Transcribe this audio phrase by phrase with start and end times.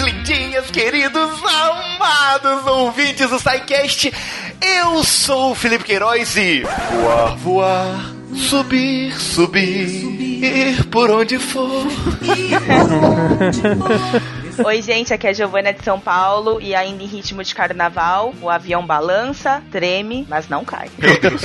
[0.00, 4.12] lindinhas, queridos, amados ouvintes do SciCast.
[4.60, 11.86] Eu sou o Felipe Queiroz e voar, voar, subir, subir, por onde for.
[14.64, 18.34] Oi, gente, aqui é a Giovana de São Paulo e ainda em ritmo de carnaval,
[18.40, 20.88] o avião balança, treme, mas não cai.
[20.98, 21.42] Meu Deus.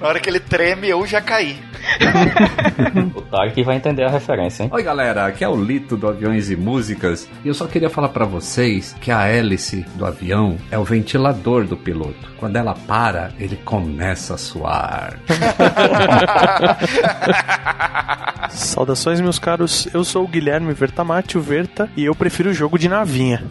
[0.00, 1.58] Na hora que ele treme, eu já caí.
[3.14, 4.70] o Tarek vai entender a referência, hein?
[4.72, 7.28] Oi, galera, aqui é o Lito do Aviões e Músicas.
[7.44, 11.64] E eu só queria falar para vocês que a hélice do avião é o ventilador
[11.64, 12.30] do piloto.
[12.38, 15.18] Quando ela para, ele começa a suar.
[18.50, 19.86] Saudações, meus caros.
[19.92, 23.44] Eu sou o Guilherme Vertamati, o Verta, e eu prefiro o jogo de navinha.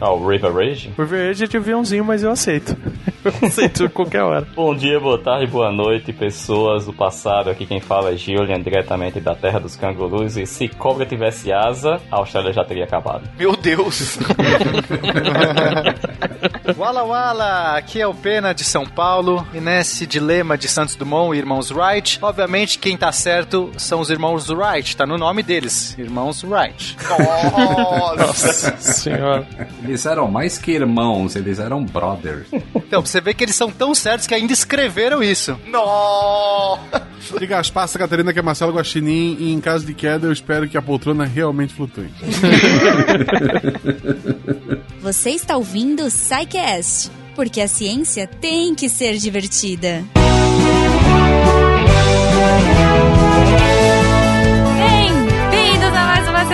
[0.00, 0.90] Ah, o River Rage?
[0.96, 2.76] O River Rage é de aviãozinho, mas eu aceito.
[3.42, 4.46] Eu aceito qualquer hora.
[4.54, 7.48] Bom dia, boa tarde, boa noite, pessoas do passado.
[7.48, 10.36] Aqui quem fala é Julian, diretamente da terra dos cangurus.
[10.36, 13.26] E se cobra tivesse asa, a Austrália já teria acabado.
[13.38, 14.18] Meu Deus!
[16.76, 19.46] Wala Wala, aqui é o Pena de São Paulo.
[19.54, 24.10] E nesse dilema de Santos Dumont e irmãos Wright, obviamente quem tá certo são os
[24.10, 24.96] irmãos Wright.
[24.96, 26.96] Tá no nome deles, irmãos Wright.
[28.18, 29.46] Nossa senhora.
[29.82, 32.48] Eles eram mais que irmãos, eles eram brothers.
[32.74, 35.56] Então, você ver que eles são tão certos que ainda escreveram isso.
[35.68, 37.06] Nossa!
[37.38, 40.76] De Gaspar, Catarina, que é Marcelo Guaxinim, e em caso de queda, eu espero que
[40.76, 42.10] a poltrona realmente flutue.
[45.00, 50.02] Você está ouvindo o Psycast, porque a ciência tem que ser divertida.
[50.14, 51.54] Bem-vindos a mais
[53.58, 53.73] uma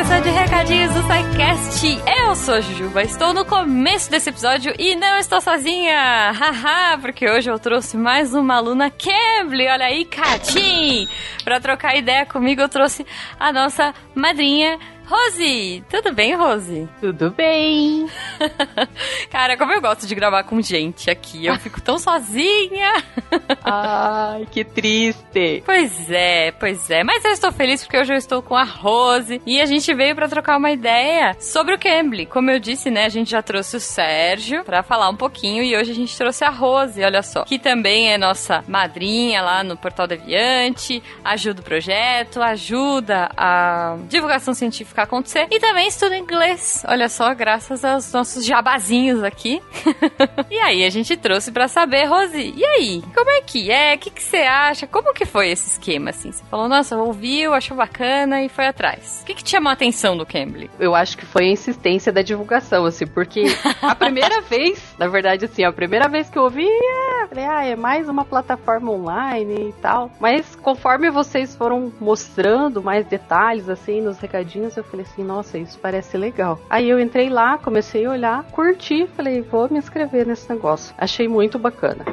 [0.00, 2.02] sessão de recadinhos do SciCast.
[2.24, 6.32] Eu sou a Jujuba, estou no começo desse episódio e não estou sozinha.
[6.32, 11.06] Haha, porque hoje eu trouxe mais uma aluna Cambly, olha aí, Catim.
[11.44, 13.04] Para trocar ideia comigo, eu trouxe
[13.38, 14.78] a nossa madrinha
[15.10, 15.82] Rose!
[15.90, 16.88] Tudo bem, Rose?
[17.00, 18.06] Tudo bem.
[19.28, 23.02] Cara, como eu gosto de gravar com gente aqui, eu fico tão sozinha.
[23.64, 25.64] Ai, que triste.
[25.66, 27.02] Pois é, pois é.
[27.02, 30.14] Mas eu estou feliz porque hoje eu estou com a Rose e a gente veio
[30.14, 32.26] para trocar uma ideia sobre o Cambly.
[32.26, 35.76] Como eu disse, né, a gente já trouxe o Sérgio para falar um pouquinho e
[35.76, 39.76] hoje a gente trouxe a Rose, olha só, que também é nossa madrinha lá no
[39.76, 45.46] Portal Deviante, ajuda o projeto, ajuda a divulgação científica acontecer.
[45.50, 46.84] E também estudo inglês.
[46.88, 49.62] Olha só, graças aos nossos jabazinhos aqui.
[50.50, 53.02] e aí, a gente trouxe para saber, Rose, e aí?
[53.14, 53.94] Como é que é?
[53.94, 54.86] O que, que você acha?
[54.86, 56.32] Como que foi esse esquema, assim?
[56.32, 59.20] Você falou, nossa, ouviu, achou bacana e foi atrás.
[59.22, 60.70] O que, que te chamou a atenção do Cambly?
[60.78, 63.44] Eu acho que foi a insistência da divulgação, assim, porque
[63.82, 67.64] a primeira vez, na verdade, assim, a primeira vez que eu ouvi, é, falei, ah,
[67.64, 70.10] é mais uma plataforma online e tal.
[70.20, 75.78] Mas conforme vocês foram mostrando mais detalhes, assim, nos recadinhos, eu falei assim, nossa, isso
[75.78, 76.60] parece legal.
[76.68, 80.94] Aí eu entrei lá, comecei a olhar, curti, falei, vou me inscrever nesse negócio.
[80.98, 82.04] Achei muito bacana.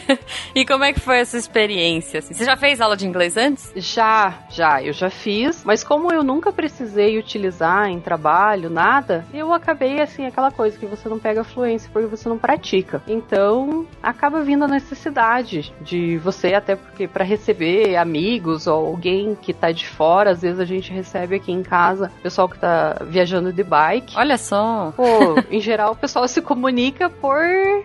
[0.54, 2.18] e como é que foi essa experiência?
[2.18, 2.34] Assim?
[2.34, 3.72] Você já fez aula de inglês antes?
[3.76, 9.52] Já, já, eu já fiz, mas como eu nunca precisei utilizar em trabalho, nada, eu
[9.52, 13.02] acabei assim, aquela coisa que você não pega fluência porque você não pratica.
[13.06, 19.52] Então, acaba vindo a necessidade de você, até porque para receber amigos ou alguém que
[19.52, 23.52] tá de fora, às vezes a gente recebe aqui em casa pessoal que tá viajando
[23.52, 24.16] de bike.
[24.16, 24.94] Olha só.
[24.96, 25.04] Pô,
[25.50, 27.38] em geral o pessoal se comunica por,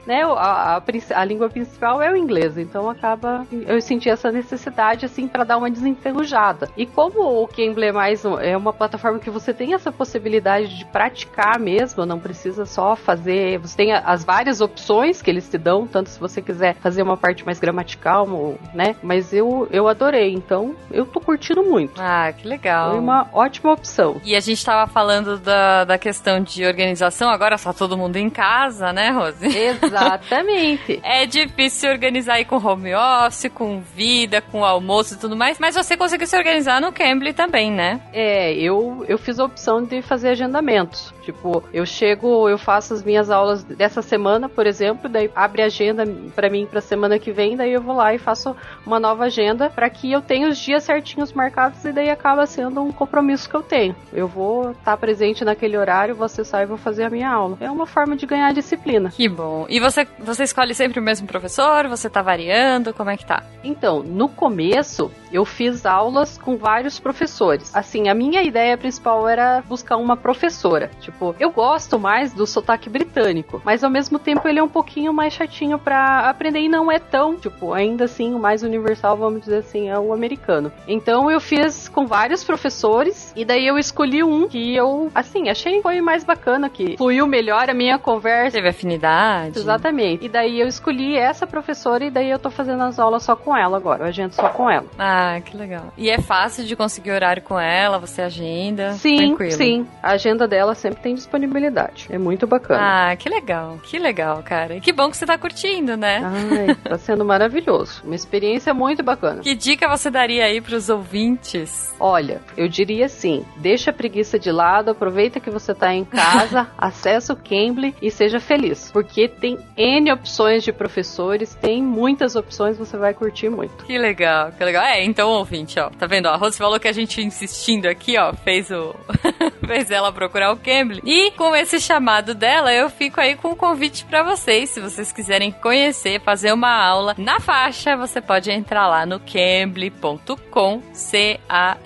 [0.08, 0.82] né, a, a,
[1.16, 5.58] a língua principal é o inglês, então acaba eu senti essa necessidade assim para dar
[5.58, 6.70] uma desenferrujada.
[6.78, 10.86] E como o Cambly é mais é uma plataforma que você tem essa possibilidade de
[10.86, 15.86] praticar mesmo, não precisa só fazer, você tem as várias opções que eles te dão,
[15.86, 18.26] tanto se você quiser fazer uma parte mais gramatical,
[18.74, 18.96] né?
[19.04, 22.00] Mas eu eu adorei, então eu tô curtindo muito.
[22.02, 22.92] Ah, que legal.
[22.92, 24.22] Foi uma ótima opção.
[24.30, 28.30] E a gente tava falando da, da questão de organização, agora só todo mundo em
[28.30, 29.44] casa, né, Rose?
[29.44, 31.00] Exatamente.
[31.04, 35.58] é difícil se organizar aí com home office, com vida, com almoço e tudo mais,
[35.58, 38.00] mas você conseguiu se organizar no Cambly também, né?
[38.14, 41.12] É, eu, eu fiz a opção de fazer agendamentos.
[41.24, 45.66] Tipo, eu chego, eu faço as minhas aulas dessa semana, por exemplo, daí abre a
[45.66, 46.04] agenda
[46.36, 48.56] para mim pra semana que vem, daí eu vou lá e faço
[48.86, 52.82] uma nova agenda para que eu tenha os dias certinhos marcados e daí acaba sendo
[52.82, 53.96] um compromisso que eu tenho.
[54.20, 57.58] Eu vou estar tá presente naquele horário, você sai e vou fazer a minha aula.
[57.62, 59.10] É uma forma de ganhar disciplina.
[59.10, 59.66] Que bom.
[59.70, 61.88] E você, você escolhe sempre o mesmo professor?
[61.88, 62.94] Você tá variando?
[62.94, 63.44] Como é que tá?
[63.64, 67.74] Então, no começo, eu fiz aulas com vários professores.
[67.74, 70.92] Assim, a minha ideia principal era buscar uma professora.
[71.00, 75.14] Tipo, eu gosto mais do sotaque britânico, mas ao mesmo tempo ele é um pouquinho
[75.14, 79.16] mais chatinho para aprender aprender e não é tão, tipo, ainda assim, o mais universal,
[79.16, 80.72] vamos dizer assim, é o americano.
[80.88, 85.82] Então eu fiz com vários professores e daí eu escolhi um que eu, assim, achei
[85.82, 88.58] foi mais bacana, que fluiu melhor a minha conversa.
[88.58, 89.60] Teve afinidade.
[89.60, 90.26] Exatamente.
[90.26, 93.56] E daí eu escolhi essa professora e daí eu tô fazendo as aulas só com
[93.56, 94.04] ela agora.
[94.04, 94.86] Eu agendo só com ela.
[94.98, 95.94] Ah, que legal.
[95.98, 98.94] E é fácil de conseguir horário com ela, você agenda.
[98.94, 99.52] Sim, tranquilo.
[99.52, 99.88] sim.
[100.02, 102.08] A agenda dela sempre tem disponibilidade.
[102.10, 103.12] É muito bacana.
[103.12, 104.76] Ah, que legal, que legal, cara.
[104.76, 106.22] E que bom que você tá curtindo, né?
[106.24, 108.02] Ai, tá sendo maravilhoso.
[108.04, 109.42] Uma experiência muito bacana.
[109.42, 111.94] Que dica você daria aí pros ouvintes?
[112.00, 116.68] Olha, eu diria assim: deixa a preguiça de lado, aproveita que você tá em casa,
[116.78, 118.92] acessa o Cambly e seja feliz.
[118.92, 123.86] Porque tem N opções de professores, tem muitas opções, você vai curtir muito.
[123.86, 124.84] Que legal, que legal.
[124.84, 126.28] É, então, ouvinte, ó, tá vendo?
[126.28, 128.96] A Rose falou que a gente insistindo aqui, ó, fez o.
[129.66, 131.02] fez ela procurar o Cambly.
[131.06, 134.70] E com esse chamado dela, eu fico aí com um convite para vocês.
[134.70, 140.82] Se vocês quiserem conhecer, fazer uma aula na faixa, você pode entrar lá no cambly.com,
[140.94, 141.80] C-A-M-B-L-Y.com,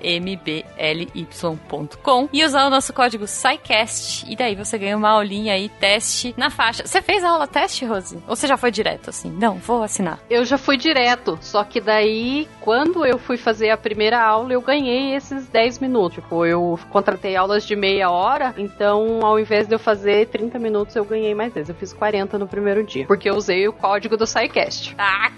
[2.31, 4.25] e usar o nosso código SciCast.
[4.29, 6.85] E daí você ganha uma aulinha aí, teste na faixa.
[6.85, 8.17] Você fez a aula teste, Rose?
[8.27, 9.29] Ou você já foi direto assim?
[9.31, 10.19] Não, vou assinar.
[10.29, 14.61] Eu já fui direto, só que daí, quando eu fui fazer a primeira aula, eu
[14.61, 16.15] ganhei esses 10 minutos.
[16.15, 20.95] Tipo, eu contratei aulas de meia hora, então ao invés de eu fazer 30 minutos,
[20.95, 21.69] eu ganhei mais vezes.
[21.69, 24.95] Eu fiz 40 no primeiro dia, porque eu usei o código do SciCast.
[24.97, 25.29] Ah,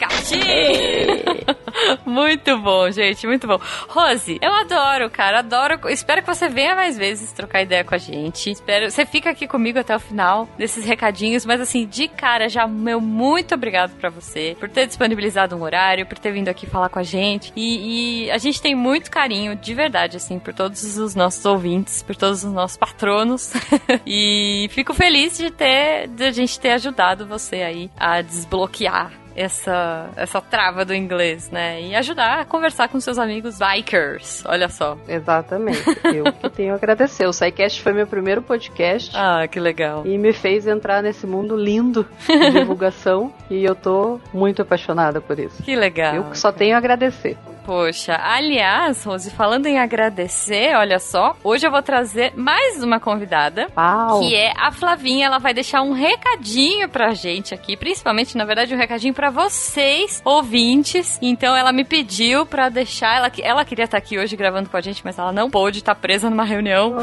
[2.06, 3.60] muito bom, gente, muito bom.
[3.88, 5.80] Rose, eu adoro, cara, adoro.
[5.90, 8.51] Espero que você venha mais vezes trocar ideia com a gente.
[8.51, 8.89] Espero.
[8.89, 13.00] Você fica aqui comigo até o final desses recadinhos, mas assim, de cara, já meu
[13.01, 17.00] muito obrigado para você por ter disponibilizado um horário, por ter vindo aqui falar com
[17.00, 17.51] a gente.
[17.56, 22.01] E, e a gente tem muito carinho, de verdade, assim, por todos os nossos ouvintes,
[22.03, 23.53] por todos os nossos patronos.
[24.06, 30.09] e fico feliz de ter, de a gente ter ajudado você aí a desbloquear essa,
[30.15, 31.81] essa trava do inglês, né?
[31.81, 34.43] E ajudar a conversar com seus amigos bikers.
[34.45, 34.97] Olha só.
[35.07, 35.83] Exatamente.
[36.13, 37.25] Eu que tenho a agradecer.
[37.27, 39.11] O SciCast foi meu primeiro podcast.
[39.15, 40.03] Ah, que legal.
[40.05, 43.33] E me fez entrar nesse mundo lindo de divulgação.
[43.49, 45.61] e eu tô muito apaixonada por isso.
[45.63, 46.15] Que legal.
[46.15, 47.37] Eu só tenho a agradecer.
[47.65, 53.67] Poxa, aliás, Rose, falando em agradecer, olha só, hoje eu vou trazer mais uma convidada,
[53.75, 54.19] Uau.
[54.19, 55.25] que é a Flavinha.
[55.25, 60.21] Ela vai deixar um recadinho pra gente aqui, principalmente, na verdade, um recadinho pra vocês,
[60.23, 61.17] ouvintes.
[61.19, 64.81] Então ela me pediu pra deixar, ela, ela queria estar aqui hoje gravando com a
[64.81, 66.94] gente, mas ela não pôde, tá presa numa reunião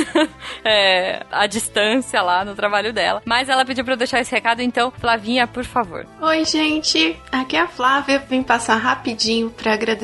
[0.64, 3.20] é, à distância lá no trabalho dela.
[3.26, 6.06] Mas ela pediu pra eu deixar esse recado, então, Flavinha, por favor.
[6.22, 8.18] Oi, gente, aqui é a Flávia.
[8.20, 9.97] Vim passar rapidinho pra agradecer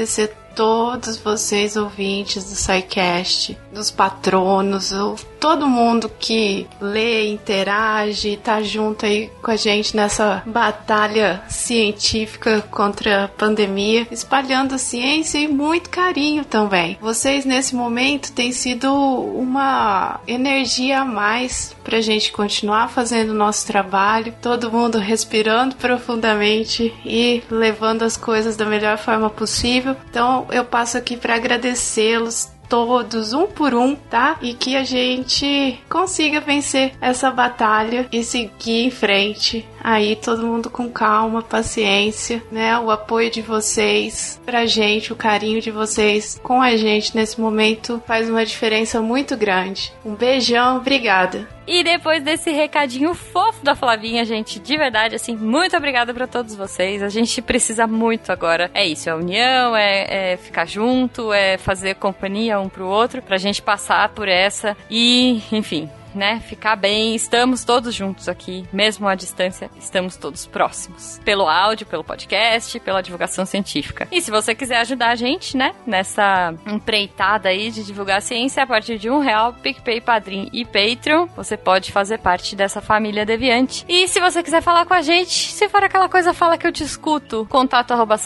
[0.55, 9.05] todos vocês ouvintes do SciCast, dos patronos, ou todo mundo que lê, interage, tá junto
[9.05, 16.47] aí com a gente nessa batalha científica contra a pandemia, espalhando ciência e muito carinho
[16.47, 16.97] também.
[16.99, 23.67] Vocês nesse momento têm sido uma energia a mais pra gente continuar fazendo o nosso
[23.67, 29.95] trabalho, todo mundo respirando profundamente e levando as coisas da melhor forma possível.
[30.09, 34.37] Então eu passo aqui para agradecê-los todos, um por um, tá?
[34.41, 39.67] E que a gente consiga vencer essa batalha e seguir em frente.
[39.85, 42.79] Aí todo mundo com calma, paciência, né?
[42.79, 48.03] O apoio de vocês pra gente, o carinho de vocês com a gente nesse momento
[48.07, 49.93] faz uma diferença muito grande.
[50.03, 51.47] Um beijão, obrigada.
[51.67, 56.55] E depois desse recadinho fofo da Flavinha, gente, de verdade, assim, muito obrigada para todos
[56.55, 57.03] vocês.
[57.03, 58.71] A gente precisa muito agora.
[58.73, 63.37] É isso, é união, é, é, ficar junto, é fazer companhia um pro outro, pra
[63.37, 67.15] gente passar por essa e, enfim, né, ficar bem.
[67.15, 71.21] Estamos todos juntos aqui, mesmo à distância, estamos todos próximos.
[71.25, 74.09] Pelo áudio, pelo podcast, pela divulgação científica.
[74.11, 78.63] E se você quiser ajudar a gente, né, nessa empreitada aí de divulgar a ciência,
[78.63, 83.27] a partir de um real, PicPay, Padrim e Patreon, você pode fazer parte dessa família
[83.27, 83.85] deviante.
[83.89, 86.73] E se você quiser falar com a gente, se for aquela coisa, fala que eu
[86.73, 88.17] te escuto, contato arroba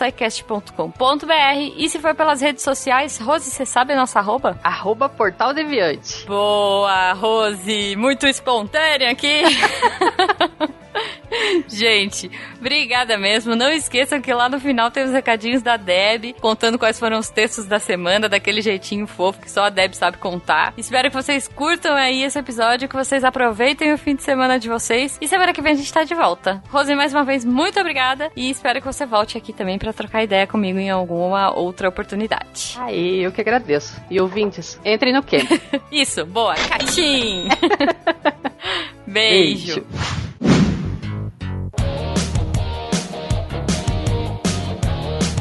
[1.76, 4.59] E se for pelas redes sociais, Rose, você sabe a nossa arroba?
[4.62, 6.26] Arroba Portal Deviante.
[6.26, 7.78] Boa, Rose!
[7.97, 9.43] Muito espontânea aqui.
[11.69, 13.55] Gente, obrigada mesmo.
[13.55, 17.29] Não esqueçam que lá no final tem os recadinhos da Deb, contando quais foram os
[17.29, 20.73] textos da semana, daquele jeitinho fofo que só a Deb sabe contar.
[20.77, 24.69] Espero que vocês curtam aí esse episódio, que vocês aproveitem o fim de semana de
[24.69, 25.19] vocês.
[25.21, 26.63] E semana que vem a gente tá de volta.
[26.71, 28.31] Rose, mais uma vez, muito obrigada.
[28.37, 32.77] E espero que você volte aqui também para trocar ideia comigo em alguma outra oportunidade.
[32.79, 34.01] Aí, eu que agradeço.
[34.11, 35.39] E ouvintes, entrem no quê?
[35.91, 36.55] Isso, boa.
[36.55, 37.49] Catim!
[39.07, 39.85] Beijo.
[40.41, 40.58] Beijo.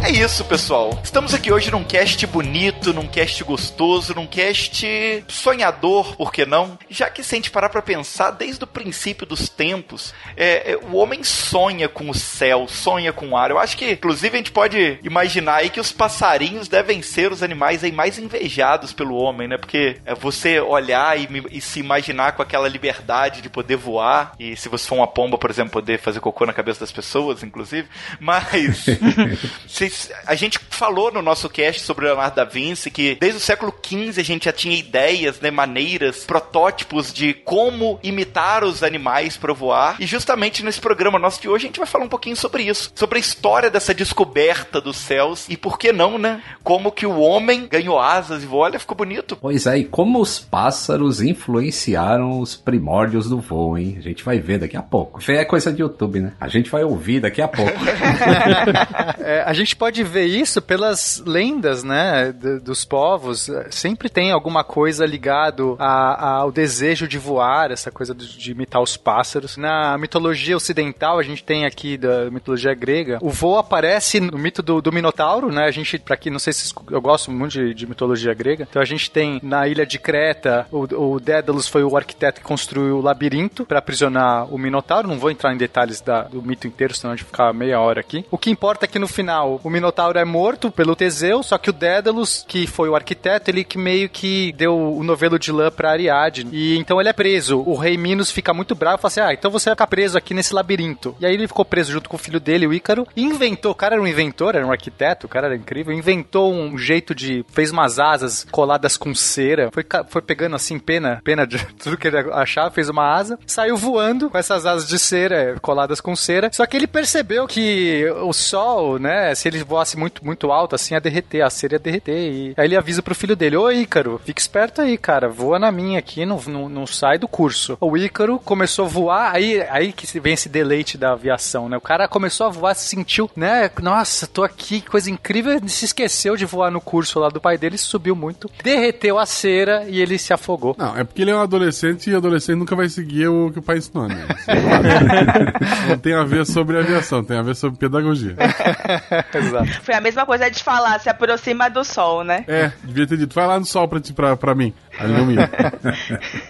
[0.04, 0.98] É isso, pessoal.
[1.04, 6.78] Estamos aqui hoje num cast bonito, num cast gostoso, num cast sonhador, por que não?
[6.90, 10.78] Já que se a gente parar pra pensar, desde o princípio dos tempos, é, é,
[10.78, 13.52] o homem sonha com o céu, sonha com o ar.
[13.52, 17.44] Eu acho que, inclusive, a gente pode imaginar aí que os passarinhos devem ser os
[17.44, 19.58] animais aí mais invejados pelo homem, né?
[19.58, 24.56] Porque é você olhar e, e se imaginar com aquela liberdade de poder voar, e
[24.56, 27.90] se você for uma pomba, por exemplo, poder fazer cocô na cabeça das pessoas, inclusive.
[28.20, 28.86] Mas
[29.90, 33.42] Vocês- a gente falou no nosso cast sobre o Leonardo da Vinci que desde o
[33.42, 39.38] século XV a gente já tinha ideias, né, maneiras, protótipos de como imitar os animais
[39.38, 39.96] para voar.
[40.00, 42.92] E justamente nesse programa nosso de hoje a gente vai falar um pouquinho sobre isso,
[42.96, 46.42] sobre a história dessa descoberta dos céus e por que não, né?
[46.64, 48.64] Como que o homem ganhou asas e voou.
[48.64, 49.36] Olha, ficou bonito.
[49.40, 53.96] Pois é, e como os pássaros influenciaram os primórdios do voo, hein?
[53.98, 55.22] A gente vai ver daqui a pouco.
[55.22, 56.34] Fé é coisa de YouTube, né?
[56.40, 57.72] A gente vai ouvir daqui a pouco.
[59.20, 62.32] É, a gente pode ver isso pelas lendas, né,
[62.64, 63.50] dos povos.
[63.70, 68.82] Sempre tem alguma coisa ligado a- ao desejo de voar, essa coisa de, de imitar
[68.82, 69.58] os pássaros.
[69.58, 74.62] Na mitologia ocidental, a gente tem aqui da mitologia grega, o voo aparece no mito
[74.62, 75.66] do, do Minotauro, né?
[75.66, 78.82] A gente, pra quem não sei se eu gosto muito de, de mitologia grega, então
[78.82, 82.98] a gente tem na ilha de Creta, o, o Dédalus foi o arquiteto que construiu
[82.98, 85.08] o labirinto para aprisionar o Minotauro.
[85.08, 88.00] Não vou entrar em detalhes da- do mito inteiro, senão a gente ficar meia hora
[88.00, 88.26] aqui.
[88.32, 91.70] O que importa é que no final o Minotauro é morto pelo Teseu, só que
[91.70, 95.70] o Dédalus, que foi o arquiteto, ele que meio que deu o novelo de lã
[95.70, 96.50] pra Ariadne.
[96.54, 97.62] E então ele é preso.
[97.66, 100.18] O rei Minos fica muito bravo e fala assim: Ah, então você vai ficar preso
[100.18, 101.16] aqui nesse labirinto.
[101.20, 103.74] E aí ele ficou preso junto com o filho dele, o Ícaro, e inventou.
[103.74, 105.94] O cara era um inventor, era um arquiteto, o cara era incrível.
[105.94, 107.46] Inventou um jeito de.
[107.50, 109.70] fez umas asas coladas com cera.
[109.74, 113.76] Foi, foi pegando assim, pena, pena de tudo que ele achava, fez uma asa, saiu
[113.76, 116.50] voando com essas asas de cera coladas com cera.
[116.54, 120.94] Só que ele percebeu que o sol, né, se ele voasse muito, muito alto, assim,
[120.94, 122.16] ia derreter, a cera ia derreter.
[122.16, 125.72] E aí ele avisa pro filho dele: Ô Ícaro, fica esperto aí, cara, voa na
[125.72, 127.78] minha aqui, não, não, não sai do curso.
[127.80, 131.78] O Ícaro começou a voar, aí, aí que vem esse deleite da aviação, né?
[131.78, 133.70] O cara começou a voar, se sentiu, né?
[133.82, 135.54] Nossa, tô aqui, que coisa incrível.
[135.54, 139.26] Ele se esqueceu de voar no curso lá do pai dele, subiu muito, derreteu a
[139.26, 140.76] cera e ele se afogou.
[140.78, 143.62] Não, é porque ele é um adolescente e adolescente nunca vai seguir o que o
[143.62, 144.26] pai ensinou, né?
[145.90, 148.36] Não tem a ver sobre aviação, tem a ver sobre pedagogia.
[149.48, 149.68] Exato.
[149.84, 152.44] Foi a mesma coisa de falar, se aproxima do sol, né?
[152.48, 154.74] É, devia ter dito, vai lá no sol pra, ti, pra, pra mim.
[155.00, 155.50] Aí não ia.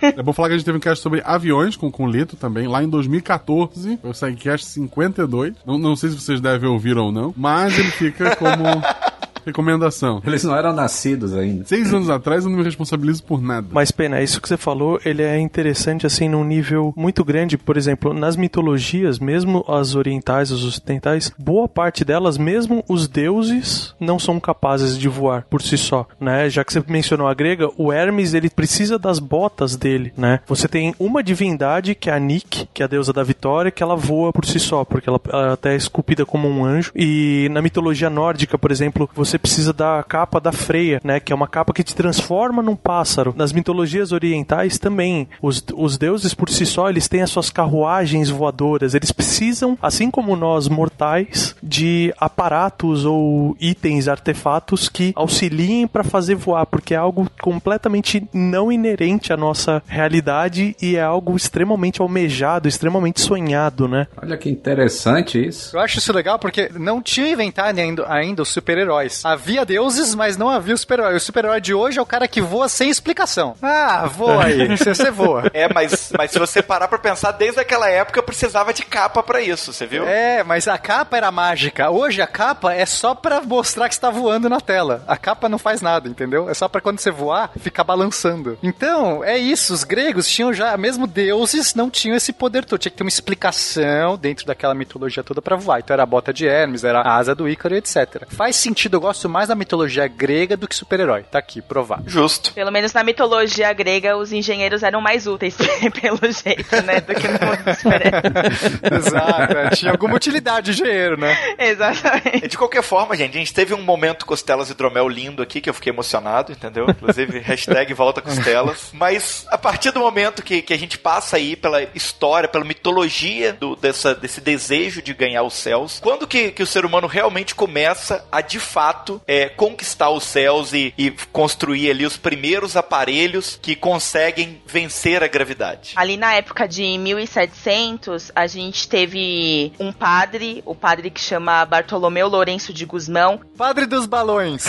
[0.01, 2.35] É bom falar que a gente teve um cast sobre aviões com, com o Lito
[2.35, 3.97] também, lá em 2014.
[4.01, 5.55] Foi o SciCast 52.
[5.65, 8.63] Não, não sei se vocês devem ouvir ou não, mas ele fica como
[9.47, 10.21] recomendação.
[10.25, 11.65] Eles não eram nascidos ainda.
[11.65, 13.67] Seis anos atrás eu não me responsabilizo por nada.
[13.71, 17.57] Mas, Pena, isso que você falou, ele é interessante, assim, num nível muito grande.
[17.57, 23.95] Por exemplo, nas mitologias, mesmo as orientais, as ocidentais, boa parte delas, mesmo os deuses,
[23.99, 26.49] não são capazes de voar por si só, né?
[26.49, 30.39] Já que você mencionou a grega, o Hermes, ele precisa das botas dele, né?
[30.47, 33.83] Você tem uma divindade, que é a Nike, que é a deusa da vitória, que
[33.83, 36.91] ela voa por si só, porque ela, ela até é esculpida como um anjo.
[36.95, 41.19] E na mitologia nórdica, por exemplo, você precisa da capa da Freia, né?
[41.19, 43.33] Que é uma capa que te transforma num pássaro.
[43.35, 48.29] Nas mitologias orientais também, os, os deuses por si só, eles têm as suas carruagens
[48.29, 48.93] voadoras.
[48.93, 56.35] Eles precisam, assim como nós mortais, de aparatos ou itens, artefatos que auxiliem para fazer
[56.35, 62.67] voar, porque é algo completamente não inerente à nossa realidade e é algo extremamente almejado,
[62.67, 64.07] extremamente sonhado, né?
[64.21, 65.75] Olha que interessante isso.
[65.75, 69.25] Eu acho isso legal porque não tinha inventado ainda, ainda os super-heróis.
[69.27, 71.15] Havia deuses, mas não havia o super-herói.
[71.15, 73.55] O super-herói de hoje é o cara que voa sem explicação.
[73.61, 74.67] Ah, voa aí.
[74.77, 75.51] Você, você voa.
[75.53, 79.21] É, mas, mas se você parar pra pensar, desde aquela época eu precisava de capa
[79.21, 80.05] pra isso, você viu?
[80.07, 81.89] É, mas a capa era mágica.
[81.89, 85.03] Hoje a capa é só pra mostrar que você tá voando na tela.
[85.07, 86.49] A capa não faz nada, entendeu?
[86.49, 88.57] É só pra quando você voar, ficar balançando.
[88.63, 89.73] Então, é isso.
[89.73, 92.79] Os gregos tinham já, mesmo deuses, não tinham esse poder todo.
[92.79, 95.79] Tinha que ter uma explicação dentro daquela mitologia toda pra voar.
[95.79, 98.25] Então era a bota de Hermes, era a asa do Ícaro, etc.
[98.29, 101.23] Faz sentido, eu gosto mais da mitologia grega do que super-herói.
[101.23, 102.03] Tá aqui, provado.
[102.07, 102.53] Justo.
[102.53, 105.55] Pelo menos na mitologia grega, os engenheiros eram mais úteis,
[106.01, 107.01] pelo jeito, né?
[107.01, 109.07] Do que no mundo dos super-heróis.
[109.07, 111.37] Exato, é, tinha alguma utilidade engenheiro, né?
[111.57, 112.47] Exatamente.
[112.47, 115.73] De qualquer forma, gente, a gente teve um momento Costelas Hidromel lindo aqui, que eu
[115.73, 116.85] fiquei emocionado, entendeu?
[116.89, 118.89] Inclusive, hashtag volta Costelas.
[118.93, 123.53] Mas a partir do momento que, que a gente passa aí pela história, pela mitologia
[123.53, 127.55] do, dessa, desse desejo de ganhar os céus, quando que, que o ser humano realmente
[127.55, 133.57] começa a, de fato, é, conquistar os céus e, e construir ali os primeiros aparelhos
[133.61, 135.93] que conseguem vencer a gravidade?
[135.95, 142.27] Ali na época de 1700, a gente teve um padre, o padre que chama Bartolomeu
[142.27, 143.39] Lourenço de Guzmão.
[143.57, 144.65] Padre dos balões.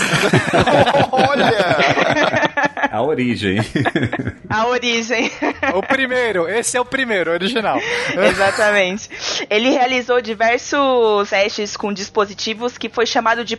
[1.10, 2.48] Olha!
[2.90, 3.58] A origem.
[4.48, 5.30] A origem.
[5.74, 7.78] o primeiro, esse é o primeiro, original.
[8.16, 9.08] Exatamente.
[9.50, 13.56] Ele realizou diversos testes com dispositivos que foi chamado de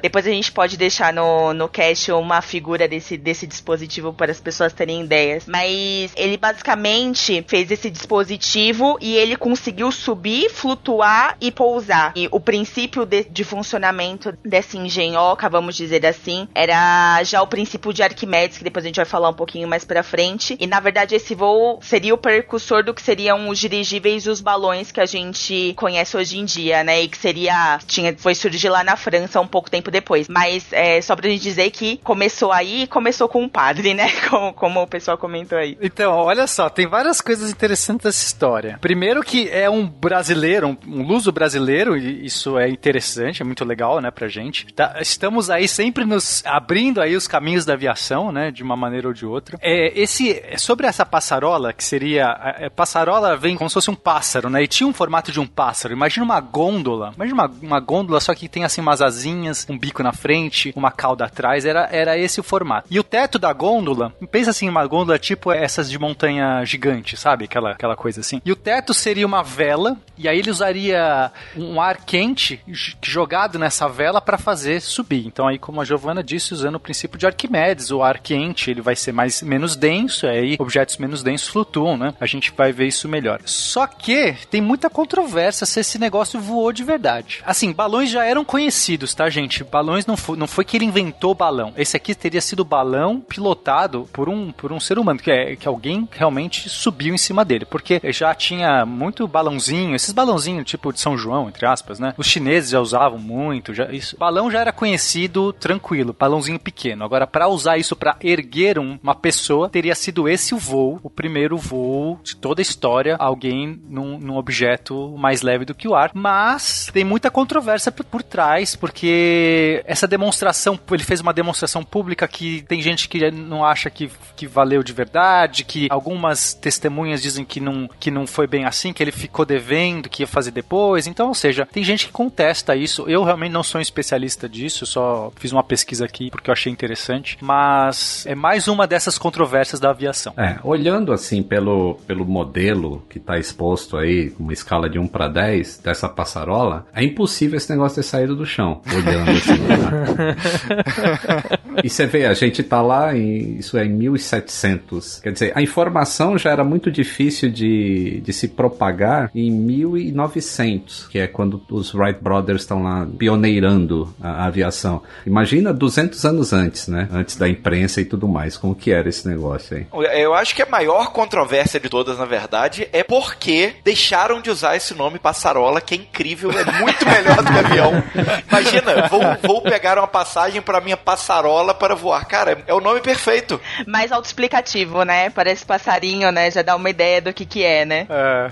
[0.00, 4.40] Depois a gente pode deixar no, no cast uma figura desse, desse dispositivo para as
[4.40, 5.44] pessoas terem ideias.
[5.46, 12.12] Mas ele basicamente fez esse dispositivo e ele conseguiu subir, flutuar e pousar.
[12.16, 17.92] E o princípio de, de funcionamento dessa engenhoca, vamos dizer assim, era já o princípio
[17.92, 20.56] de Arquimedes, que depois a gente vai falar um pouquinho mais pra frente.
[20.60, 24.40] E na verdade esse voo seria o precursor do que seriam os dirigíveis e os
[24.40, 27.02] balões que a gente conhece hoje em dia, né?
[27.02, 27.78] E que seria.
[27.86, 30.28] Tinha, foi surgir lá na França um pouco tempo depois.
[30.28, 34.10] Mas é só pra gente dizer que começou aí e começou com o padre, né?
[34.30, 35.76] Como, como o pessoal comentou aí.
[35.80, 38.78] Então, olha só, tem várias coisas interessantes dessa história.
[38.80, 43.64] Primeiro que é um brasileiro, um, um luso brasileiro, e isso é interessante, é muito
[43.64, 44.72] legal, né, pra gente.
[44.72, 49.08] Tá, estamos aí sempre nos abrindo aí os caminhos da aviação, né, de uma maneira
[49.08, 49.58] ou de outra.
[49.60, 53.96] É, esse, sobre essa passarola, que seria, a, a passarola vem como se fosse um
[53.96, 55.92] pássaro, né, e tinha um formato de um pássaro.
[55.92, 60.02] Imagina uma gôndola, imagina uma, uma gôndola só que tem assim umas asinhas, um bico
[60.02, 62.88] na frente, uma cauda atrás, era, era esse o formato.
[62.90, 67.44] E o teto da gôndola, pensa assim, uma gôndola tipo essas de montanha gigante, sabe?
[67.44, 68.40] Aquela, aquela coisa assim.
[68.44, 72.60] E o teto seria uma vela, e aí ele usaria um ar quente
[73.02, 75.26] jogado nessa vela para fazer subir.
[75.26, 78.80] Então aí, como a Giovana disse, usando o princípio de Arquimedes, o ar quente ele
[78.80, 82.14] vai ser mais menos denso, aí objetos menos densos flutuam, né?
[82.20, 83.40] A gente vai ver isso melhor.
[83.44, 87.42] Só que tem muita controvérsia se esse negócio voou de verdade.
[87.44, 89.49] Assim, balões já eram conhecidos, tá, gente?
[89.64, 91.72] Balões não foi, não foi que ele inventou balão.
[91.76, 95.68] Esse aqui teria sido balão pilotado por um, por um ser humano, que, é, que
[95.68, 101.00] alguém realmente subiu em cima dele, porque já tinha muito balãozinho, esses balãozinhos tipo de
[101.00, 102.14] São João, entre aspas, né?
[102.16, 104.16] Os chineses já usavam muito, já, isso.
[104.16, 107.04] Balão já era conhecido tranquilo, balãozinho pequeno.
[107.04, 111.10] Agora, para usar isso para erguer um, uma pessoa, teria sido esse o voo, o
[111.10, 115.94] primeiro voo de toda a história, alguém num, num objeto mais leve do que o
[115.94, 116.10] ar.
[116.14, 119.39] Mas tem muita controvérsia por trás, porque
[119.84, 124.46] essa demonstração, ele fez uma demonstração pública que tem gente que não acha que, que
[124.46, 129.02] valeu de verdade, que algumas testemunhas dizem que não, que não foi bem assim, que
[129.02, 131.06] ele ficou devendo, que ia fazer depois.
[131.06, 133.04] Então, ou seja, tem gente que contesta isso.
[133.08, 136.72] Eu realmente não sou um especialista disso, só fiz uma pesquisa aqui porque eu achei
[136.72, 137.38] interessante.
[137.40, 140.32] Mas é mais uma dessas controvérsias da aviação.
[140.36, 145.28] É, olhando assim pelo, pelo modelo que está exposto aí, uma escala de 1 para
[145.28, 149.29] 10 dessa passarola, é impossível esse negócio ter saído do chão, olhando.
[151.82, 155.20] e você vê, a gente tá lá em, isso é em 1700.
[155.20, 161.18] Quer dizer, a informação já era muito difícil de, de se propagar em 1900, que
[161.18, 165.02] é quando os Wright Brothers estão lá pioneirando a, a aviação.
[165.26, 167.08] Imagina 200 anos antes, né?
[167.12, 168.56] Antes da imprensa e tudo mais.
[168.56, 169.86] Como que era esse negócio aí?
[170.20, 174.76] Eu acho que a maior controvérsia de todas, na verdade, é porque deixaram de usar
[174.76, 178.02] esse nome passarola, que é incrível, é muito melhor do que avião.
[178.48, 182.24] Imagina, vou, vou pegar uma passagem para minha passarola para voar.
[182.26, 183.60] Cara, é o nome perfeito.
[183.86, 185.30] Mais autoexplicativo, né?
[185.30, 186.50] Parece passarinho, né?
[186.50, 188.06] Já dá uma ideia do que que é, né?
[188.08, 188.50] É.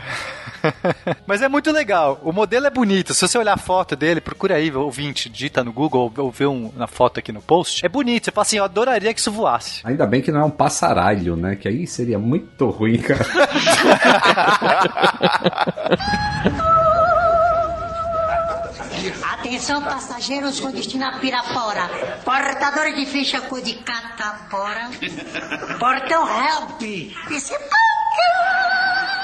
[1.26, 2.18] Mas é muito legal.
[2.22, 3.14] O modelo é bonito.
[3.14, 6.72] Se você olhar a foto dele, procura aí, ouvinte, digita no Google ou vê um,
[6.76, 7.85] na foto aqui no post.
[7.85, 8.24] É bonito.
[8.24, 9.81] Você fala assim, eu adoraria que isso voasse.
[9.85, 11.57] Ainda bem que não é um passaralho, né?
[11.57, 13.24] Que aí seria muito ruim, cara.
[19.49, 21.89] Atenção, passageiros com destino a Pirapora.
[22.23, 24.91] Portadores de ficha cor de catapora.
[25.81, 26.83] Portão help.
[27.31, 27.59] Esse é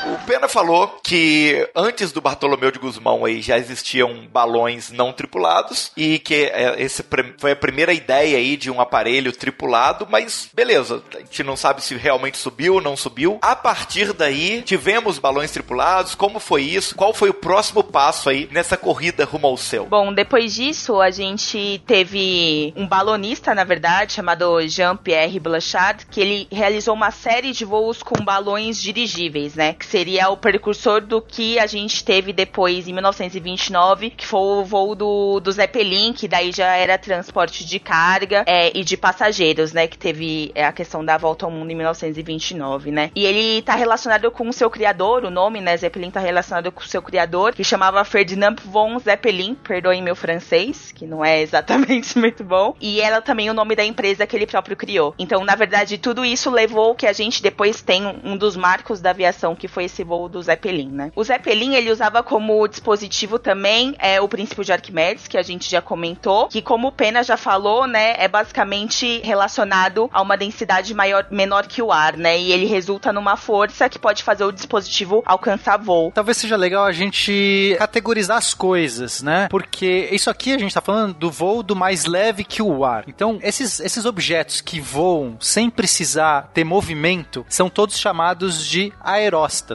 [0.06, 5.90] O Pena falou que antes do Bartolomeu de Guzmão aí já existiam balões não tripulados
[5.96, 7.02] e que é, esse
[7.38, 11.82] foi a primeira ideia aí de um aparelho tripulado, mas beleza, a gente não sabe
[11.82, 13.38] se realmente subiu ou não subiu.
[13.40, 16.94] A partir daí, tivemos balões tripulados, como foi isso?
[16.94, 19.86] Qual foi o próximo passo aí nessa corrida rumo ao céu?
[19.86, 26.48] Bom, depois disso, a gente teve um balonista, na verdade, chamado Jean-Pierre Blanchard, que ele
[26.52, 29.72] realizou uma série de voos com balões dirigíveis, né?
[29.72, 34.64] Que seria o precursor do que a gente teve depois em 1929, que foi o
[34.64, 39.72] voo do, do Zeppelin, que daí já era transporte de carga é, e de passageiros,
[39.72, 39.86] né?
[39.86, 43.12] Que teve é, a questão da volta ao mundo em 1929, né?
[43.14, 45.76] E ele tá relacionado com o seu criador, o nome, né?
[45.76, 50.90] Zeppelin tá relacionado com o seu criador, que chamava Ferdinand von Zeppelin, perdoem meu francês,
[50.90, 52.74] que não é exatamente muito bom.
[52.80, 55.14] E era também o nome da empresa que ele próprio criou.
[55.20, 59.10] Então, na verdade, tudo isso levou que a gente depois tem um dos marcos da
[59.10, 61.12] aviação que foi esse voo do Zeppelin, né?
[61.14, 65.70] O Zeppelin, ele usava como dispositivo também é, o princípio de Arquimedes, que a gente
[65.70, 70.92] já comentou, que como o Pena já falou, né, é basicamente relacionado a uma densidade
[70.94, 72.38] maior, menor que o ar, né?
[72.38, 76.12] E ele resulta numa força que pode fazer o dispositivo alcançar voo.
[76.12, 79.48] Talvez seja legal a gente categorizar as coisas, né?
[79.50, 83.04] Porque isso aqui a gente tá falando do voo do mais leve que o ar.
[83.06, 89.73] Então, esses, esses objetos que voam sem precisar ter movimento são todos chamados de aeróstatos.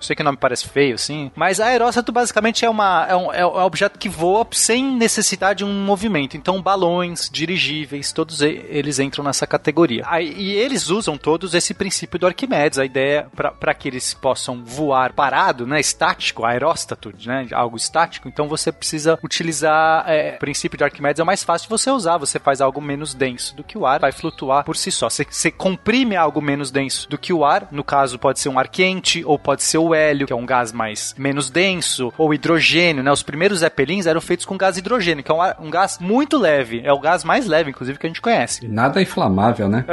[0.00, 3.46] Sei que o nome parece feio, assim, mas aeróstato basicamente é, uma, é, um, é
[3.46, 6.36] um objeto que voa sem necessidade de um movimento.
[6.36, 10.04] Então, balões, dirigíveis, todos eles entram nessa categoria.
[10.20, 15.12] E eles usam todos esse princípio do Arquimedes, a ideia para que eles possam voar
[15.12, 18.28] parado, né, estático, aeróstato, né, algo estático.
[18.28, 22.18] Então, você precisa utilizar é, o princípio de Arquimedes, é mais fácil você usar.
[22.18, 25.08] Você faz algo menos denso do que o ar, vai flutuar por si só.
[25.08, 28.68] Você comprime algo menos denso do que o ar, no caso pode ser um ar
[28.68, 33.02] quente, ou pode ser o hélio, que é um gás mais menos denso, ou hidrogênio,
[33.02, 33.10] né?
[33.10, 36.82] Os primeiros Zeppelins eram feitos com gás hidrogênio, que é um, um gás muito leve.
[36.84, 38.66] É o gás mais leve, inclusive, que a gente conhece.
[38.68, 39.84] Nada inflamável, né?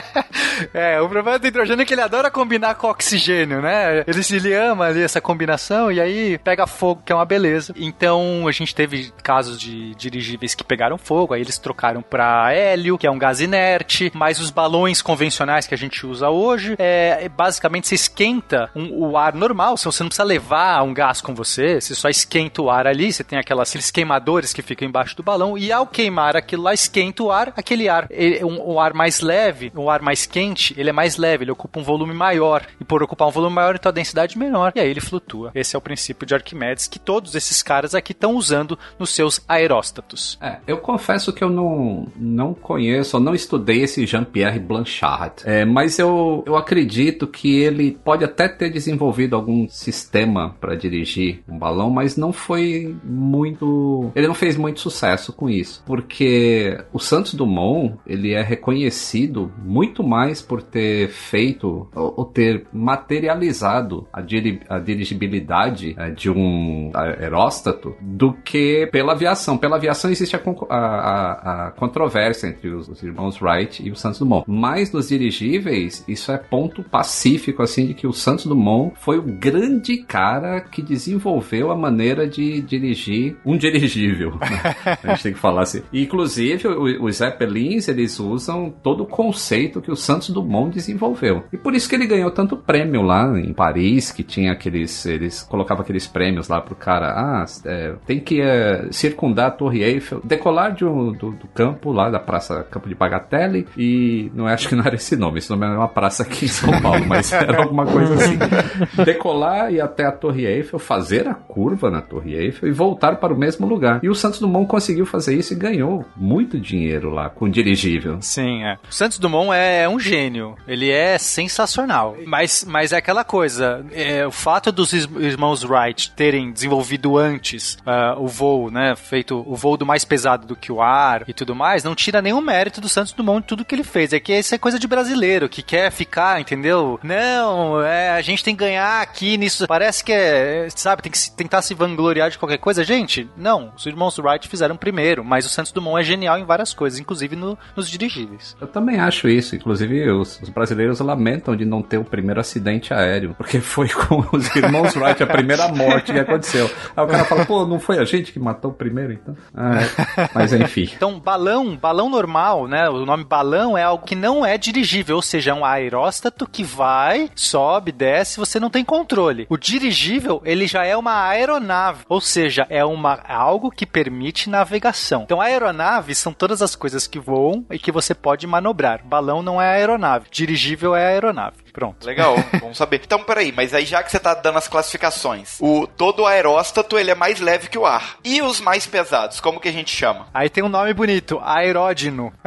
[0.72, 4.04] é, o problema do hidrogênio é que ele adora combinar com oxigênio, né?
[4.06, 7.74] Ele, ele ama ali essa combinação e aí pega fogo, que é uma beleza.
[7.76, 12.98] Então, a gente teve casos de dirigíveis que pegaram fogo, aí eles trocaram para hélio,
[12.98, 17.28] que é um gás inerte, mas os balões convencionais que a gente usa hoje, é,
[17.28, 21.80] basicamente você esquenta um, o ar normal, você não precisa levar um gás com você,
[21.80, 25.22] você só esquenta o ar ali, você tem aquelas, aqueles queimadores que ficam embaixo do
[25.22, 29.20] balão, e ao queimar aquilo lá, esquenta o ar, aquele ar, ele, um, ar mais
[29.20, 32.84] leve, um ar mais quente, ele é mais leve, ele ocupa um volume maior, e
[32.84, 35.50] por ocupar um volume maior, então a densidade é menor, e aí ele flutua.
[35.54, 39.40] Esse é o princípio de Arquimedes que todos esses caras aqui estão usando nos seus
[39.48, 40.38] aeróstatos.
[40.40, 45.98] É, eu confesso que eu não, não conheço, não estudei esse Jean-Pierre Blanchard, é, mas
[45.98, 51.90] eu, eu acredito que ele pode até ter desenvolvido algum sistema para dirigir um balão,
[51.90, 54.10] mas não foi muito.
[54.14, 60.02] Ele não fez muito sucesso com isso, porque o Santos Dumont ele é reconhecido muito
[60.02, 67.94] mais por ter feito ou ter materializado a, diri a dirigibilidade é, de um aeróstato
[68.00, 69.58] do que pela aviação.
[69.58, 74.18] Pela aviação existe a, a, a controvérsia entre os, os, irmãos Wright e o Santos
[74.18, 79.18] Dumont, mas nos dirigíveis isso é ponto pacífico assim de que o Santos Dumont foi
[79.18, 84.36] o grande cara que desenvolveu a maneira de dirigir um dirigível.
[84.40, 84.74] Né?
[85.02, 85.82] A gente tem que falar assim.
[85.92, 91.44] Inclusive, os Zeppelins, eles usam todo o conceito que o Santos Dumont desenvolveu.
[91.52, 95.06] E por isso que ele ganhou tanto prêmio lá em Paris, que tinha aqueles...
[95.06, 97.08] Eles colocavam aqueles prêmios lá pro cara.
[97.08, 101.92] Ah, é, tem que é, circundar a Torre Eiffel, decolar de um, do, do, campo
[101.92, 104.30] lá da Praça Campo de Bagatelle e...
[104.34, 105.38] Não acho que não era esse nome.
[105.38, 108.27] Esse nome era uma praça aqui em São Paulo, mas era alguma coisa assim.
[109.04, 113.32] Decolar e até a Torre Eiffel, fazer a curva na Torre Eiffel e voltar para
[113.32, 114.00] o mesmo lugar.
[114.02, 118.18] E o Santos Dumont conseguiu fazer isso e ganhou muito dinheiro lá com dirigível.
[118.20, 118.78] Sim, é.
[118.88, 120.56] O Santos Dumont é um gênio.
[120.66, 122.16] Ele é sensacional.
[122.26, 128.20] Mas, mas é aquela coisa, é, o fato dos irmãos Wright terem desenvolvido antes uh,
[128.20, 131.54] o voo, né, feito o voo do mais pesado do que o ar e tudo
[131.54, 134.12] mais, não tira nenhum mérito do Santos Dumont de tudo que ele fez.
[134.12, 136.98] É que isso é coisa de brasileiro, que quer ficar, entendeu?
[137.02, 139.66] Não, é, a gente tem que ganhar aqui nisso.
[139.66, 142.82] Parece que é, sabe, tem que tentar se vangloriar de qualquer coisa.
[142.82, 143.72] Gente, não.
[143.76, 147.36] Os irmãos Wright fizeram primeiro, mas o Santos Dumont é genial em várias coisas, inclusive
[147.36, 148.56] no, nos dirigíveis.
[148.60, 149.54] Eu também acho isso.
[149.54, 154.24] Inclusive, os, os, brasileiros lamentam de não ter o primeiro acidente aéreo, porque foi com
[154.32, 156.70] os irmãos Wright a primeira morte que aconteceu.
[156.96, 159.36] Aí o cara fala, pô, não foi a gente que matou o primeiro, então?
[159.54, 160.30] Ah, é.
[160.34, 160.88] Mas enfim.
[160.98, 162.88] Então, balão, balão normal, né?
[162.88, 166.64] O nome balão é algo que não é dirigível, ou seja, é um aeróstato que
[166.64, 169.46] vai, sobe, desce, você não tem controle.
[169.48, 175.22] O dirigível, ele já é uma aeronave, ou seja, é uma, algo que permite navegação.
[175.22, 179.04] Então, aeronaves são todas as coisas que voam e que você pode manobrar.
[179.04, 181.67] Balão não é aeronave, dirigível é aeronave.
[181.78, 182.04] Pronto.
[182.04, 183.00] Legal, vamos saber.
[183.04, 187.12] Então, peraí, mas aí já que você tá dando as classificações, o todo aeróstato ele
[187.12, 188.16] é mais leve que o ar.
[188.24, 190.26] E os mais pesados, como que a gente chama?
[190.34, 192.32] Aí tem um nome bonito, aeródino.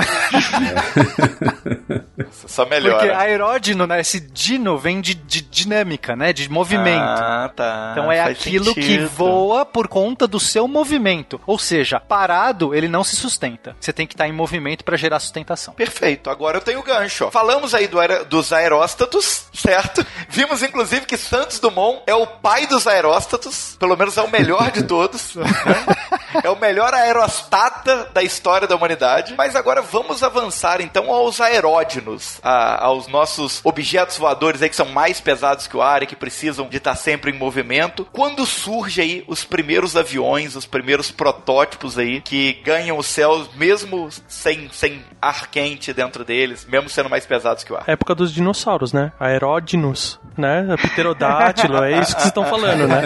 [2.48, 2.98] Só melhora.
[2.98, 4.02] Porque aeródino, né?
[4.02, 6.34] Esse dino vem de, de dinâmica, né?
[6.34, 7.02] De movimento.
[7.02, 7.90] Ah, tá.
[7.94, 8.86] Então é Faz aquilo sentido.
[8.86, 11.40] que voa por conta do seu movimento.
[11.46, 13.76] Ou seja, parado, ele não se sustenta.
[13.80, 15.74] Você tem que estar em movimento para gerar sustentação.
[15.74, 16.30] Perfeito.
[16.30, 17.26] Agora eu tenho o gancho.
[17.26, 17.32] ó.
[17.32, 20.06] Falamos aí do aer- dos aeróstatos aeróstatos, certo?
[20.30, 24.72] Vimos inclusive que Santos Dumont é o pai dos aeróstatos, pelo menos é o melhor
[24.72, 25.36] de todos.
[25.36, 25.46] né?
[26.44, 29.34] É o melhor aerostata da história da humanidade.
[29.38, 34.86] Mas agora vamos avançar então aos aeródinos, a- aos nossos objetos voadores aí que são
[34.88, 38.08] mais pesados que o ar e que precisam de estar sempre em movimento.
[38.12, 44.10] Quando surge aí os primeiros aviões, os primeiros protótipos aí que ganham os céus mesmo
[44.28, 47.84] sem, sem ar quente dentro deles, mesmo sendo mais pesados que o ar.
[47.88, 49.01] Época dos dinossauros, né?
[49.20, 50.76] Aeródinos, né?
[50.78, 53.04] Pterodátilo, é isso que vocês estão falando, né?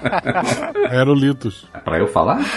[0.90, 1.66] Aerolitos.
[1.84, 2.40] Pra eu falar?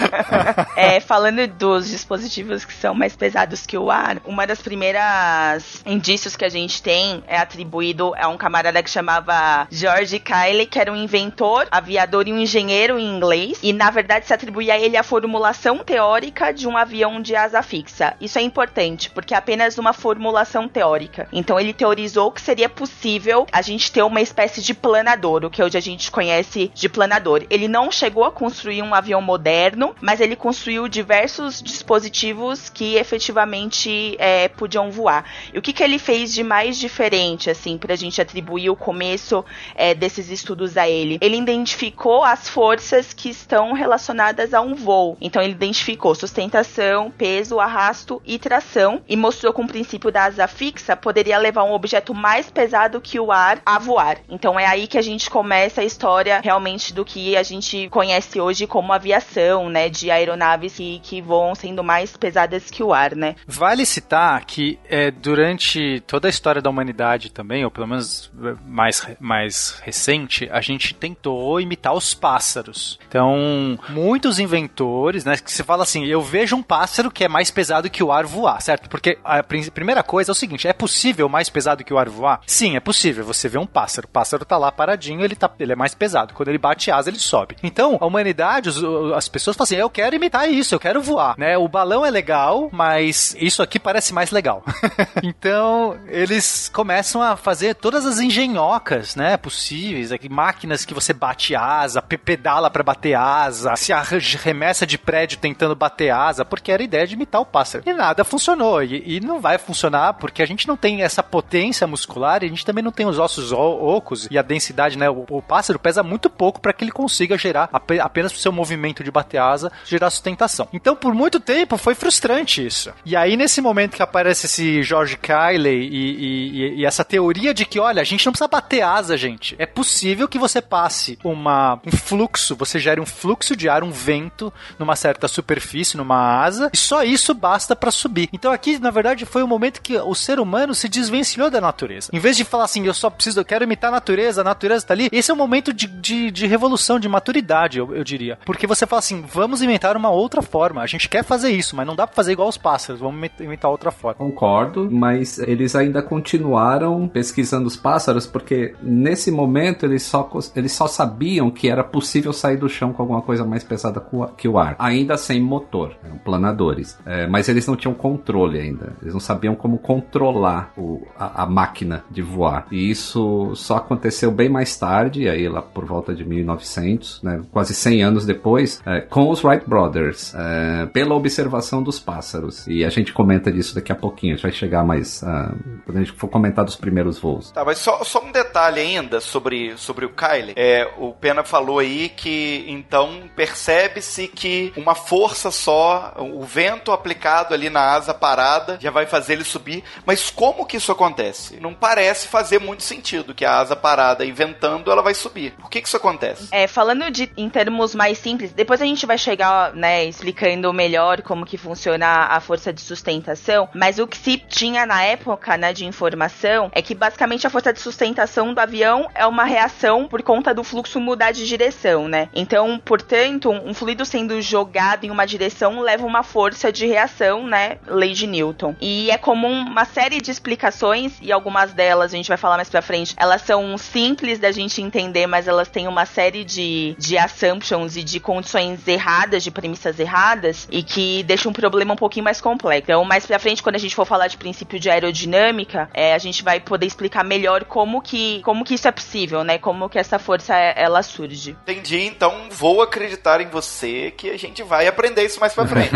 [0.76, 6.36] É, falando dos dispositivos que são mais pesados que o ar, uma das primeiras indícios
[6.36, 10.92] que a gente tem é atribuído a um camarada que chamava George Kiley, que era
[10.92, 14.96] um inventor, aviador e um engenheiro em inglês, e na verdade se atribuía a ele
[14.96, 18.14] a formulação teórica de um avião de asa fixa.
[18.20, 21.28] Isso é importante, porque é apenas uma formulação teórica.
[21.32, 25.60] Então ele teorizou que seria possível a gente ter uma espécie de planador, o que
[25.60, 27.44] hoje a gente conhece de planador.
[27.50, 34.14] Ele não chegou a construir um avião moderno, mas ele construiu diversos dispositivos que efetivamente
[34.20, 35.24] é, podiam voar.
[35.52, 39.44] E o que, que ele fez de mais diferente, assim, pra gente atribuir o começo
[39.74, 41.18] é, desses estudos a ele?
[41.20, 45.16] Ele identificou as forças que estão relacionadas a um voo.
[45.20, 50.46] Então ele identificou sustentação, peso, arrasto e tração e mostrou que o princípio da asa
[50.46, 54.18] fixa poderia levar um objeto mais pesado que o ar a voar.
[54.28, 58.38] Então é aí que a gente começa a história realmente do que a gente conhece
[58.40, 59.88] hoje como aviação, né?
[59.88, 63.34] De aeronaves que, que voam sendo mais pesadas que o ar, né?
[63.46, 68.54] Vale citar que é, durante toda a história da humanidade também, ou pelo menos é,
[68.66, 72.98] mais, mais recente, a gente tentou imitar os pássaros.
[73.08, 77.50] Então, muitos inventores, né, que se fala assim, eu vejo um pássaro que é mais
[77.50, 78.88] pesado que o ar voar, certo?
[78.88, 82.25] Porque a primeira coisa é o seguinte, é possível mais pesado que o ar voar?
[82.46, 83.24] Sim, é possível.
[83.24, 86.34] Você vê um pássaro, o pássaro tá lá paradinho, ele, tá, ele é mais pesado.
[86.34, 87.56] Quando ele bate asa, ele sobe.
[87.62, 88.82] Então, a humanidade, os-
[89.14, 91.56] as pessoas falam assim, eu quero imitar isso, eu quero voar, né?
[91.56, 94.62] O balão é legal, mas isso aqui parece mais legal.
[95.22, 101.54] então, eles começam a fazer todas as engenhocas, né, possíveis, aqui, máquinas que você bate
[101.54, 106.82] asa, pe- pedala pra bater asa, se arremessa de prédio tentando bater asa, porque era
[106.82, 107.84] a ideia de imitar o pássaro.
[107.86, 111.86] E nada funcionou, e, e não vai funcionar porque a gente não tem essa potência
[111.86, 115.24] muscular e a gente também não tem os ossos ocos e a densidade, né, o,
[115.30, 119.02] o pássaro pesa muito pouco para que ele consiga gerar, ape- apenas pro seu movimento
[119.04, 120.68] de bater asa, gerar sustentação.
[120.72, 122.92] Então, por muito tempo, foi frustrante isso.
[123.04, 127.64] E aí, nesse momento que aparece esse George Kiley e, e- e essa teoria de
[127.64, 129.54] que, olha, a gente não precisa bater asa, gente.
[129.58, 133.90] É possível que você passe uma, um fluxo, você gere um fluxo de ar, um
[133.90, 138.28] vento, numa certa superfície, numa asa, e só isso basta para subir.
[138.32, 142.05] Então aqui, na verdade, foi o momento que o ser humano se desvencilhou da natureza.
[142.12, 144.86] Em vez de falar assim, eu só preciso, eu quero imitar a natureza, a natureza
[144.86, 148.38] tá ali, esse é um momento de, de, de revolução, de maturidade, eu, eu diria.
[148.44, 150.82] Porque você fala assim, vamos inventar uma outra forma.
[150.82, 153.70] A gente quer fazer isso, mas não dá pra fazer igual os pássaros, vamos inventar-
[153.70, 154.14] outra forma.
[154.14, 156.00] Concordo, mas eles ainda
[156.40, 162.32] continuaram pesquisando os pássaros porque nesse momento eles só, eles só sabiam que era possível
[162.32, 164.00] sair do chão com alguma coisa mais pesada
[164.36, 166.98] que o ar, ainda sem motor, eram planadores.
[167.04, 171.46] É, mas eles não tinham controle ainda, eles não sabiam como controlar o- a, a
[171.46, 172.66] máquina de voar.
[172.70, 177.74] E isso só aconteceu bem mais tarde, aí lá por volta de 1900, né, quase
[177.74, 182.66] 100 anos depois, é, com os Wright Brothers, é, pela observação dos pássaros.
[182.66, 185.52] E a gente comenta disso daqui a pouquinho, a gente vai chegar mais ah,
[185.84, 187.50] quando a gente for comentar dos primeiros voos.
[187.50, 190.54] Tá, mas só, só um detalhe ainda sobre, sobre o Kylie.
[190.56, 197.54] É, o Pena falou aí que então percebe-se que uma força só, o vento aplicado
[197.54, 199.82] ali na asa parada, já vai fazer ele subir.
[200.04, 201.58] Mas como que isso acontece?
[201.60, 205.52] Não parece fazer muito sentido que a asa parada e ventando ela vai subir.
[205.52, 206.48] Por que que isso acontece?
[206.50, 211.22] É, falando de, em termos mais simples, depois a gente vai chegar, né, explicando melhor
[211.22, 215.72] como que funciona a força de sustentação, mas o que se tinha na época, né,
[215.72, 220.24] de informação, é que basicamente a força de sustentação do avião é uma reação por
[220.24, 222.28] conta do fluxo mudar de direção, né?
[222.34, 227.78] Então, portanto, um fluido sendo jogado em uma direção leva uma força de reação, né,
[227.86, 228.74] lei de Newton.
[228.80, 232.68] E é comum uma série de explicações, e algumas delas a gente vai falar mais
[232.68, 237.18] pra frente, elas são simples da gente entender, mas elas têm uma série de, de
[237.18, 242.24] assumptions e de condições erradas, de premissas erradas, e que deixam um problema um pouquinho
[242.24, 242.84] mais complexo.
[242.84, 246.18] Então, mais pra frente, quando a gente for falar de princípio de aerodinâmica, é, a
[246.18, 249.58] gente vai poder explicar melhor como que, como que isso é possível, né?
[249.58, 251.56] Como que essa força, ela surge.
[251.62, 255.90] Entendi, então vou acreditar em você que a gente vai aprender isso mais pra frente.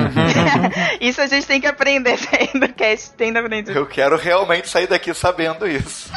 [1.00, 3.76] isso a gente tem que aprender saindo do cast, tem que aprender.
[3.76, 6.10] Eu quero realmente sair daqui sabendo vendo isso.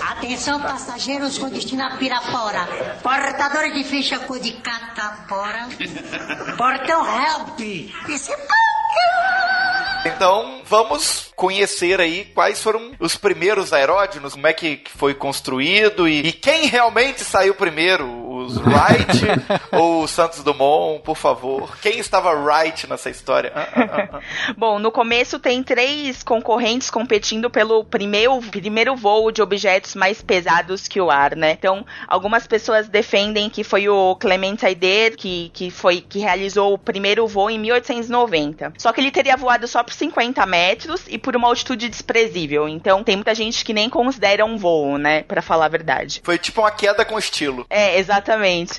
[0.00, 2.66] Atenção, passageiros com destino a Pirapora.
[3.02, 5.68] Portadores de ficha cor de catapora.
[6.56, 7.60] Portão help.
[7.60, 8.54] É
[10.06, 16.26] então, vamos conhecer aí quais foram os primeiros aeródinos, como é que foi construído e,
[16.26, 18.06] e quem realmente saiu primeiro,
[18.44, 19.24] os Wright
[19.72, 21.76] ou o Santos Dumont, por favor.
[21.80, 23.52] Quem estava right nessa história?
[23.54, 24.20] Ah, ah, ah,
[24.56, 30.86] Bom, no começo tem três concorrentes competindo pelo primeiro, primeiro voo de objetos mais pesados
[30.86, 31.52] que o ar, né?
[31.52, 36.78] Então, algumas pessoas defendem que foi o Clement Aider que, que foi que realizou o
[36.78, 38.74] primeiro voo em 1890.
[38.78, 42.68] Só que ele teria voado só por 50 metros e por uma altitude desprezível.
[42.68, 45.22] Então, tem muita gente que nem considera um voo, né?
[45.22, 46.20] Pra falar a verdade.
[46.22, 47.66] Foi tipo uma queda com estilo.
[47.70, 48.33] É, exatamente,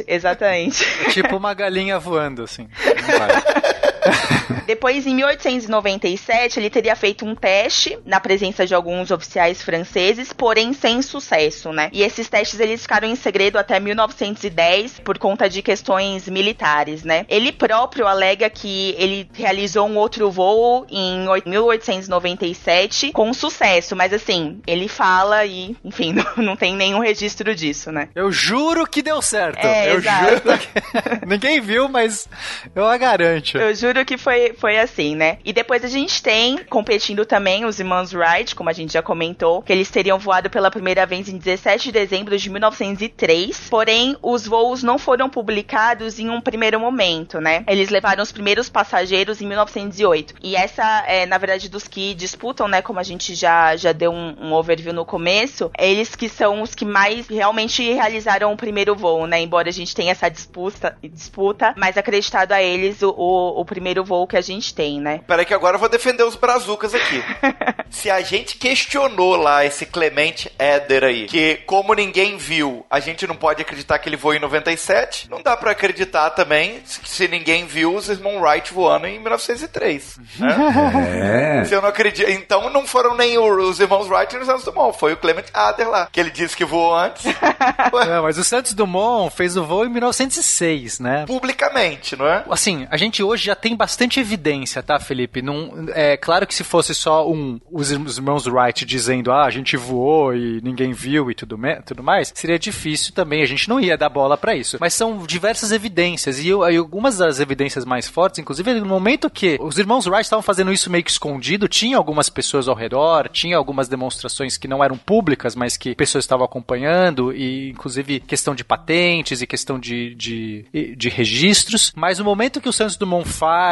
[0.08, 0.86] exatamente.
[1.12, 2.68] tipo uma galinha voando, assim.
[4.66, 10.74] Depois, em 1897, ele teria feito um teste na presença de alguns oficiais franceses, porém
[10.74, 11.90] sem sucesso, né?
[11.92, 17.26] E esses testes eles ficaram em segredo até 1910 por conta de questões militares, né?
[17.30, 24.62] Ele próprio alega que ele realizou um outro voo em 1897 com sucesso, mas assim,
[24.66, 28.10] ele fala e, enfim, não, não tem nenhum registro disso, né?
[28.16, 29.66] Eu juro que deu certo.
[29.66, 30.42] É, eu exato.
[30.44, 30.68] juro que...
[31.26, 32.28] Ninguém viu, mas
[32.76, 33.58] eu a garanto.
[33.58, 35.38] Eu juro que foi, foi assim, né?
[35.46, 39.62] E depois a gente tem, competindo também, os irmãos Wright, como a gente já comentou,
[39.62, 44.48] que eles teriam voado pela primeira vez em 17 de dezembro de 1903, porém, os
[44.48, 47.64] voos não foram publicados em um primeiro momento, né?
[47.68, 50.34] Eles levaram os primeiros passageiros em 1908.
[50.42, 54.12] E essa, é, na verdade, dos que disputam, né, como a gente já, já deu
[54.12, 58.96] um, um overview no começo, eles que são os que mais realmente realizaram o primeiro
[58.96, 59.42] voo, né?
[59.42, 63.85] Embora a gente tenha essa disputa, disputa mas acreditado a eles o, o, o primeiro
[64.04, 65.22] voo que a gente tem, né?
[65.28, 67.24] Peraí que agora eu vou defender os brazucas aqui.
[67.90, 73.26] Se a gente questionou lá esse Clemente Éder aí, que como ninguém viu, a gente
[73.28, 77.28] não pode acreditar que ele voou em 97, não dá pra acreditar também se, se
[77.28, 80.20] ninguém viu os irmãos Wright voando em 1903.
[80.40, 81.62] Né?
[81.62, 81.64] É.
[81.66, 82.30] Se eu não acredito.
[82.30, 85.90] Então não foram nem os irmãos Wright nem os Santos Dumont, foi o Clement Adler
[85.90, 89.86] lá, que ele disse que voou antes, Não, mas o Santos Dumont fez o voo
[89.86, 91.26] em 1906, né?
[91.26, 92.44] publicamente, não é?
[92.50, 95.42] Assim, a gente hoje já tem bastante evidência, tá, Felipe?
[95.42, 99.46] Não, é claro que se fosse só um os ir- os irmãos Wright dizendo, ah,
[99.46, 103.68] a gente voou e ninguém viu e tudo, tudo mais, seria difícil também, a gente
[103.70, 104.78] não ia dar bola pra isso.
[104.80, 109.58] Mas são diversas evidências e, e algumas das evidências mais fortes, inclusive no momento que
[109.62, 113.58] os irmãos Wright estavam fazendo isso meio que escondido, tinha algumas pessoas ao redor, tinha
[113.58, 118.64] algumas demonstrações que não eram públicas, mas que pessoas estavam acompanhando e inclusive questão de
[118.64, 120.66] patentes e questão de, de,
[120.98, 121.92] de registros.
[121.96, 123.65] Mas no momento que o Santos Dumont faz,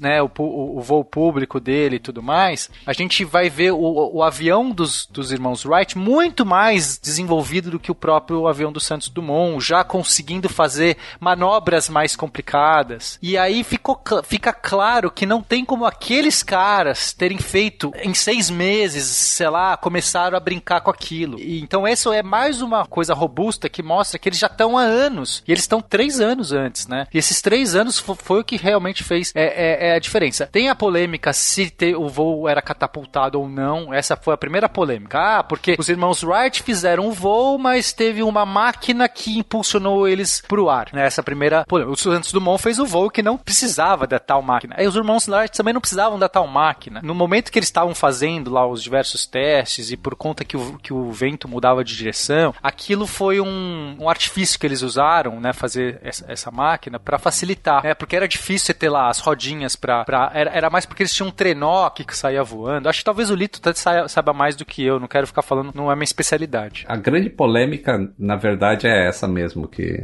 [0.00, 4.10] né, o, o, o voo público dele e tudo mais, a gente vai ver o,
[4.14, 8.80] o avião dos, dos irmãos Wright muito mais desenvolvido do que o próprio avião do
[8.80, 13.18] Santos Dumont, já conseguindo fazer manobras mais complicadas.
[13.22, 18.50] E aí ficou, fica claro que não tem como aqueles caras terem feito em seis
[18.50, 21.38] meses, sei lá, começaram a brincar com aquilo.
[21.38, 24.82] E, então, isso é mais uma coisa robusta que mostra que eles já estão há
[24.82, 25.42] anos.
[25.46, 27.06] E eles estão três anos antes, né?
[27.12, 30.46] E esses três anos fo- foi o que realmente fez é, é- é a diferença.
[30.46, 33.92] Tem a polêmica se te- o voo era catapultado ou não.
[33.92, 35.18] Essa foi a primeira polêmica.
[35.38, 40.42] Ah, porque os irmãos Wright fizeram o voo, mas teve uma máquina que impulsionou eles
[40.46, 40.88] pro ar.
[40.92, 41.06] Né?
[41.06, 41.92] Essa primeira polêmica.
[41.92, 44.74] O Santos Dumont fez o voo que não precisava da tal máquina.
[44.78, 47.00] Aí os irmãos Wright também não precisavam da tal máquina.
[47.02, 50.78] No momento que eles estavam fazendo lá os diversos testes e por conta que o,
[50.78, 55.52] que o vento mudava de direção, aquilo foi um, um artifício que eles usaram, né,
[55.52, 60.04] fazer essa, essa máquina para facilitar, né, porque era difícil ter lá as rodinhas pra,
[60.04, 62.88] pra era, era mais porque eles tinham um trenó que saía voando.
[62.88, 65.72] Acho que talvez o Lito saia- saiba mais do que eu, não quero ficar falando,
[65.74, 66.84] não é minha especialidade.
[66.88, 70.02] A grande polêmica, na verdade, é essa mesmo, que,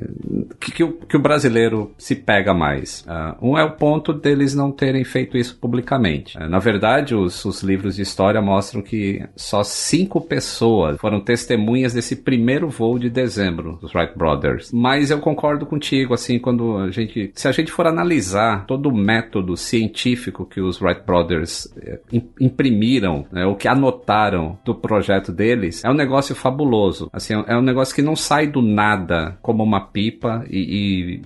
[0.60, 3.04] que, que o, que o brasileiro se pega mais.
[3.08, 6.36] Ah, um é o ponto deles não terem feito isso publicamente.
[6.38, 11.92] Ah, na verdade, os, os livros de história mostram que só cinco pessoas foram testemunhas
[11.94, 14.70] desse primeiro voo de dezembro dos Wright Brothers.
[14.72, 17.30] Mas eu concordo contigo, assim, quando a gente.
[17.34, 22.28] Se a gente for analisar todo o método científico que os Wright Brothers eh, im-
[22.40, 27.08] imprimiram, né, o que anotaram do projeto deles, é um negócio fabuloso.
[27.12, 30.58] Assim, é um negócio que não sai do nada como uma pipa e,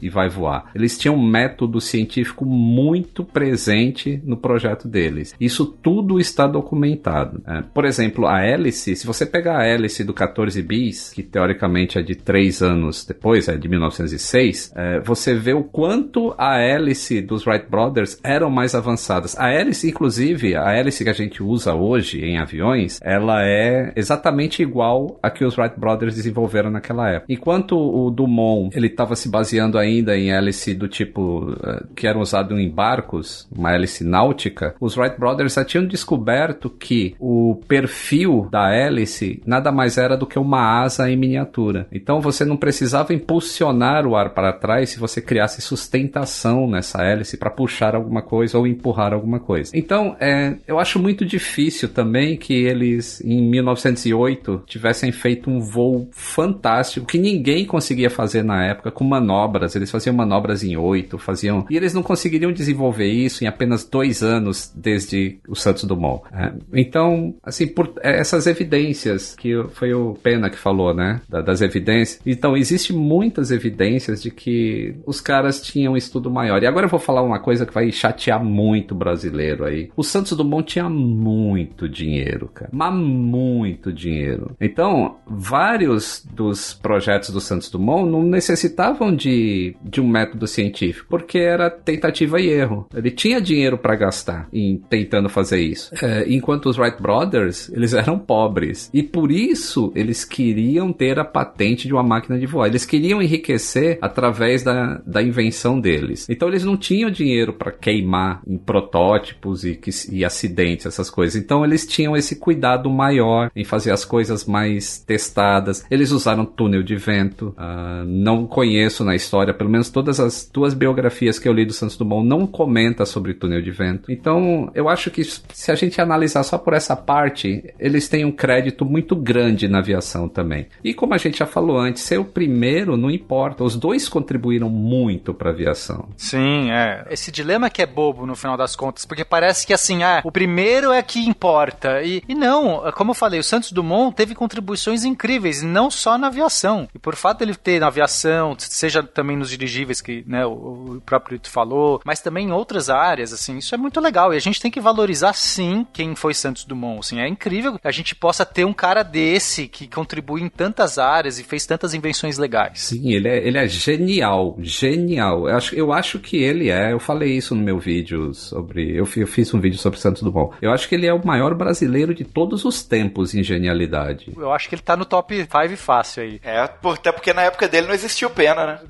[0.02, 0.70] e, e vai voar.
[0.74, 5.34] Eles tinham um método científico muito presente no projeto deles.
[5.40, 7.40] Isso tudo está documentado.
[7.46, 11.98] É, por exemplo, a hélice, se você pegar a hélice do 14 bis, que teoricamente
[11.98, 17.20] é de três anos depois, é de 1906, é, você vê o quanto a hélice
[17.20, 19.38] dos Wright Brothers eram mais avançadas.
[19.38, 24.62] A hélice, inclusive, a hélice que a gente usa hoje em aviões, ela é exatamente
[24.62, 27.32] igual a que os Wright Brothers desenvolveram naquela época.
[27.32, 32.20] Enquanto o Dumont ele estava se baseando ainda em hélice do tipo uh, que eram
[32.20, 38.48] usados em barcos, uma hélice náutica, os Wright Brothers já tinham descoberto que o perfil
[38.50, 41.86] da hélice nada mais era do que uma asa em miniatura.
[41.92, 47.36] Então você não precisava impulsionar o ar para trás se você criasse sustentação nessa hélice
[47.36, 49.70] para puxar alguma coisa ou empurrar alguma coisa.
[49.74, 56.08] Então é, eu acho muito difícil também que eles em 1908 tivessem feito um voo
[56.10, 59.76] fantástico que ninguém conseguia fazer na época com manobras.
[59.76, 64.22] Eles faziam manobras em oito, faziam e eles não conseguiriam desenvolver isso em apenas dois
[64.22, 66.22] anos desde o Santos Dumont.
[66.32, 71.42] É, então, assim, por é, essas evidências que foi o Pena que falou, né, da,
[71.42, 72.22] das evidências.
[72.24, 76.62] Então, existe muitas evidências de que os caras tinham um estudo maior.
[76.62, 79.90] E agora eu vou falar uma coisa que vai chatear muito o brasileiro aí.
[79.96, 84.56] O Santos Dumont tinha muito dinheiro, cara, mas muito dinheiro.
[84.60, 91.38] Então, vários dos projetos do Santos Dumont não necessitavam de, de um método científico, porque
[91.38, 92.86] era tentativa e erro.
[92.94, 95.92] Ele tinha dinheiro para gastar em tentando fazer isso.
[96.02, 98.90] É, enquanto os Wright Brothers, eles eram pobres.
[98.92, 102.68] E por isso eles queriam ter a patente de uma máquina de voar.
[102.68, 106.26] Eles queriam enriquecer através da, da invenção deles.
[106.28, 109.78] Então eles não tinham dinheiro para queimar em protótipos e,
[110.10, 111.40] e acidentes, essas coisas.
[111.40, 115.84] Então eles tinham esse cuidado maior em fazer as coisas mais testadas.
[115.90, 117.54] Eles usaram túnel de vento.
[117.58, 121.72] Uh, não conheço na história, pelo menos todas as duas biografias que eu li do
[121.72, 124.10] Santos Dumont não comenta sobre túnel de vento.
[124.10, 128.32] Então eu acho que se a gente analisar só por essa parte, eles têm um
[128.32, 130.66] crédito muito grande na aviação também.
[130.84, 133.64] E como a gente já falou antes, ser o primeiro não importa.
[133.64, 136.08] Os dois contribuíram muito para a aviação.
[136.16, 137.06] Sim, é.
[137.10, 140.32] Esse dilema que é bobo no final das contas, porque parece que assim, ah, o
[140.32, 142.02] primeiro é que importa.
[142.02, 146.28] E, e não, como eu falei, o Santos Dumont teve contribuições incríveis, não só na
[146.28, 146.88] aviação.
[146.94, 151.02] E por fato dele ter na aviação, seja também nos dirigíveis que né, o, o
[151.04, 154.32] próprio Lito falou, mas também em outras áreas, assim, isso é muito legal.
[154.32, 157.00] E a gente tem que valorizar sim quem foi Santos Dumont.
[157.00, 160.98] Assim, é incrível que a gente possa ter um cara desse que contribui em tantas
[160.98, 162.80] áreas e fez tantas invenções legais.
[162.80, 165.48] Sim, ele é, ele é genial, genial.
[165.48, 168.90] Eu acho, eu acho que ele é, eu falei isso no meu vídeo sobre.
[168.90, 170.56] Eu, eu fiz um vídeo sobre Santos Dumont.
[170.60, 174.32] Eu acho que ele é o maior brasileiro de todos os tempos em genialidade.
[174.36, 176.40] Eu acho que ele tá no top 5 fácil aí.
[176.42, 178.78] É, até porque na época dele não existiu pena, né?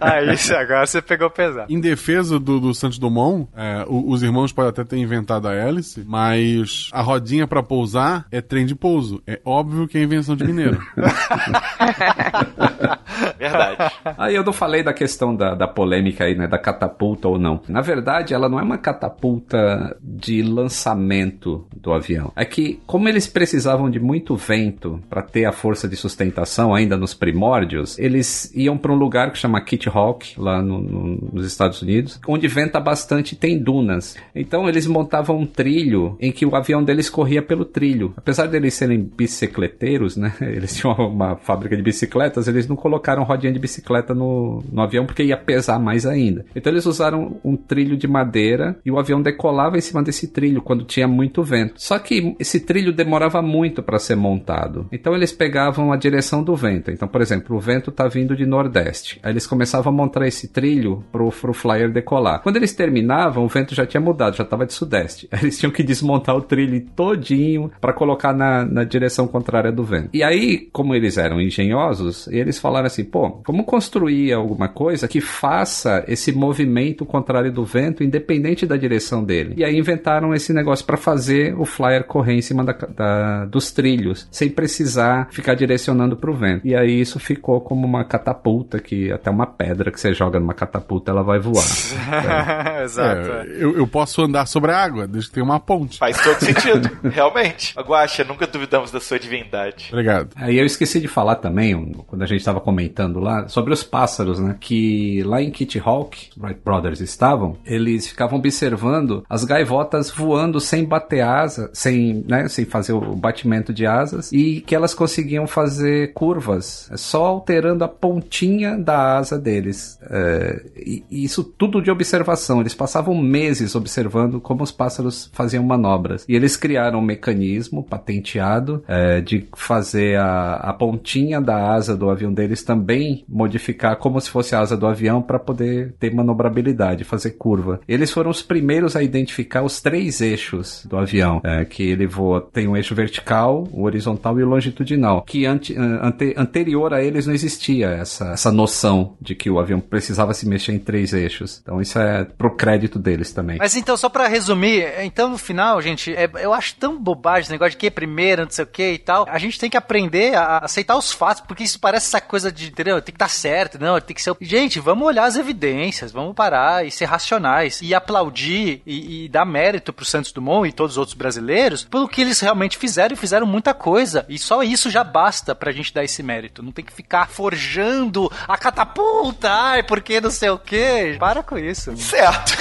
[0.00, 1.72] aí agora você pegou pesado.
[1.72, 6.04] Em defesa do, do Santos Dumont, é, os irmãos podem até ter inventado a hélice,
[6.06, 9.22] mas a rodinha para pousar é trem de pouso.
[9.26, 10.80] É óbvio que é invenção de mineiro.
[13.38, 13.92] Verdade.
[14.16, 16.46] Aí eu não falei da questão da, da polêmica aí, né?
[16.48, 17.60] Da catapulta ou não.
[17.68, 22.32] Na verdade, ela não é uma catapulta de lançamento do avião.
[22.34, 26.96] É que, como eles precisavam de muito vento para ter a força de sustentação ainda
[26.96, 31.46] nos primórdios, eles iam para um lugar que chama Kitty Hawk, lá no, no, nos
[31.46, 34.16] Estados Unidos, onde venta bastante e tem dunas.
[34.34, 38.12] Então eles montavam um trilho em que o avião deles corria pelo trilho.
[38.16, 40.32] Apesar deles serem bicicleteiros, né?
[40.40, 45.06] Eles tinham uma fábrica de bicicletas, eles não colocaram rodinha de bicicleta no, no avião
[45.06, 46.37] porque ia pesar mais ainda.
[46.54, 50.62] Então eles usaram um trilho de madeira e o avião decolava em cima desse trilho
[50.62, 51.74] quando tinha muito vento.
[51.76, 54.86] Só que esse trilho demorava muito para ser montado.
[54.92, 56.90] Então eles pegavam a direção do vento.
[56.90, 59.18] Então, por exemplo, o vento tá vindo de nordeste.
[59.22, 62.42] Aí eles começavam a montar esse trilho pro, pro flyer decolar.
[62.42, 65.28] Quando eles terminavam, o vento já tinha mudado, já tava de sudeste.
[65.32, 69.84] Aí eles tinham que desmontar o trilho todinho para colocar na, na direção contrária do
[69.84, 70.10] vento.
[70.12, 75.20] E aí, como eles eram engenhosos, eles falaram assim, pô, vamos construir alguma coisa que
[75.20, 79.54] faça esse movimento contrário do vento, independente da direção dele.
[79.56, 83.70] E aí inventaram esse negócio para fazer o flyer correr em cima da, da, dos
[83.70, 86.66] trilhos, sem precisar ficar direcionando para o vento.
[86.66, 90.54] E aí isso ficou como uma catapulta, que até uma pedra que você joga numa
[90.54, 91.64] catapulta, ela vai voar.
[92.78, 92.84] é.
[92.84, 93.30] Exato.
[93.30, 95.98] É, eu, eu, posso andar sobre a água, desde que tenha uma ponte.
[95.98, 97.74] Faz todo sentido, realmente.
[97.78, 99.88] Guaxa, nunca duvidamos da sua divindade.
[99.90, 100.30] Obrigado.
[100.36, 104.38] Aí eu esqueci de falar também, quando a gente estava comentando lá sobre os pássaros,
[104.38, 104.56] né?
[104.58, 110.84] Que lá em Kitty Hawk, Wright Brothers estavam, eles ficavam observando as gaivotas voando sem
[110.84, 116.12] bater asa, sem, né, sem fazer o batimento de asas e que elas conseguiam fazer
[116.12, 119.98] curvas só alterando a pontinha da asa deles.
[120.10, 122.60] É, e isso tudo de observação.
[122.60, 126.24] Eles passavam meses observando como os pássaros faziam manobras.
[126.28, 132.10] E eles criaram um mecanismo patenteado é, de fazer a, a pontinha da asa do
[132.10, 137.04] avião deles também modificar como se fosse a asa do avião para poder ter manobrabilidade,
[137.04, 137.80] fazer curva.
[137.88, 142.40] Eles foram os primeiros a identificar os três eixos do avião, é, que ele voa,
[142.52, 147.26] tem um eixo vertical, o horizontal e o longitudinal, que ante, ante, anterior a eles
[147.26, 151.60] não existia essa, essa noção de que o avião precisava se mexer em três eixos.
[151.62, 153.58] Então isso é pro crédito deles também.
[153.58, 157.52] Mas então, só para resumir, então no final, gente, é, eu acho tão bobagem esse
[157.52, 159.26] negócio de que é primeiro, não sei o que e tal.
[159.28, 162.68] A gente tem que aprender a aceitar os fatos, porque isso parece essa coisa de,
[162.68, 163.00] entendeu?
[163.00, 164.34] Tem que dar certo, não, tem que ser.
[164.40, 169.44] Gente, vamos olhar as evidências, vamos parar e ser racionais e aplaudir e, e dar
[169.44, 173.16] mérito pro Santos Dumont e todos os outros brasileiros pelo que eles realmente fizeram e
[173.16, 174.24] fizeram muita coisa.
[174.28, 176.62] E só isso já basta pra gente dar esse mérito.
[176.62, 181.16] Não tem que ficar forjando a catapulta, ai, porque não sei o que.
[181.18, 181.96] Para com isso.
[181.96, 182.58] Certo.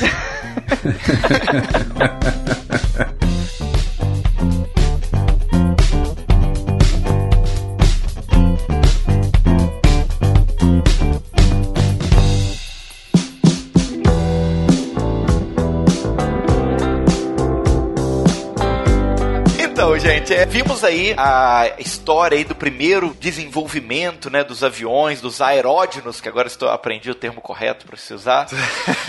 [19.78, 25.40] Então, gente, é, vimos aí a história aí do primeiro desenvolvimento, né, dos aviões, dos
[25.40, 28.48] aeródinos, que agora estou aprendi o termo correto para se usar.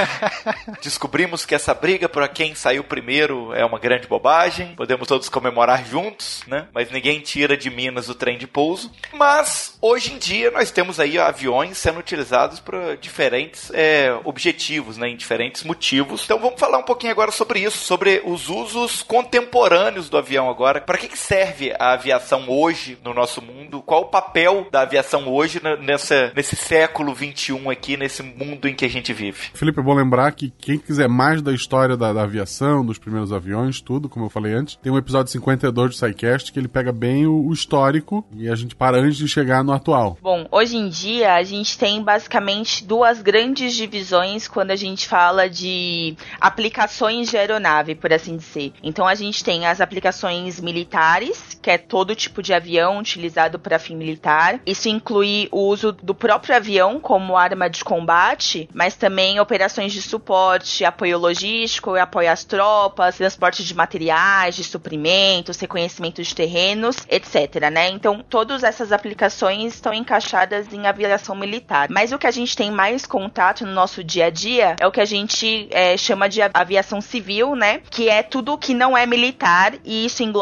[0.84, 4.74] Descobrimos que essa briga por quem saiu primeiro é uma grande bobagem.
[4.74, 6.66] Podemos todos comemorar juntos, né?
[6.74, 8.92] Mas ninguém tira de Minas o trem de pouso.
[9.14, 15.08] Mas hoje em dia nós temos aí aviões sendo utilizados para diferentes é, objetivos, né,
[15.08, 16.24] em diferentes motivos.
[16.24, 20.58] Então vamos falar um pouquinho agora sobre isso, sobre os usos contemporâneos do avião agora.
[20.74, 23.82] Para que, que serve a aviação hoje no nosso mundo?
[23.82, 28.84] Qual o papel da aviação hoje nessa, nesse século 21 aqui, nesse mundo em que
[28.84, 29.50] a gente vive?
[29.54, 33.32] Felipe, é bom lembrar que quem quiser mais da história da, da aviação, dos primeiros
[33.32, 36.92] aviões, tudo, como eu falei antes, tem um episódio 52 do SciCast que ele pega
[36.92, 40.18] bem o, o histórico e a gente para antes de chegar no atual.
[40.20, 45.48] Bom, hoje em dia a gente tem basicamente duas grandes divisões quando a gente fala
[45.48, 48.72] de aplicações de aeronave, por assim dizer.
[48.82, 53.78] Então a gente tem as aplicações militares, que é todo tipo de avião utilizado para
[53.78, 54.60] fim militar.
[54.64, 60.00] Isso inclui o uso do próprio avião como arma de combate, mas também operações de
[60.00, 67.70] suporte, apoio logístico, apoio às tropas, transporte de materiais, de suprimentos, reconhecimento de terrenos, etc.
[67.70, 67.90] Né?
[67.90, 71.88] Então, todas essas aplicações estão encaixadas em aviação militar.
[71.90, 74.92] Mas o que a gente tem mais contato no nosso dia a dia é o
[74.92, 77.80] que a gente é, chama de aviação civil, né?
[77.90, 80.37] Que é tudo que não é militar e isso engloba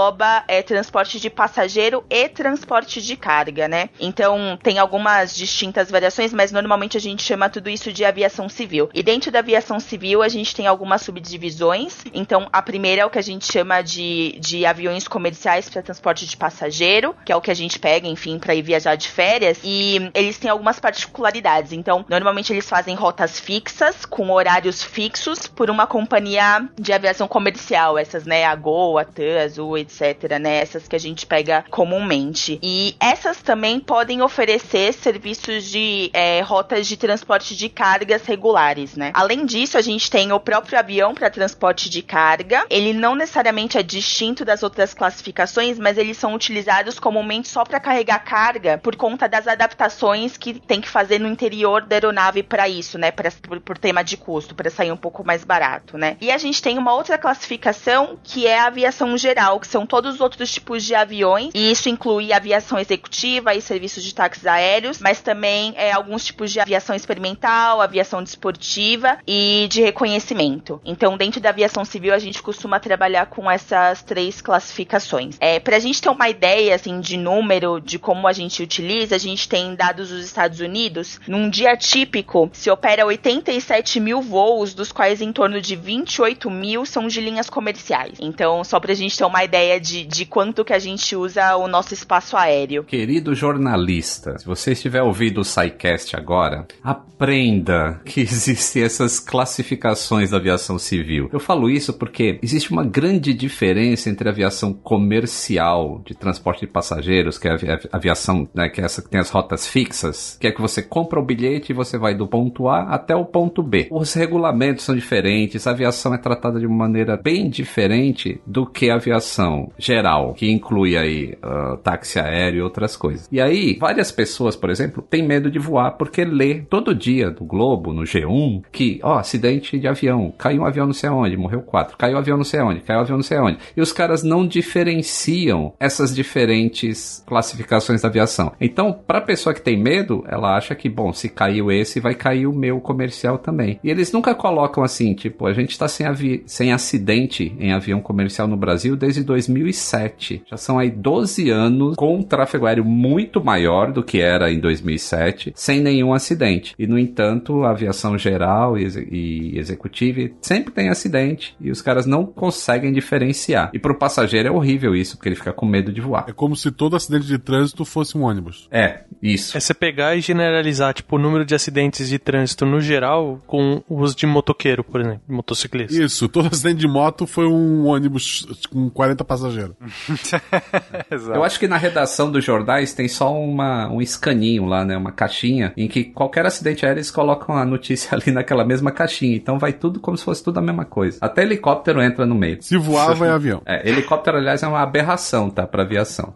[0.49, 3.89] é, transporte de passageiro e transporte de carga, né?
[4.01, 8.89] Então tem algumas distintas variações, mas normalmente a gente chama tudo isso de aviação civil.
[8.95, 12.05] E dentro da aviação civil a gente tem algumas subdivisões.
[12.13, 16.27] Então a primeira é o que a gente chama de, de aviões comerciais para transporte
[16.27, 19.59] de passageiro, que é o que a gente pega, enfim, para ir viajar de férias.
[19.63, 21.73] E eles têm algumas particularidades.
[21.73, 27.99] Então normalmente eles fazem rotas fixas com horários fixos por uma companhia de aviação comercial,
[27.99, 32.59] essas, né, a Gol, a TAM, Azul, etc, né, essas que a gente pega comumente.
[32.63, 39.11] E essas também podem oferecer serviços de é, rotas de transporte de cargas regulares, né.
[39.15, 42.65] Além disso, a gente tem o próprio avião para transporte de carga.
[42.71, 47.81] Ele não necessariamente é distinto das outras classificações, mas eles são utilizados comumente só para
[47.81, 52.69] carregar carga por conta das adaptações que tem que fazer no interior da aeronave para
[52.69, 56.17] isso, né, pra, por, por tema de custo, para sair um pouco mais barato, né.
[56.21, 60.15] E a gente tem uma outra classificação que é a aviação geral, que são todos
[60.15, 65.01] os outros tipos de aviões, e isso inclui aviação executiva e serviços de táxis aéreos,
[65.01, 70.81] mas também é, alguns tipos de aviação experimental, aviação desportiva e de reconhecimento.
[70.85, 75.37] Então, dentro da aviação civil, a gente costuma trabalhar com essas três classificações.
[75.41, 79.19] É, pra gente ter uma ideia, assim, de número de como a gente utiliza, a
[79.19, 81.21] gente tem dados dos Estados Unidos.
[81.27, 86.87] Num dia típico, se opera 87 mil voos, dos quais em torno de 28 mil
[86.87, 88.19] são de linhas comerciais.
[88.21, 91.69] Então, só pra gente ter uma ideia de, de quanto que a gente usa o
[91.69, 92.85] nosso espaço aéreo.
[92.85, 100.37] Querido jornalista, se você estiver ouvindo o SciCast agora, aprenda que existem essas classificações da
[100.37, 101.29] aviação civil.
[101.33, 106.73] Eu falo isso porque existe uma grande diferença entre a aviação comercial de transporte de
[106.73, 110.47] passageiros, que é a aviação, né, que é essa que tem as rotas fixas, que
[110.47, 113.63] é que você compra o bilhete e você vai do ponto A até o ponto
[113.63, 113.89] B.
[113.91, 118.91] Os regulamentos são diferentes, a aviação é tratada de uma maneira bem diferente do que
[118.91, 123.29] a aviação geral, que inclui aí uh, táxi aéreo e outras coisas.
[123.31, 127.47] E aí, várias pessoas, por exemplo, têm medo de voar porque lê todo dia no
[127.47, 131.63] Globo, no G1, que, ó, acidente de avião, caiu um avião não sei onde, morreu
[131.63, 133.59] quatro, caiu um avião não sei onde, caiu um avião não sei onde.
[133.77, 138.53] E os caras não diferenciam essas diferentes classificações da aviação.
[138.61, 142.47] Então, para pessoa que tem medo, ela acha que, bom, se caiu esse, vai cair
[142.47, 143.79] o meu comercial também.
[143.83, 146.07] E eles nunca colocam assim, tipo, a gente tá sem,
[146.47, 150.43] sem acidente em avião comercial no Brasil desde 2007.
[150.47, 154.59] Já são aí 12 anos com um tráfego aéreo muito maior do que era em
[154.59, 156.75] 2007, sem nenhum acidente.
[156.79, 162.07] E, no entanto, a aviação geral e, e executiva sempre tem acidente e os caras
[162.07, 163.71] não conseguem diferenciar.
[163.73, 166.27] E pro passageiro é horrível isso, porque ele fica com medo de voar.
[166.29, 168.69] É como se todo acidente de trânsito fosse um ônibus.
[168.71, 169.57] É, isso.
[169.57, 173.83] É você pegar e generalizar, tipo, o número de acidentes de trânsito no geral com
[173.89, 176.03] os de motoqueiro, por exemplo, de motociclista.
[176.03, 179.36] Isso, todo acidente de moto foi um ônibus com 40 passageiros.
[181.35, 184.97] Eu acho que na redação dos jornais tem só uma, um escaninho lá, né?
[184.97, 189.37] Uma caixinha em que qualquer acidente aéreo eles colocam a notícia ali naquela mesma caixinha.
[189.37, 191.19] Então vai tudo como se fosse tudo a mesma coisa.
[191.21, 192.63] Até helicóptero entra no meio.
[192.63, 193.63] Se voar, vai avião.
[193.67, 195.67] É, helicóptero, aliás, é uma aberração, tá?
[195.67, 196.35] Pra aviação.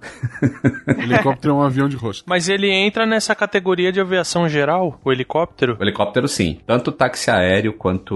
[0.87, 2.25] helicóptero é um avião de rosto.
[2.27, 5.77] Mas ele entra nessa categoria de aviação geral, o helicóptero?
[5.79, 6.61] O helicóptero, sim.
[6.67, 8.15] Tanto o táxi aéreo quanto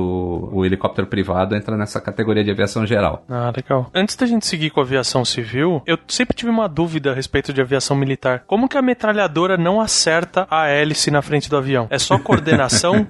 [0.53, 3.25] o helicóptero privado entra nessa categoria de aviação geral.
[3.29, 3.91] Ah, legal.
[3.95, 7.53] Antes da gente seguir com a aviação civil, eu sempre tive uma dúvida a respeito
[7.53, 8.45] de aviação militar.
[8.47, 11.87] Como que a metralhadora não acerta a hélice na frente do avião?
[11.91, 13.07] É só coordenação?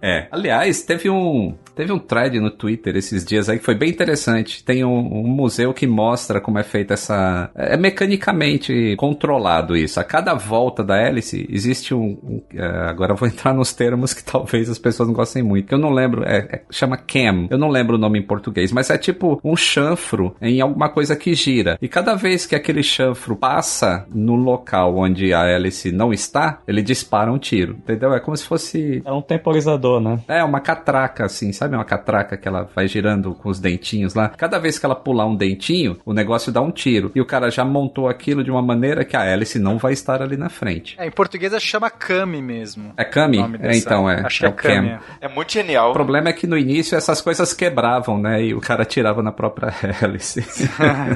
[0.00, 0.26] É.
[0.32, 4.64] Aliás, teve um, teve um thread no Twitter esses dias aí que foi bem interessante.
[4.64, 7.50] Tem um, um, museu que mostra como é feita essa.
[7.54, 10.00] É mecanicamente controlado isso.
[10.00, 12.18] A cada volta da hélice existe um.
[12.22, 15.68] um é, agora eu vou entrar nos termos que talvez as pessoas não gostem muito.
[15.68, 16.24] Que eu não lembro.
[16.24, 17.46] É, é, chama cam.
[17.50, 21.16] Eu não lembro o nome em português, mas é tipo um chanfro em alguma coisa
[21.16, 21.78] que gira.
[21.80, 26.82] E cada vez que aquele chanfro passa no local onde a hélice não está, ele
[26.82, 27.74] dispara um tiro.
[27.74, 28.12] Entendeu?
[28.14, 29.02] É como se fosse.
[29.04, 30.20] É um temporizador né?
[30.28, 34.28] É, uma catraca, assim, sabe uma catraca que ela vai girando com os dentinhos lá?
[34.30, 37.10] Cada vez que ela pular um dentinho, o negócio dá um tiro.
[37.14, 40.22] E o cara já montou aquilo de uma maneira que a hélice não vai estar
[40.22, 40.96] ali na frente.
[40.98, 42.92] É, em português chama Kami mesmo.
[42.96, 43.38] É Kami?
[43.60, 44.20] É, então, é.
[44.24, 44.88] Acho é, é o Kami.
[44.90, 45.00] Cam.
[45.20, 45.90] É muito genial.
[45.90, 48.42] O problema é que no início essas coisas quebravam, né?
[48.42, 50.44] E o cara tirava na própria hélice.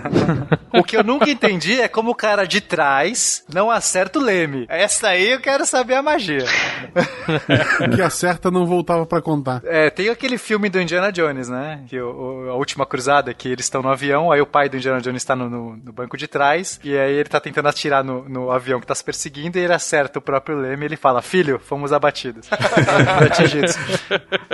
[0.73, 4.67] o que eu nunca entendi é como o cara de trás não acerta o leme.
[4.69, 6.45] Essa aí eu quero saber a magia.
[7.81, 9.63] o que acerta não voltava para contar.
[9.65, 11.85] É, tem aquele filme do Indiana Jones, né?
[11.89, 15.01] Que o, a última cruzada, que eles estão no avião, aí o pai do Indiana
[15.01, 18.29] Jones está no, no, no, banco de trás, e aí ele tá tentando atirar no,
[18.29, 21.23] no avião que tá se perseguindo, e ele acerta o próprio leme e ele fala:
[21.23, 22.49] Filho, fomos abatidos.
[23.27, 23.77] atingidos.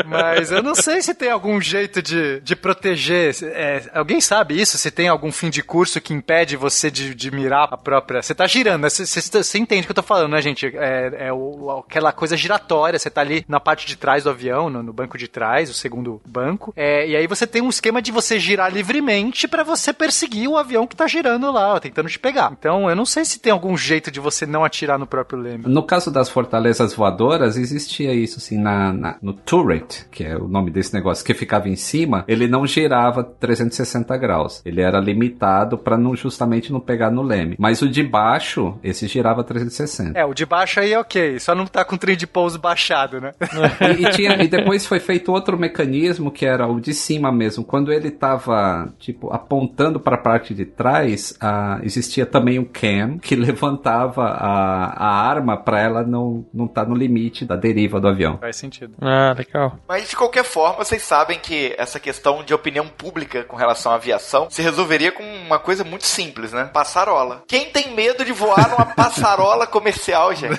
[0.07, 3.35] Mas eu não sei se tem algum jeito de, de proteger.
[3.43, 4.78] É, alguém sabe isso?
[4.78, 8.22] Se tem algum fim de curso que impede você de, de mirar a própria.
[8.22, 10.66] Você tá girando, você, você, você entende o que eu tô falando, né, gente?
[10.76, 14.68] É, é o, aquela coisa giratória, você tá ali na parte de trás do avião,
[14.68, 16.73] no, no banco de trás, o segundo banco.
[16.77, 20.57] É, e aí você tem um esquema de você girar livremente para você perseguir o
[20.57, 22.53] avião que tá girando lá, ó, tentando te pegar.
[22.59, 25.64] Então, eu não sei se tem algum jeito de você não atirar no próprio leme.
[25.66, 30.49] No caso das fortalezas voadoras, existia isso assim na, na, no turret, que é o
[30.49, 34.62] nome desse negócio, que ficava em cima, ele não girava 360 graus.
[34.64, 37.57] Ele era limitado para não justamente não pegar no leme.
[37.59, 40.18] Mas o de baixo, esse girava 360.
[40.18, 42.59] É, o de baixo aí é ok, só não tá com o trem de pouso
[42.59, 43.33] baixado, né?
[43.99, 47.64] e, e, tinha, e depois foi feito outro mecanismo que era o de cima mesmo.
[47.64, 53.18] Quando ele estava tipo apontando para a parte de trás, uh, existia também um cam
[53.18, 58.00] que levantava a, a arma para ela não não estar tá no limite da deriva
[58.00, 58.38] do avião.
[58.38, 58.94] Faz sentido.
[59.00, 59.78] Ah, legal.
[59.88, 63.94] Mas de qualquer forma, vocês sabem que essa questão de opinião pública com relação à
[63.94, 66.70] aviação se resolveria com uma coisa muito simples, né?
[66.72, 67.42] Passarola.
[67.46, 70.58] Quem tem medo de voar numa passarola comercial, gente?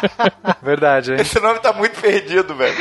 [0.62, 1.20] Verdade, hein?
[1.20, 2.76] Esse nome tá muito perdido, velho.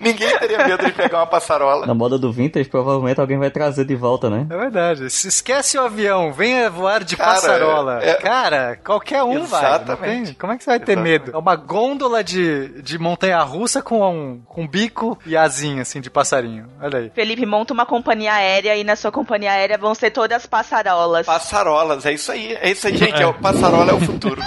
[0.00, 1.86] Ninguém teria medo de pegar uma passarola.
[1.86, 4.46] Na moda do vintage, provavelmente alguém vai trazer de volta, né?
[4.50, 5.10] É verdade.
[5.10, 7.98] Se esquece o avião, venha voar de Cara, passarola.
[8.02, 9.62] é- Cara, qualquer um vai.
[9.62, 10.34] não Exatamente.
[10.34, 11.30] Como é que você vai ter medo?
[11.34, 16.66] É uma gôndola de, de montanha-russa com um com bico e asinha, assim, de passarinho.
[16.80, 17.10] Olha aí.
[17.14, 21.26] Felipe, monta uma companhia aérea e na sua companhia aérea vão ser todas passarolas.
[21.26, 22.56] Passarolas, é isso aí.
[22.60, 23.22] É isso aí, gente.
[23.22, 23.26] É.
[23.26, 24.40] o passarola é o futuro.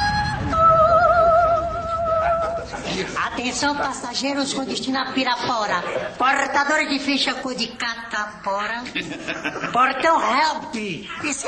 [3.46, 5.76] Atenção, passageiros com destino a Pirapora.
[6.18, 8.84] Portadores de ficha cor de catapora.
[9.72, 10.76] Portão help.
[11.24, 11.48] Esse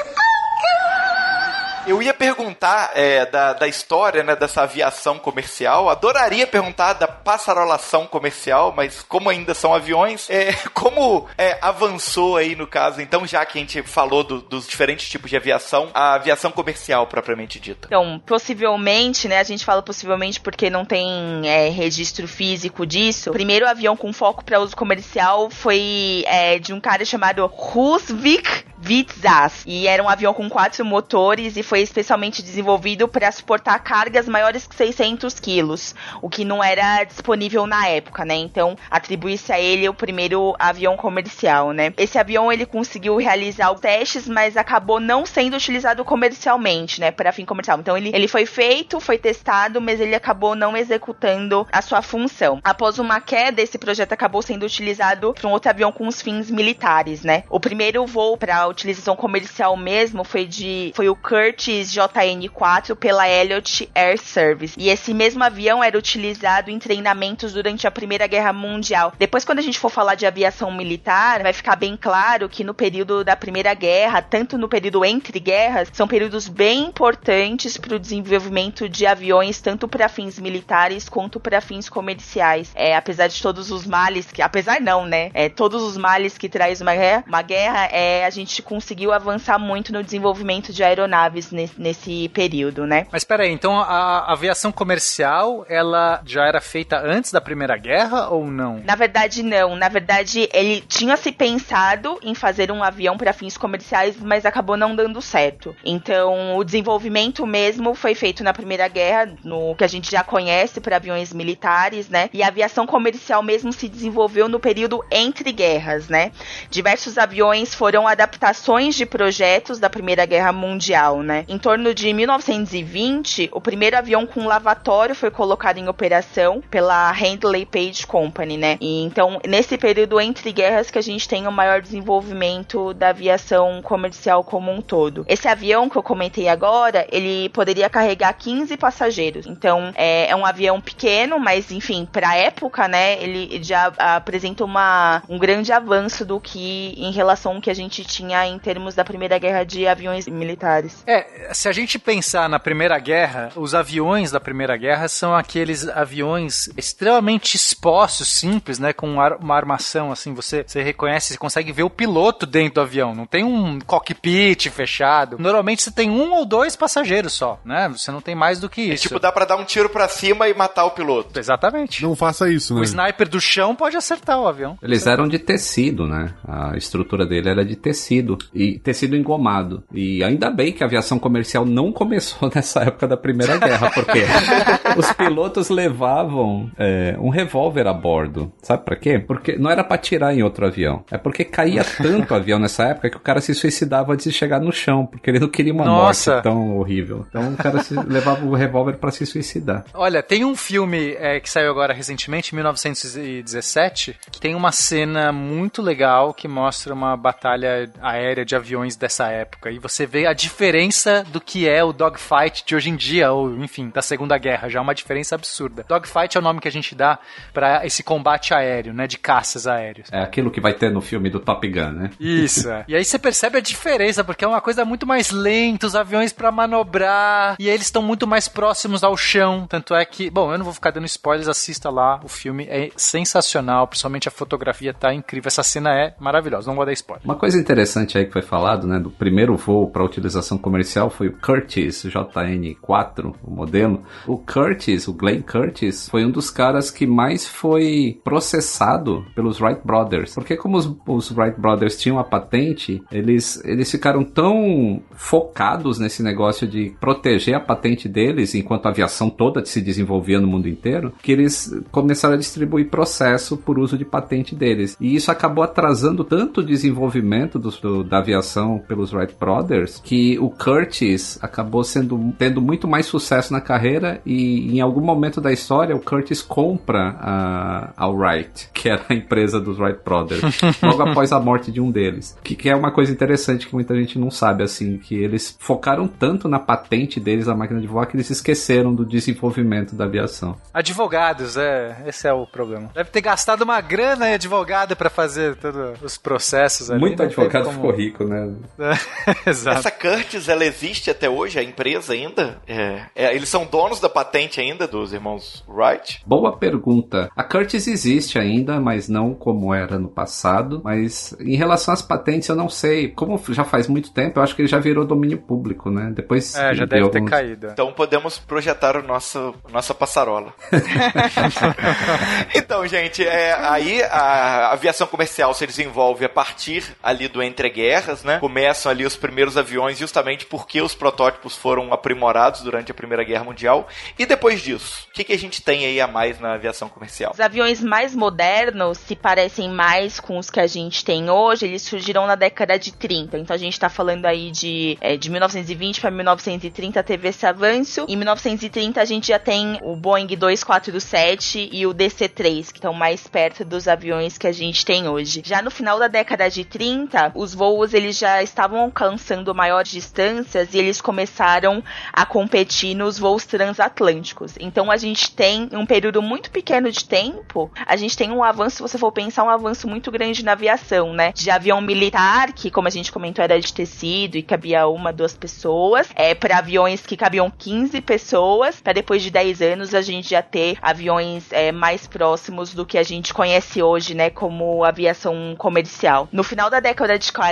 [1.88, 5.90] Eu ia perguntar é, da, da história né, dessa aviação comercial.
[5.90, 12.58] Adoraria perguntar da passarolação comercial, mas como ainda são aviões, é, como é, avançou aí
[12.58, 13.00] no caso?
[13.00, 17.08] Então, já que a gente falou do- dos diferentes tipos de aviação, a aviação comercial
[17.08, 17.88] propriamente dita.
[17.88, 19.40] Então, possivelmente, né?
[19.40, 23.30] A gente fala possivelmente porque não tem é, registro físico disso.
[23.30, 28.66] O primeiro avião com foco para uso comercial foi é, de um cara chamado Rusvik
[28.86, 29.64] Witzas.
[29.66, 34.68] E era um avião com quatro motores e foi especialmente desenvolvido para suportar cargas maiores
[34.68, 38.36] que 600 quilos, o que não era disponível na época, né?
[38.36, 41.94] Então, atribui-se a ele o primeiro avião comercial, né?
[41.98, 47.12] Esse avião ele conseguiu realizar os testes, mas acabou não sendo utilizado comercialmente, né?
[47.12, 47.80] Para fim comercial.
[47.80, 52.60] Então, ele, ele foi feito, foi testado, mas ele acabou não executando a sua função.
[52.64, 56.50] Após uma queda, esse projeto acabou sendo utilizado para um outro avião com os fins
[56.52, 57.44] militares, né?
[57.50, 63.90] O primeiro voo para utilização comercial mesmo foi de foi o Curtiss JN4 pela Elliott
[63.94, 64.76] Air Service.
[64.78, 69.14] E esse mesmo avião era utilizado em treinamentos durante a Primeira Guerra Mundial.
[69.18, 72.74] Depois, quando a gente for falar de aviação militar, vai ficar bem claro que no
[72.74, 78.00] período da Primeira Guerra, tanto no período entre guerras, são períodos bem importantes para o
[78.00, 82.72] desenvolvimento de aviões, tanto para fins militares quanto para fins comerciais.
[82.76, 85.32] É, apesar de todos os males que, apesar não, né?
[85.34, 89.58] É, todos os males que traz uma guerra, uma guerra, é, a gente conseguiu avançar
[89.60, 93.08] muito no desenvolvimento de aeronaves nesse, nesse período, né?
[93.12, 98.48] Mas peraí, então a aviação comercial, ela já era feita antes da Primeira Guerra ou
[98.48, 98.82] não?
[98.84, 99.76] Na verdade, não.
[99.76, 104.78] Na verdade, ele tinha se pensado em fazer um avião para fins comerciais, mas acabou
[104.78, 105.76] não dando certo.
[105.84, 110.80] Então, o desenvolvimento mesmo foi feito na Primeira Guerra, no que a gente já conhece
[110.80, 112.30] para aviões militares, né?
[112.34, 116.32] E a aviação comercial mesmo se desenvolveu no período entre guerras, né?
[116.70, 118.08] Diversos aviões foram
[118.48, 121.44] adaptações de projetos da Primeira Guerra Mundial, né?
[121.48, 127.66] Em torno de 1920, o primeiro avião com lavatório foi colocado em operação pela Handley
[127.66, 128.78] Page Company, né?
[128.80, 133.82] E então, nesse período entre guerras que a gente tem o maior desenvolvimento da aviação
[133.82, 135.26] comercial como um todo.
[135.28, 139.46] Esse avião que eu comentei agora, ele poderia carregar 15 passageiros.
[139.46, 145.22] Então, é, é um avião pequeno, mas enfim, para época, né, ele já apresenta uma,
[145.28, 149.04] um grande avanço do que em relação ao que a gente tinha em termos da
[149.04, 151.04] Primeira Guerra de aviões militares.
[151.08, 155.88] É, se a gente pensar na Primeira Guerra, os aviões da Primeira Guerra são aqueles
[155.88, 161.84] aviões extremamente expostos, simples, né, com uma armação assim, você, você reconhece, você consegue ver
[161.84, 165.38] o piloto dentro do avião, não tem um cockpit fechado.
[165.40, 167.90] Normalmente você tem um ou dois passageiros só, né?
[167.90, 169.04] Você não tem mais do que isso.
[169.04, 171.40] Tipo, dá pra dar um tiro pra cima e matar o piloto.
[171.40, 172.04] Exatamente.
[172.04, 172.82] Não faça isso, né?
[172.82, 174.78] O sniper do chão pode acertar o avião.
[174.82, 176.34] Eles eram de tecido, né?
[176.48, 178.27] A estrutura dele era de tecido.
[178.54, 179.84] E tecido engomado.
[179.94, 184.24] E ainda bem que a aviação comercial não começou nessa época da Primeira Guerra, porque
[184.98, 188.52] os pilotos levavam é, um revólver a bordo.
[188.62, 189.20] Sabe pra quê?
[189.20, 191.04] Porque não era pra atirar em outro avião.
[191.12, 194.32] É porque caía tanto o avião nessa época que o cara se suicidava antes de
[194.32, 196.32] chegar no chão, porque ele não queria uma Nossa.
[196.32, 197.26] morte tão horrível.
[197.30, 199.86] Então o cara se- levava o revólver pra se suicidar.
[199.94, 205.32] Olha, tem um filme é, que saiu agora recentemente, em 1917, que tem uma cena
[205.32, 209.72] muito legal que mostra uma batalha aérea de aviões dessa época.
[209.72, 213.56] E você vê a diferença do que é o dogfight de hoje em dia, ou
[213.64, 214.70] enfim, da Segunda Guerra.
[214.70, 215.86] Já é uma diferença absurda.
[215.88, 217.20] Dogfight é o nome que a gente dá
[217.54, 219.08] pra esse combate aéreo, né?
[219.08, 220.10] De caças aéreos.
[220.12, 222.10] É aquilo que vai ter no filme do Top Gun, né?
[222.20, 222.86] Isso, é.
[222.88, 226.32] E aí você percebe a diferença, porque é uma coisa muito mais lenta, os aviões
[226.32, 229.66] pra manobrar, e eles estão muito mais próximos ao chão.
[229.68, 232.90] Tanto é que, bom, eu não vou ficar dando spoilers, assista lá, o filme é
[232.96, 235.48] sensacional, principalmente a fotografia tá incrível.
[235.48, 237.26] Essa cena é maravilhosa, não vou dar spoiler.
[237.26, 239.00] Uma coisa interessante interessante aí que foi falado, né?
[239.00, 244.02] Do primeiro voo para utilização comercial foi o Curtiss JN4, o modelo.
[244.26, 249.82] O Curtiss, o Glenn Curtiss, foi um dos caras que mais foi processado pelos Wright
[249.84, 250.34] Brothers.
[250.34, 256.24] Porque como os, os Wright Brothers tinham a patente, eles, eles ficaram tão focados nesse
[256.24, 261.14] negócio de proteger a patente deles, enquanto a aviação toda se desenvolvia no mundo inteiro,
[261.22, 264.96] que eles começaram a distribuir processo por uso de patente deles.
[265.00, 270.38] E isso acabou atrasando tanto o desenvolvimento do, do, da aviação pelos Wright Brothers que
[270.40, 275.52] o Curtis acabou sendo tendo muito mais sucesso na carreira e em algum momento da
[275.52, 280.42] história o Curtis compra a, a Wright, que era a empresa dos Wright Brothers,
[280.82, 282.38] logo após a morte de um deles.
[282.44, 286.08] Que, que é uma coisa interessante que muita gente não sabe, assim, que eles focaram
[286.08, 290.58] tanto na patente deles, a máquina de voar, que eles esqueceram do desenvolvimento da aviação.
[290.74, 292.90] Advogados, é, esse é o problema.
[292.94, 297.00] Deve ter gastado uma grana em advogado para fazer todos os processos ali.
[297.00, 297.70] Muito advogado.
[297.78, 298.54] Ficou rico, né?
[299.46, 299.80] Exato.
[299.80, 302.62] Essa Curtis, ela existe até hoje, a empresa ainda?
[302.68, 306.22] É, é, eles são donos da patente ainda dos irmãos Wright?
[306.26, 307.30] Boa pergunta.
[307.36, 310.82] A Curtis existe ainda, mas não como era no passado.
[310.84, 313.10] Mas em relação às patentes, eu não sei.
[313.10, 316.12] Como já faz muito tempo, eu acho que ele já virou domínio público, né?
[316.14, 316.56] Depois.
[316.56, 317.22] É, já deve alguns...
[317.22, 317.68] ter caído.
[317.68, 320.54] Então podemos projetar o nosso nossa passarola.
[322.56, 328.24] então, gente, é, aí a aviação comercial se desenvolve a partir ali do entre guerras,
[328.24, 328.40] né?
[328.40, 333.44] Começam ali os primeiros aviões justamente porque os protótipos foram aprimorados durante a Primeira Guerra
[333.44, 333.88] Mundial.
[334.18, 337.32] E depois disso, o que, que a gente tem aí a mais na aviação comercial?
[337.34, 341.82] Os aviões mais modernos se parecem mais com os que a gente tem hoje, eles
[341.82, 343.38] surgiram na década de 30.
[343.38, 348.06] Então a gente está falando aí de, é, de 1920 para 1930 teve esse avanço.
[348.08, 353.28] Em 1930 a gente já tem o Boeing 247 e o DC-3, que estão mais
[353.28, 355.42] perto dos aviões que a gente tem hoje.
[355.46, 360.74] Já no final da década de 30, os voos eles já estavam alcançando maiores distâncias
[360.74, 361.84] e eles começaram
[362.14, 364.54] a competir nos voos transatlânticos.
[364.60, 368.78] Então a gente tem um período muito pequeno de tempo, a gente tem um avanço,
[368.78, 371.32] se você for pensar, um avanço muito grande na aviação, né?
[371.34, 375.36] De avião militar, que como a gente comentou era de tecido e cabia uma, duas
[375.36, 380.30] pessoas, é para aviões que cabiam 15 pessoas, para depois de 10 anos a gente
[380.30, 385.56] já ter aviões é, mais próximos do que a gente conhece hoje, né, como aviação
[385.58, 386.30] comercial.
[386.32, 387.47] No final da década de 40,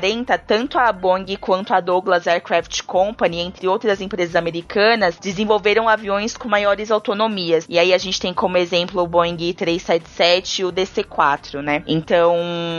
[0.46, 6.48] tanto a Boeing quanto a Douglas Aircraft Company, entre outras empresas americanas, desenvolveram aviões com
[6.48, 7.66] maiores autonomias.
[7.70, 11.84] E aí a gente tem como exemplo o Boeing 377 e o DC-4, né?
[11.88, 12.36] Então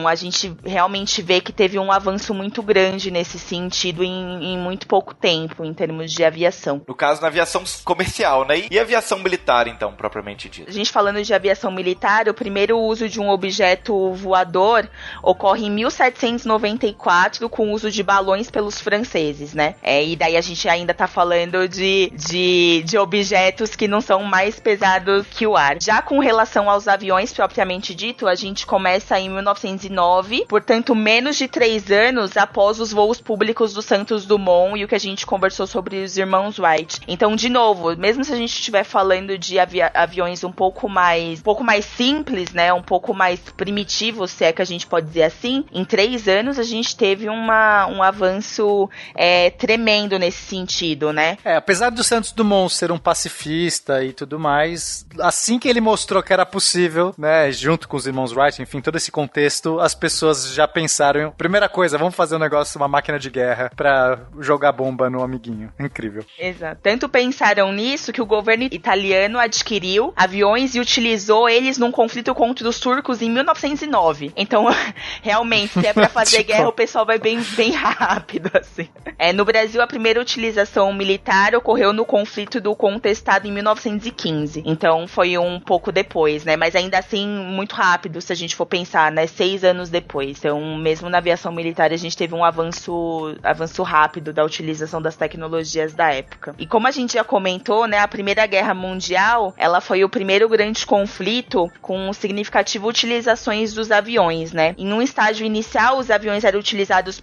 [0.06, 4.86] a gente realmente vê que teve um avanço muito grande nesse sentido em, em muito
[4.86, 6.82] pouco tempo, em termos de aviação.
[6.86, 8.64] No caso, na aviação comercial, né?
[8.70, 10.68] E aviação militar, então, propriamente dito?
[10.68, 14.88] A gente falando de aviação militar, o primeiro uso de um objeto voador
[15.22, 17.05] ocorre em 1794
[17.50, 19.74] com o uso de balões pelos franceses, né?
[19.82, 24.24] É, e daí a gente ainda tá falando de, de, de objetos que não são
[24.24, 25.80] mais pesados que o ar.
[25.80, 31.46] Já com relação aos aviões propriamente dito, a gente começa em 1909, portanto, menos de
[31.46, 35.66] três anos após os voos públicos do Santos Dumont e o que a gente conversou
[35.66, 37.00] sobre os irmãos Wright.
[37.06, 41.40] Então, de novo, mesmo se a gente estiver falando de avi aviões um pouco mais,
[41.40, 45.06] um pouco mais simples, né, um pouco mais primitivos, se é que a gente pode
[45.06, 51.12] dizer assim, em três anos a gente teve uma, um avanço é, tremendo nesse sentido,
[51.12, 51.38] né?
[51.44, 56.22] É, apesar do Santos Dumont ser um pacifista e tudo mais, assim que ele mostrou
[56.22, 60.52] que era possível, né, junto com os irmãos Wright, enfim, todo esse contexto, as pessoas
[60.52, 65.10] já pensaram, primeira coisa, vamos fazer um negócio, uma máquina de guerra para jogar bomba
[65.10, 65.72] no amiguinho.
[65.78, 66.24] Incrível.
[66.38, 66.80] Exato.
[66.82, 72.68] Tanto pensaram nisso que o governo italiano adquiriu aviões e utilizou eles num conflito contra
[72.68, 74.32] os turcos em 1909.
[74.36, 74.66] Então,
[75.22, 76.48] realmente, se é pra fazer tipo...
[76.48, 78.88] guerra, o pessoal vai bem, bem rápido, assim.
[79.18, 84.62] É, no Brasil, a primeira utilização militar ocorreu no conflito do contestado em 1915.
[84.64, 86.56] Então, foi um pouco depois, né?
[86.56, 89.26] Mas ainda assim, muito rápido, se a gente for pensar, né?
[89.26, 90.38] Seis anos depois.
[90.38, 95.16] Então, mesmo na aviação militar, a gente teve um avanço, avanço rápido da utilização das
[95.16, 96.54] tecnologias da época.
[96.58, 97.98] E como a gente já comentou, né?
[97.98, 104.52] A Primeira Guerra Mundial, ela foi o primeiro grande conflito com significativas utilizações dos aviões,
[104.52, 104.74] né?
[104.78, 106.75] Em um estágio inicial, os aviões eram utilizados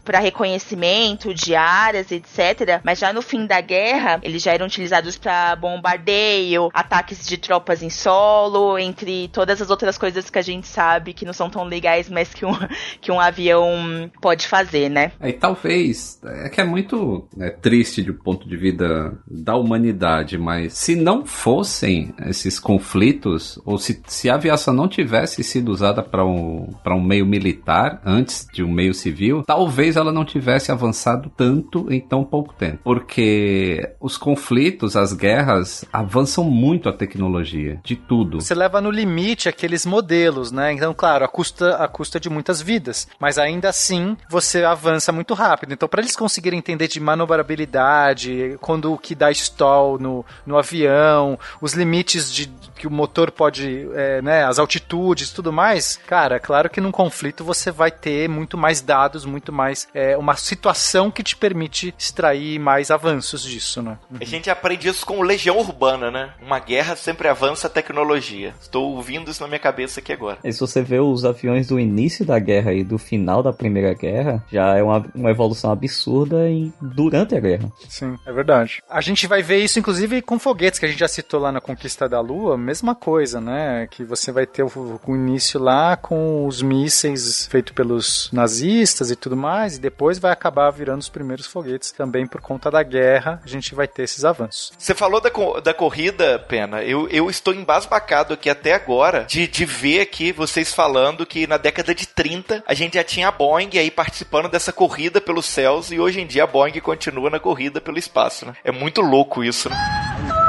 [0.03, 2.81] para reconhecimento de áreas, etc.
[2.83, 7.81] Mas já no fim da guerra, eles já eram utilizados para bombardeio, ataques de tropas
[7.83, 11.63] em solo, entre todas as outras coisas que a gente sabe que não são tão
[11.63, 12.53] legais, mas que um,
[13.01, 15.11] que um avião pode fazer, né?
[15.19, 20.37] É, e talvez, é que é muito né, triste do ponto de vista da humanidade,
[20.37, 26.01] mas se não fossem esses conflitos, ou se, se a aviação não tivesse sido usada
[26.01, 30.71] para um, um meio militar antes de um meio civil, 2000, talvez ela não tivesse
[30.71, 32.79] avançado tanto em tão pouco tempo.
[32.83, 38.41] Porque os conflitos, as guerras, avançam muito a tecnologia, de tudo.
[38.41, 40.73] Você leva no limite aqueles modelos, né?
[40.73, 43.07] Então, claro, a custa, a custa de muitas vidas.
[43.19, 45.73] Mas ainda assim, você avança muito rápido.
[45.73, 51.39] Então, para eles conseguirem entender de manobrabilidade, quando o que dá stall no, no avião,
[51.61, 52.51] os limites de
[52.83, 56.91] que o motor pode, é, né, as altitudes e tudo mais, cara, claro que num
[56.91, 61.95] conflito você vai ter muito mais dados, muito mais é, uma situação que te permite
[61.97, 63.97] extrair mais avanços disso, né?
[64.19, 66.33] A gente aprende isso com Legião Urbana, né?
[66.41, 68.53] Uma guerra sempre avança a tecnologia.
[68.59, 70.39] Estou ouvindo isso na minha cabeça aqui agora.
[70.43, 73.93] E se você vê os aviões do início da guerra e do final da Primeira
[73.93, 77.71] Guerra, já é uma, uma evolução absurda em, durante a guerra.
[77.87, 78.83] Sim, é verdade.
[78.89, 81.61] A gente vai ver isso, inclusive, com foguetes, que a gente já citou lá na
[81.61, 83.87] Conquista da Lua, mesma coisa, né?
[83.89, 89.15] Que você vai ter o, o início lá com os mísseis feitos pelos nazistas e
[89.15, 93.39] tudo mais, e depois vai acabar virando os primeiros foguetes também por conta da guerra,
[93.43, 94.71] a gente vai ter esses avanços.
[94.77, 95.29] Você falou da,
[95.63, 96.83] da corrida, Pena.
[96.83, 101.57] Eu, eu estou embasbacado aqui até agora de, de ver aqui vocês falando que na
[101.57, 105.91] década de 30 a gente já tinha a Boeing aí participando dessa corrida pelos céus
[105.91, 108.55] e hoje em dia a Boeing continua na corrida pelo espaço, né?
[108.63, 110.42] É muito louco isso, né?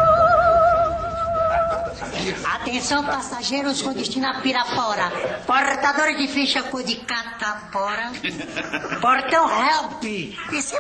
[2.85, 5.11] Atenção, passageiros com destino a Pirapora.
[5.47, 8.13] Portador de ficha cor de catapora.
[9.01, 10.05] Portão help.
[10.53, 10.77] Esse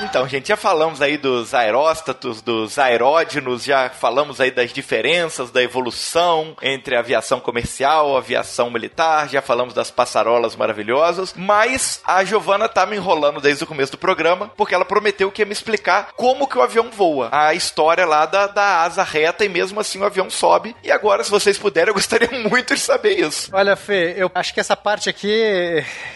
[0.00, 5.62] Então, gente, já falamos aí dos aeróstatos, dos aeródinos, já falamos aí das diferenças, da
[5.62, 12.86] evolução entre aviação comercial, aviação militar, já falamos das passarolas maravilhosas, mas a Giovana tá
[12.86, 16.46] me enrolando desde o começo do programa, porque ela prometeu que ia me explicar como
[16.46, 20.04] que o avião voa, a história lá da, da asa reta e mesmo assim o
[20.04, 20.76] avião sobe.
[20.82, 23.50] E agora, se vocês puderem, eu gostaria muito de saber isso.
[23.52, 25.42] Olha, Fê, eu acho que essa parte aqui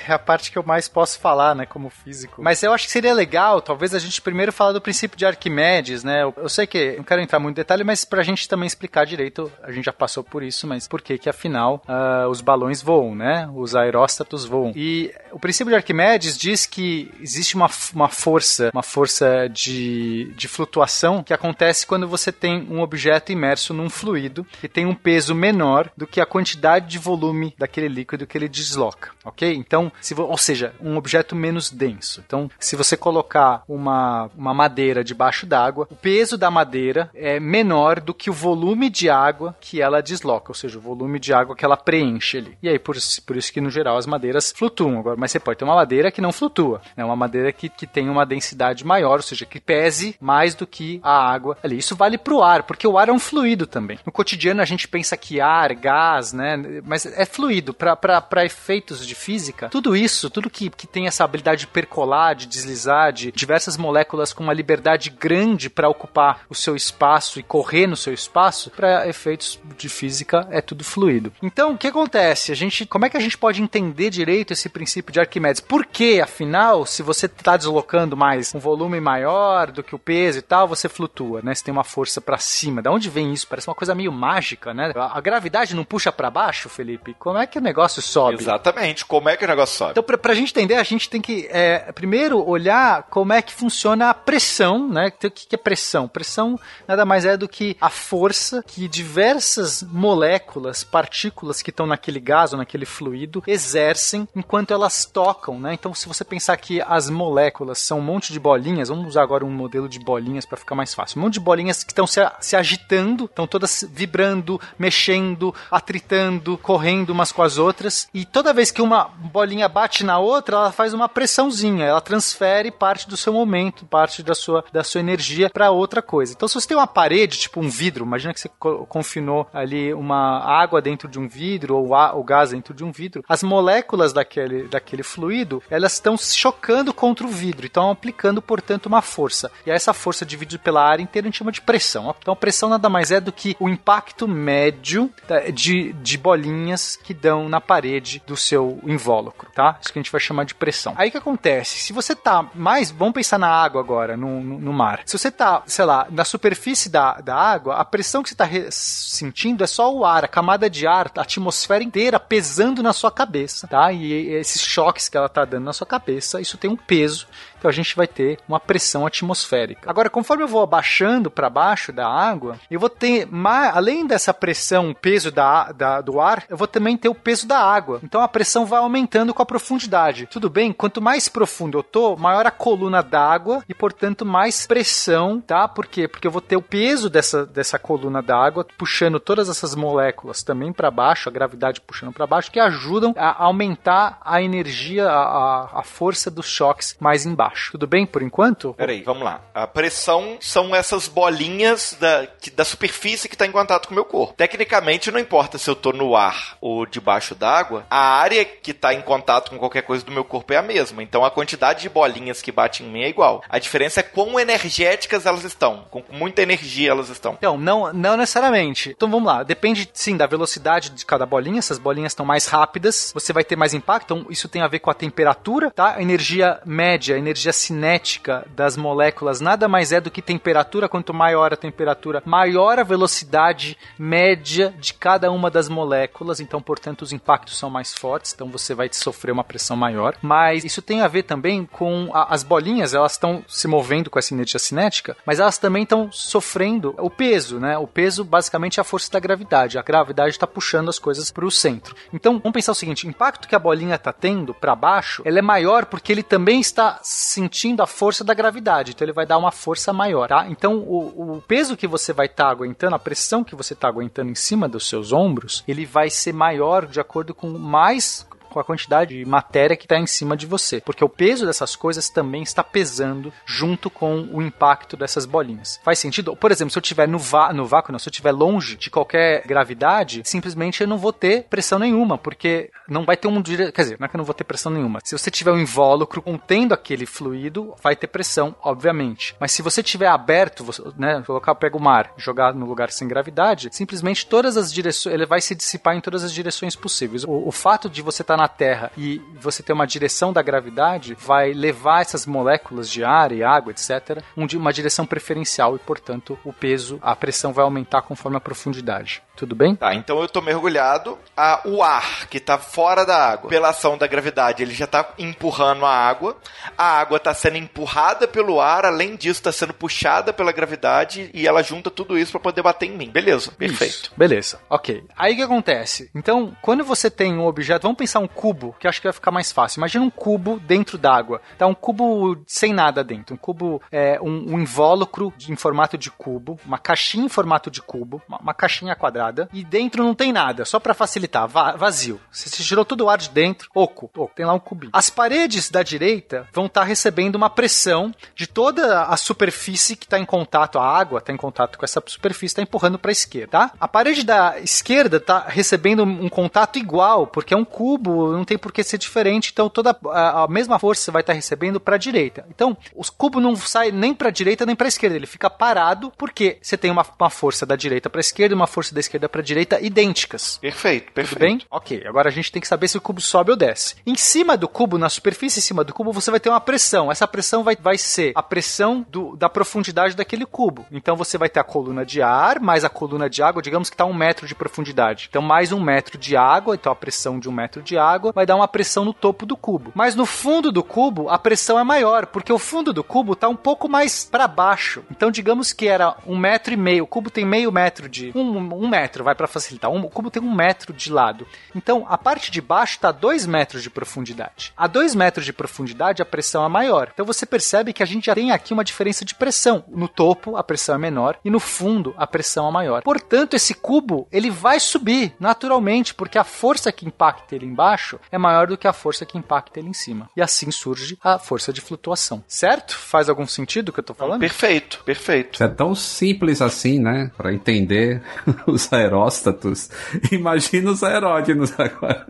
[0.08, 2.40] é a parte que eu mais posso falar, né, como físico.
[2.42, 6.04] Mas eu acho que seria legal, talvez a gente primeiro falar do princípio de Arquimedes,
[6.04, 6.22] né?
[6.22, 9.50] Eu, sei que não quero entrar muito em detalhe, mas pra gente também explicar direito,
[9.62, 13.14] a gente já passou por isso, mas por que que afinal ah, os balões voam,
[13.14, 13.48] né?
[13.54, 14.72] Os aeróstatos voam.
[14.74, 20.48] E o princípio de Arquimedes diz que existe uma, uma força, uma força de, de
[20.48, 25.34] flutuação que acontece quando você tem um objeto imerso num fluido que tem um peso
[25.34, 29.54] menor do que a quantidade de volume daquele líquido que ele desloca, ok?
[29.54, 32.22] Então, se ou seja, um objeto menos denso.
[32.24, 38.00] Então, se você colocar uma, uma madeira debaixo d'água, o peso da madeira é menor
[38.00, 41.56] do que o volume de água que ela desloca, ou seja, o volume de água
[41.56, 42.58] que ela preenche ali.
[42.62, 42.96] E aí, por,
[43.26, 44.98] por isso que, no geral, as madeiras flutuam.
[44.98, 47.04] Agora, mas você pode ter uma madeira que não flutua, né?
[47.04, 51.00] Uma madeira que, que tem uma densidade maior, ou seja, que pese mais do que
[51.02, 51.78] a água ali.
[51.78, 53.98] Isso vale para o ar, porque o ar é um fluido também.
[54.04, 56.80] No cotidiano a gente pensa que ar, gás, né?
[56.84, 57.74] Mas é fluido.
[57.74, 62.46] Para efeitos de física, tudo isso, tudo que, que tem essa habilidade de percolar, de
[62.46, 67.86] deslizar, de diversas moléculas com uma liberdade grande para ocupar o seu espaço e correr
[67.86, 71.30] no seu espaço, para efeitos de física é tudo fluido.
[71.42, 72.50] Então, o que acontece?
[72.50, 75.60] A gente, como é que a gente pode entender direito esse princípio de Arquimedes?
[75.60, 80.38] Por que, afinal, se você está deslocando mais um volume maior do que o peso
[80.38, 81.54] e tal, você flutua, né?
[81.54, 82.80] Você tem uma força para cima.
[82.80, 83.46] Da onde vem isso?
[83.46, 84.92] Parece uma coisa meio mágica, né?
[84.96, 87.14] A, a gravidade não puxa para baixo, Felipe?
[87.18, 88.40] Como é que o negócio sobe?
[88.40, 89.90] Exatamente, como é que o negócio sobe?
[89.90, 93.52] Então, pra, pra gente entender, a gente tem que é, primeiro olhar como é que
[93.52, 95.12] funciona a pressão, né?
[95.16, 96.08] Então, O que, é pressão?
[96.08, 102.20] Pressão nada mais é do que a força que diversas moléculas, partículas que estão naquele
[102.20, 105.74] gás ou naquele fluido exercem enquanto elas tocam, né?
[105.74, 109.44] Então, se você pensar que as moléculas são um monte de bolinhas, vamos usar agora
[109.44, 111.18] um modelo de bolinhas para ficar mais fácil.
[111.18, 117.10] Um monte de bolinhas que estão se, se agitando, estão todas vibrando, mexendo, atritando, correndo
[117.10, 120.92] umas com as outras, e toda vez que uma bolinha bate na outra, ela faz
[120.94, 125.70] uma pressãozinha, ela transfere parte do seu momento, parte da sua, da sua energia para
[125.70, 126.32] outra coisa.
[126.32, 129.92] Então, se você tem uma parede, tipo um vidro, imagina que você co- confinou ali
[129.94, 134.12] uma água dentro de um vidro ou o gás dentro de um vidro, as moléculas
[134.12, 139.50] daquele, daquele fluido, elas estão se chocando contra o vidro, então aplicando, portanto, uma força.
[139.66, 142.14] E essa força dividida pela área inteira a gente chama de pressão.
[142.18, 145.10] Então, pressão nada mais é do que o impacto médio
[145.54, 149.78] de, de bolinhas que dão na parede do seu invólucro, tá?
[149.80, 150.94] Isso que a gente vai chamar de pressão.
[150.96, 151.78] Aí o que acontece?
[151.78, 155.02] Se você tá mais, vamos pensar na água agora, no, no, no mar.
[155.04, 158.48] Se você tá, sei lá, na superfície da, da água, a pressão que você tá
[158.70, 163.10] sentindo é só o ar, a camada de ar, a atmosfera inteira pesando na sua
[163.10, 163.92] cabeça, tá?
[163.92, 167.26] E esses choques que ela tá dando na sua cabeça, isso tem um peso.
[167.62, 169.88] Então a gente vai ter uma pressão atmosférica.
[169.88, 173.28] Agora, conforme eu vou abaixando para baixo da água, eu vou ter,
[173.72, 177.58] além dessa pressão, peso da, da, do ar, eu vou também ter o peso da
[177.58, 178.00] água.
[178.02, 180.26] Então a pressão vai aumentando com a profundidade.
[180.26, 180.72] Tudo bem?
[180.72, 185.68] Quanto mais profundo eu tô, maior a coluna d'água e, portanto, mais pressão, tá?
[185.68, 186.08] Por quê?
[186.08, 190.72] Porque eu vou ter o peso dessa, dessa coluna d'água puxando todas essas moléculas também
[190.72, 195.82] para baixo, a gravidade puxando para baixo, que ajudam a aumentar a energia, a, a
[195.84, 197.51] força dos choques mais embaixo.
[197.70, 198.74] Tudo bem por enquanto?
[198.74, 199.40] Peraí, vamos lá.
[199.54, 203.94] A pressão são essas bolinhas da, que- da superfície que está em contato com o
[203.94, 204.34] meu corpo.
[204.36, 208.92] Tecnicamente, não importa se eu tô no ar ou debaixo d'água, a área que está
[208.94, 211.02] em contato com qualquer coisa do meu corpo é a mesma.
[211.02, 213.42] Então a quantidade de bolinhas que bate em mim é igual.
[213.48, 217.34] A diferença é quão energéticas elas estão, com muita energia elas estão.
[217.34, 218.90] Então, não, não necessariamente.
[218.90, 221.58] Então vamos lá, depende sim da velocidade de cada bolinha.
[221.58, 224.02] Essas bolinhas estão mais rápidas, você vai ter mais impacto.
[224.14, 225.94] Então, isso tem a ver com a temperatura, tá?
[225.96, 230.86] A energia média, a energia cinética das moléculas nada mais é do que temperatura.
[230.88, 236.40] Quanto maior a temperatura, maior a velocidade média de cada uma das moléculas.
[236.40, 238.32] Então, portanto, os impactos são mais fortes.
[238.34, 240.14] Então, você vai sofrer uma pressão maior.
[240.20, 244.18] Mas isso tem a ver também com a- as bolinhas, elas estão se movendo com
[244.18, 247.78] essa energia cinética, mas elas também estão sofrendo o peso, né?
[247.78, 249.78] O peso basicamente é a força da gravidade.
[249.78, 251.94] A gravidade está puxando as coisas para o centro.
[252.12, 255.38] Então, vamos pensar o seguinte: o impacto que a bolinha está tendo para baixo, ela
[255.38, 256.98] é maior porque ele também está
[257.32, 258.92] sentindo a força da gravidade.
[258.92, 260.46] Então, ele vai dar uma força maior, tá?
[260.48, 264.30] Então, o, o peso que você vai estar aguentando, a pressão que você está aguentando
[264.30, 268.64] em cima dos seus ombros, ele vai ser maior de acordo com mais com a
[268.64, 270.80] quantidade de matéria que está em cima de você.
[270.80, 275.80] Porque o peso dessas coisas também está pesando junto com o impacto dessas bolinhas.
[275.84, 276.36] Faz sentido?
[276.36, 277.18] Por exemplo, se eu estiver no,
[277.54, 281.44] no vácuo, não, se eu estiver longe de qualquer gravidade, simplesmente eu não vou ter
[281.44, 283.72] pressão nenhuma, porque não vai ter um dire...
[283.72, 285.00] Quer dizer, não é que eu não vou ter pressão nenhuma.
[285.04, 289.34] Se você tiver um invólucro contendo aquele fluido, vai ter pressão, obviamente.
[289.40, 293.08] Mas se você tiver aberto, você, né, colocar, pega o mar, jogar no lugar sem
[293.08, 297.24] gravidade, simplesmente todas as direções, ele vai se dissipar em todas as direções possíveis.
[297.24, 301.14] O, o fato de você estar na Terra e você ter uma direção da gravidade
[301.14, 306.38] vai levar essas moléculas de ar e água, etc., um uma direção preferencial e, portanto,
[306.44, 309.22] o peso, a pressão vai aumentar conforme a profundidade.
[309.34, 309.74] Tudo bem?
[309.74, 313.96] Tá, então eu tô mergulhado, a, o ar que tá fora da água, pela ação
[313.96, 316.36] da gravidade, ele já tá empurrando a água,
[316.76, 321.46] a água tá sendo empurrada pelo ar, além disso tá sendo puxada pela gravidade e
[321.48, 323.10] ela junta tudo isso para poder bater em mim.
[323.10, 323.92] Beleza, perfeito.
[324.04, 325.02] Isso, Beleza, ok.
[325.16, 326.10] Aí o que acontece?
[326.14, 329.12] Então, quando você tem um objeto, vamos pensar um cubo, que eu acho que vai
[329.14, 329.80] ficar mais fácil.
[329.80, 331.40] Imagina um cubo dentro d'água.
[331.58, 333.34] Tá um cubo sem nada dentro.
[333.34, 337.70] Um cubo, é, um, um invólucro de- em formato de cubo, uma caixinha em formato
[337.70, 341.72] de cubo, uma, uma caixinha quadrada, e dentro não tem nada, só pra facilitar, va-
[341.76, 342.20] vazio.
[342.30, 344.90] Você tirou todo o ar de dentro, oco, oco, tem lá um cubinho.
[344.92, 350.18] As paredes da direita vão estar recebendo uma pressão de toda a superfície que está
[350.18, 353.48] em contato, a água está em contato com essa superfície, está empurrando para a esquerda,
[353.52, 353.72] tá?
[353.80, 358.58] A parede da esquerda está recebendo um contato igual, porque é um cubo, não tem
[358.58, 362.44] por que ser diferente, então toda a, mesma força vai estar recebendo para a direita.
[362.50, 365.48] Então, os cubos não saem nem para a direita nem para a esquerda, ele fica
[365.50, 368.94] parado porque você tem uma, uma força da direita para a esquerda e uma força
[368.94, 370.58] da esquerda para a direita idênticas.
[370.60, 371.40] Perfeito, Tudo perfeito.
[371.40, 371.60] bem?
[371.70, 373.96] Ok, agora a gente tem que saber se o cubo sobe ou desce.
[374.06, 377.10] Em cima do cubo, na superfície em cima do cubo, você vai ter uma pressão.
[377.10, 380.86] Essa pressão vai, vai ser a pressão do- da profundidade daquele cubo.
[380.90, 383.94] Então você vai ter a coluna de ar mais a coluna de água, digamos que
[383.94, 385.26] está um metro de profundidade.
[385.30, 388.46] Então mais um metro de água, então a pressão de um metro de água vai
[388.46, 389.92] dar uma pressão no topo do cubo.
[389.94, 393.48] Mas no fundo do cubo, a pressão é maior, porque o fundo do cubo está
[393.48, 395.02] um pouco mais para baixo.
[395.10, 397.04] Então digamos que era um metro e meio.
[397.04, 398.32] O cubo tem meio metro de.
[398.34, 399.90] Um, um metro, vai para facilitar.
[399.90, 401.46] Um- o cubo tem um metro de lado.
[401.74, 404.72] Então a parte de baixo está dois metros de profundidade.
[404.76, 407.10] A dois metros de profundidade a pressão é maior.
[407.12, 409.84] Então você percebe que a gente já tem aqui uma diferença de pressão.
[409.88, 413.02] No topo a pressão é menor e no fundo a pressão é maior.
[413.02, 418.38] Portanto, esse cubo ele vai subir naturalmente, porque a força que impacta ele embaixo é
[418.38, 420.28] maior do que a força que impacta ele em cima.
[420.36, 422.42] E assim surge a força de flutuação.
[422.46, 422.96] Certo?
[422.96, 424.40] Faz algum sentido o que eu tô falando?
[424.40, 425.54] Perfeito, perfeito.
[425.54, 427.30] Isso é tão simples assim, né?
[427.36, 428.22] Pra entender
[428.66, 429.90] os aeróstatos.
[430.30, 432.26] Imagina os aeródinos agora.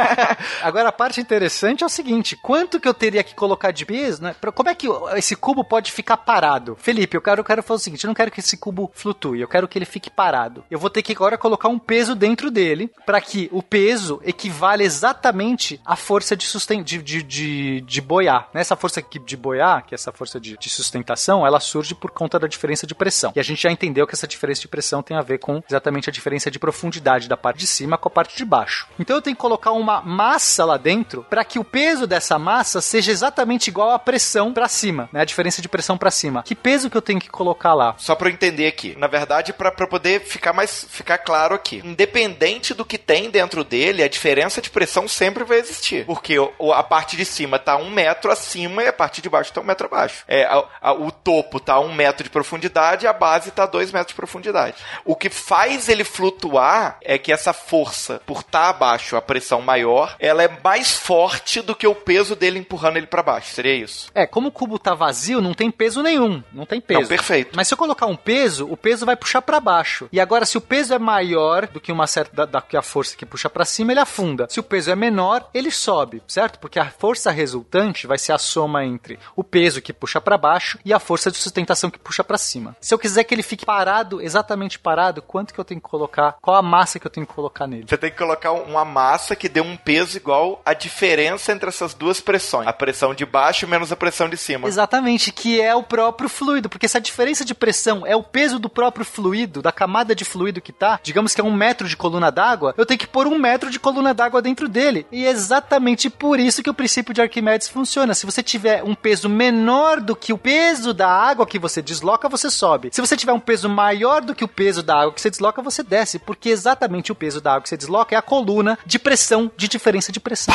[0.62, 4.22] Agora a parte interessante é o seguinte: quanto que eu teria que colocar de peso,
[4.22, 4.34] né?
[4.54, 4.86] Como é que
[5.16, 6.76] esse cubo pode ficar parado?
[6.78, 9.40] Felipe, eu quero, eu quero fazer o seguinte: eu não quero que esse cubo flutue,
[9.40, 10.64] eu quero que ele fique parado.
[10.70, 14.84] Eu vou ter que agora colocar um peso dentro dele para que o peso equivale
[14.84, 18.48] exatamente à força de, susten de, de, de, de boiar.
[18.54, 22.38] Essa força de boiar, que é essa força de, de sustentação, ela surge por conta
[22.38, 23.32] da diferença de pressão.
[23.34, 25.93] E a gente já entendeu que essa diferença de pressão tem a ver com exatamente
[26.08, 28.86] a diferença de profundidade da parte de cima com a parte de baixo.
[28.98, 32.80] Então eu tenho que colocar uma massa lá dentro para que o peso dessa massa
[32.80, 35.20] seja exatamente igual à pressão para cima, né?
[35.20, 36.42] A diferença de pressão para cima.
[36.42, 37.94] Que peso que eu tenho que colocar lá?
[37.98, 38.94] Só pra eu entender aqui.
[38.98, 41.80] Na verdade, pra poder ficar mais ficar claro aqui.
[41.84, 46.04] Independente do que tem dentro dele, a diferença de pressão sempre vai existir.
[46.06, 46.36] Porque
[46.74, 49.64] a parte de cima tá um metro acima e a parte de baixo tá um
[49.64, 50.24] metro abaixo.
[50.28, 53.90] É, a- a- o topo tá um metro de profundidade e a base tá dois
[53.90, 54.76] metros de profundidade.
[55.04, 60.16] O que faz ele flutuar é que essa força, por estar abaixo, a pressão maior,
[60.18, 63.54] ela é mais forte do que o peso dele empurrando ele pra baixo.
[63.54, 64.10] Seria isso?
[64.14, 66.42] É, como o cubo tá vazio, não tem peso nenhum.
[66.52, 67.00] Não tem peso.
[67.00, 67.52] Não, perfeito.
[67.54, 70.08] Mas se eu colocar um peso, o peso vai puxar pra baixo.
[70.12, 73.16] E agora, se o peso é maior do que uma certa da, que a força
[73.16, 74.46] que puxa pra cima, ele afunda.
[74.48, 76.58] Se o peso é menor, ele sobe, certo?
[76.58, 80.78] Porque a força resultante vai ser a soma entre o peso que puxa pra baixo
[80.84, 82.76] e a força de sustentação que puxa pra cima.
[82.80, 86.36] Se eu quiser que ele fique parado, exatamente parado, quanto que eu tenho que colocar?
[86.40, 87.86] Qual a massa que eu tenho que colocar nele?
[87.88, 91.94] Você tem que colocar uma massa que dê um peso igual à diferença entre essas
[91.94, 92.66] duas pressões.
[92.66, 94.68] A pressão de baixo menos a pressão de cima.
[94.68, 98.58] Exatamente, que é o próprio fluido, porque se a diferença de pressão é o peso
[98.58, 101.96] do próprio fluido, da camada de fluido que tá, digamos que é um metro de
[101.96, 105.06] coluna d'água, eu tenho que pôr um metro de coluna d'água dentro dele.
[105.10, 108.14] E é exatamente por isso que o princípio de Arquimedes funciona.
[108.14, 112.28] Se você tiver um peso menor do que o peso da água que você desloca,
[112.28, 112.90] você sobe.
[112.92, 115.62] Se você tiver um peso maior do que o peso da água que você desloca,
[115.64, 118.98] você desce, porque exatamente o peso da água que você desloca é a coluna de
[118.98, 120.54] pressão, de diferença de pressão.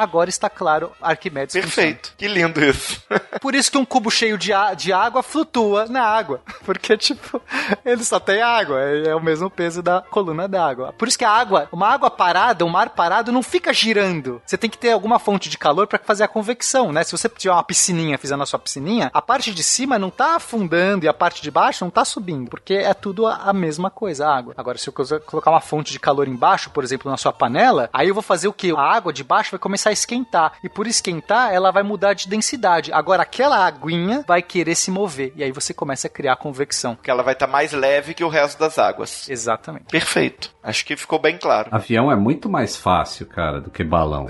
[0.00, 1.74] Agora está claro, Arquimedes funciona.
[1.74, 2.12] Perfeito.
[2.16, 3.02] Que lindo isso.
[3.40, 6.40] Por isso que um cubo cheio de, de água flutua na água.
[6.64, 7.40] Porque, tipo,
[7.84, 8.80] ele só tem água.
[8.80, 10.92] É é o mesmo peso da coluna d'água.
[10.96, 14.40] Por isso que a água, uma água parada, um mar parado, não fica girando.
[14.46, 17.02] Você tem que ter alguma fonte de calor para fazer a convecção, né?
[17.02, 20.36] Se você tiver uma piscininha, fizer na sua piscininha, a parte de cima não tá
[20.36, 22.48] afundando e a parte de baixo não tá subindo.
[22.50, 24.54] Porque é tudo a, mesma coisa, a água.
[24.56, 27.88] Agora, se eu colo- colocar uma fonte de calor embaixo, por exemplo, na sua panela,
[27.92, 28.72] aí eu vou fazer o quê?
[28.76, 30.52] A água de baixo vai começar a esquentar.
[30.62, 32.92] E por esquentar, ela vai mudar de densidade.
[32.92, 35.32] Agora, aquela aguinha vai querer se mover.
[35.36, 36.94] E aí você começa a criar convecção.
[36.94, 39.28] Porque ela vai estar mais leve que o resto das águas.
[39.28, 39.86] Exatamente.
[39.86, 40.50] Perfeito.
[40.62, 41.68] Acho que ficou bem claro.
[41.72, 44.26] Avião é muito mais fácil, cara, do que balão.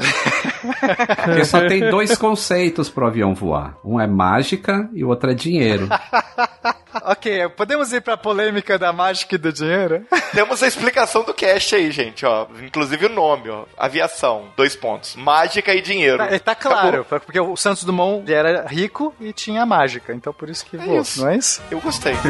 [1.25, 3.77] Porque só tem dois conceitos pro avião voar.
[3.85, 5.89] Um é mágica e o outro é dinheiro.
[7.05, 10.05] ok, podemos ir pra polêmica da mágica e do dinheiro?
[10.33, 12.47] Temos a explicação do cast aí, gente, ó.
[12.63, 13.65] Inclusive o nome, ó.
[13.77, 15.17] Aviação, dois pontos.
[15.17, 16.19] Mágica e dinheiro.
[16.19, 17.21] Tá, tá claro, Acabou.
[17.21, 21.21] porque o Santos Dumont era rico e tinha mágica, então por isso que voou, isso.
[21.21, 21.63] não é isso?
[21.71, 22.15] Eu gostei.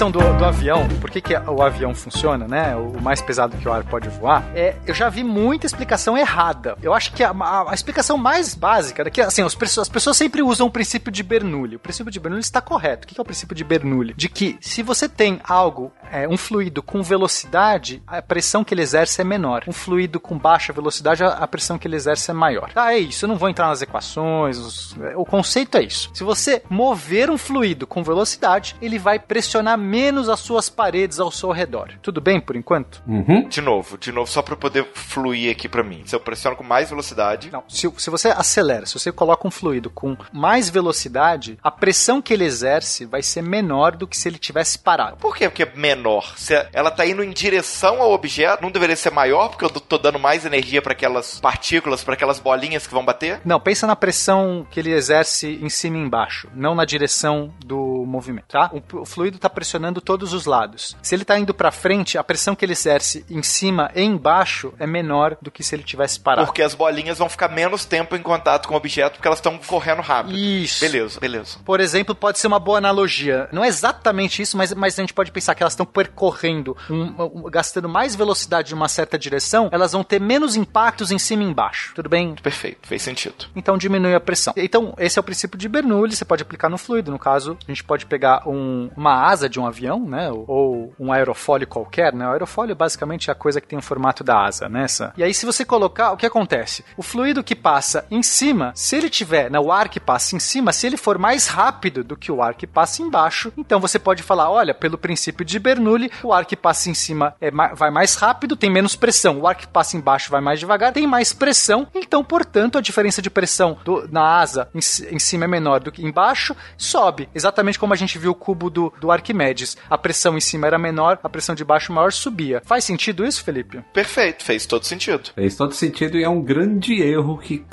[0.00, 2.74] explicação do, do avião, por que, que o avião funciona, né?
[2.74, 6.74] O mais pesado que o ar pode voar, é, eu já vi muita explicação errada.
[6.82, 9.92] Eu acho que a, a- a explicação mais básica, é que assim, as pessoas, as
[9.92, 11.76] pessoas sempre usam o princípio de Bernoulli.
[11.76, 13.04] O princípio de Bernoulli está correto.
[13.04, 14.14] O que é o princípio de Bernoulli?
[14.14, 18.82] De que se você tem algo, é, um fluido com velocidade, a pressão que ele
[18.82, 19.64] exerce é menor.
[19.68, 22.70] Um fluido com baixa velocidade, a, pressão que ele exerce é maior.
[22.74, 23.24] Ah, é isso.
[23.26, 24.56] Eu não vou entrar nas equações.
[24.56, 26.10] os- o conceito é isso.
[26.14, 31.32] Se você mover um fluido com velocidade, ele vai pressionar menos as suas paredes ao
[31.32, 31.90] seu redor.
[32.00, 33.02] Tudo bem por enquanto?
[33.06, 33.48] Uhum.
[33.48, 36.02] De novo, de novo, só pra poder fluir aqui pra mim.
[36.06, 37.50] Se eu pressiono com mais velocidade.
[37.50, 42.22] Não, se, se você acelera, se você coloca um fluido com mais velocidade, a pressão
[42.22, 45.16] que ele exerce vai ser menor do que se ele tivesse parado.
[45.16, 45.48] Por quê?
[45.48, 46.34] Porque é menor.
[46.36, 49.98] Se ela tá indo em direção ao objeto, não deveria ser maior, porque eu tô
[49.98, 53.40] dando mais energia pra aquelas partículas, pra aquelas bolinhas que vão bater?
[53.44, 58.04] Não, pensa na pressão que ele exerce em cima e embaixo, não na direção do
[58.06, 58.70] movimento, tá?
[58.72, 60.96] O, o fluido está pressionando todos os lados.
[61.02, 64.72] Se ele está indo para frente, a pressão que ele exerce em cima e embaixo
[64.78, 66.46] é menor do que se ele tivesse parado.
[66.46, 69.58] Porque as bolinhas vão ficar menos tempo em contato com o objeto, porque elas estão
[69.58, 70.36] correndo rápido.
[70.36, 70.80] Isso.
[70.80, 71.58] Beleza, beleza.
[71.64, 73.48] Por exemplo, pode ser uma boa analogia.
[73.52, 77.14] Não é exatamente isso, mas, mas a gente pode pensar que elas estão percorrendo, um-
[77.46, 81.42] um- gastando mais velocidade em uma certa direção, elas vão ter menos impactos em cima
[81.42, 81.92] e embaixo.
[81.94, 82.34] Tudo bem?
[82.34, 83.46] Perfeito, fez sentido.
[83.54, 84.52] Então diminui a pressão.
[84.56, 87.10] Então, esse é o princípio de Bernoulli, você pode aplicar no fluido.
[87.10, 90.30] No caso, a gente pode pegar um- uma asa de um avião, né?
[90.30, 92.26] Ou, um aerofólio qualquer, né?
[92.26, 94.84] O aerofólio basicamente é a coisa que tem o formato da asa, né?
[94.84, 95.12] Essa.
[95.16, 96.84] E aí, se você colocar, o que acontece?
[96.96, 100.38] O fluido que passa em cima, se ele tiver, né, o ar que passa em
[100.38, 103.98] cima, se ele for mais rápido do que o ar que passa embaixo, então você
[103.98, 107.90] pode falar, olha, pelo princípio de Bernoulli, o ar que passa em cima é vai
[107.90, 109.38] mais rápido, tem menos pressão.
[109.40, 111.86] O ar que passa embaixo vai mais devagar, tem mais pressão.
[111.94, 114.78] Então, portanto, a diferença de pressão do- na asa em,
[115.14, 117.28] em cima é menor do que embaixo, sobe.
[117.34, 119.49] Exatamente como a gente viu o cubo do, do Arquimedes.
[119.88, 122.62] A pressão em cima era menor, a pressão de baixo maior subia.
[122.64, 123.82] Faz sentido isso, Felipe?
[123.92, 125.30] Perfeito, fez todo sentido.
[125.34, 127.64] Fez todo sentido e é um grande erro que,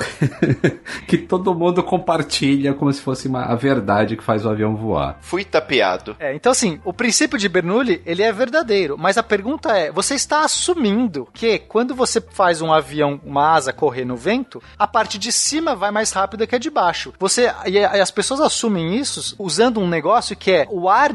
[1.07, 5.17] que todo mundo compartilha como se fosse uma, a verdade que faz o avião voar.
[5.21, 6.15] Fui tapeado.
[6.19, 10.15] É, então assim, o princípio de Bernoulli, ele é verdadeiro, mas a pergunta é, você
[10.15, 15.17] está assumindo que quando você faz um avião, uma asa correr no vento, a parte
[15.17, 17.13] de cima vai mais rápida que a de baixo.
[17.19, 21.13] Você e, as pessoas assumem isso usando um negócio que é o ar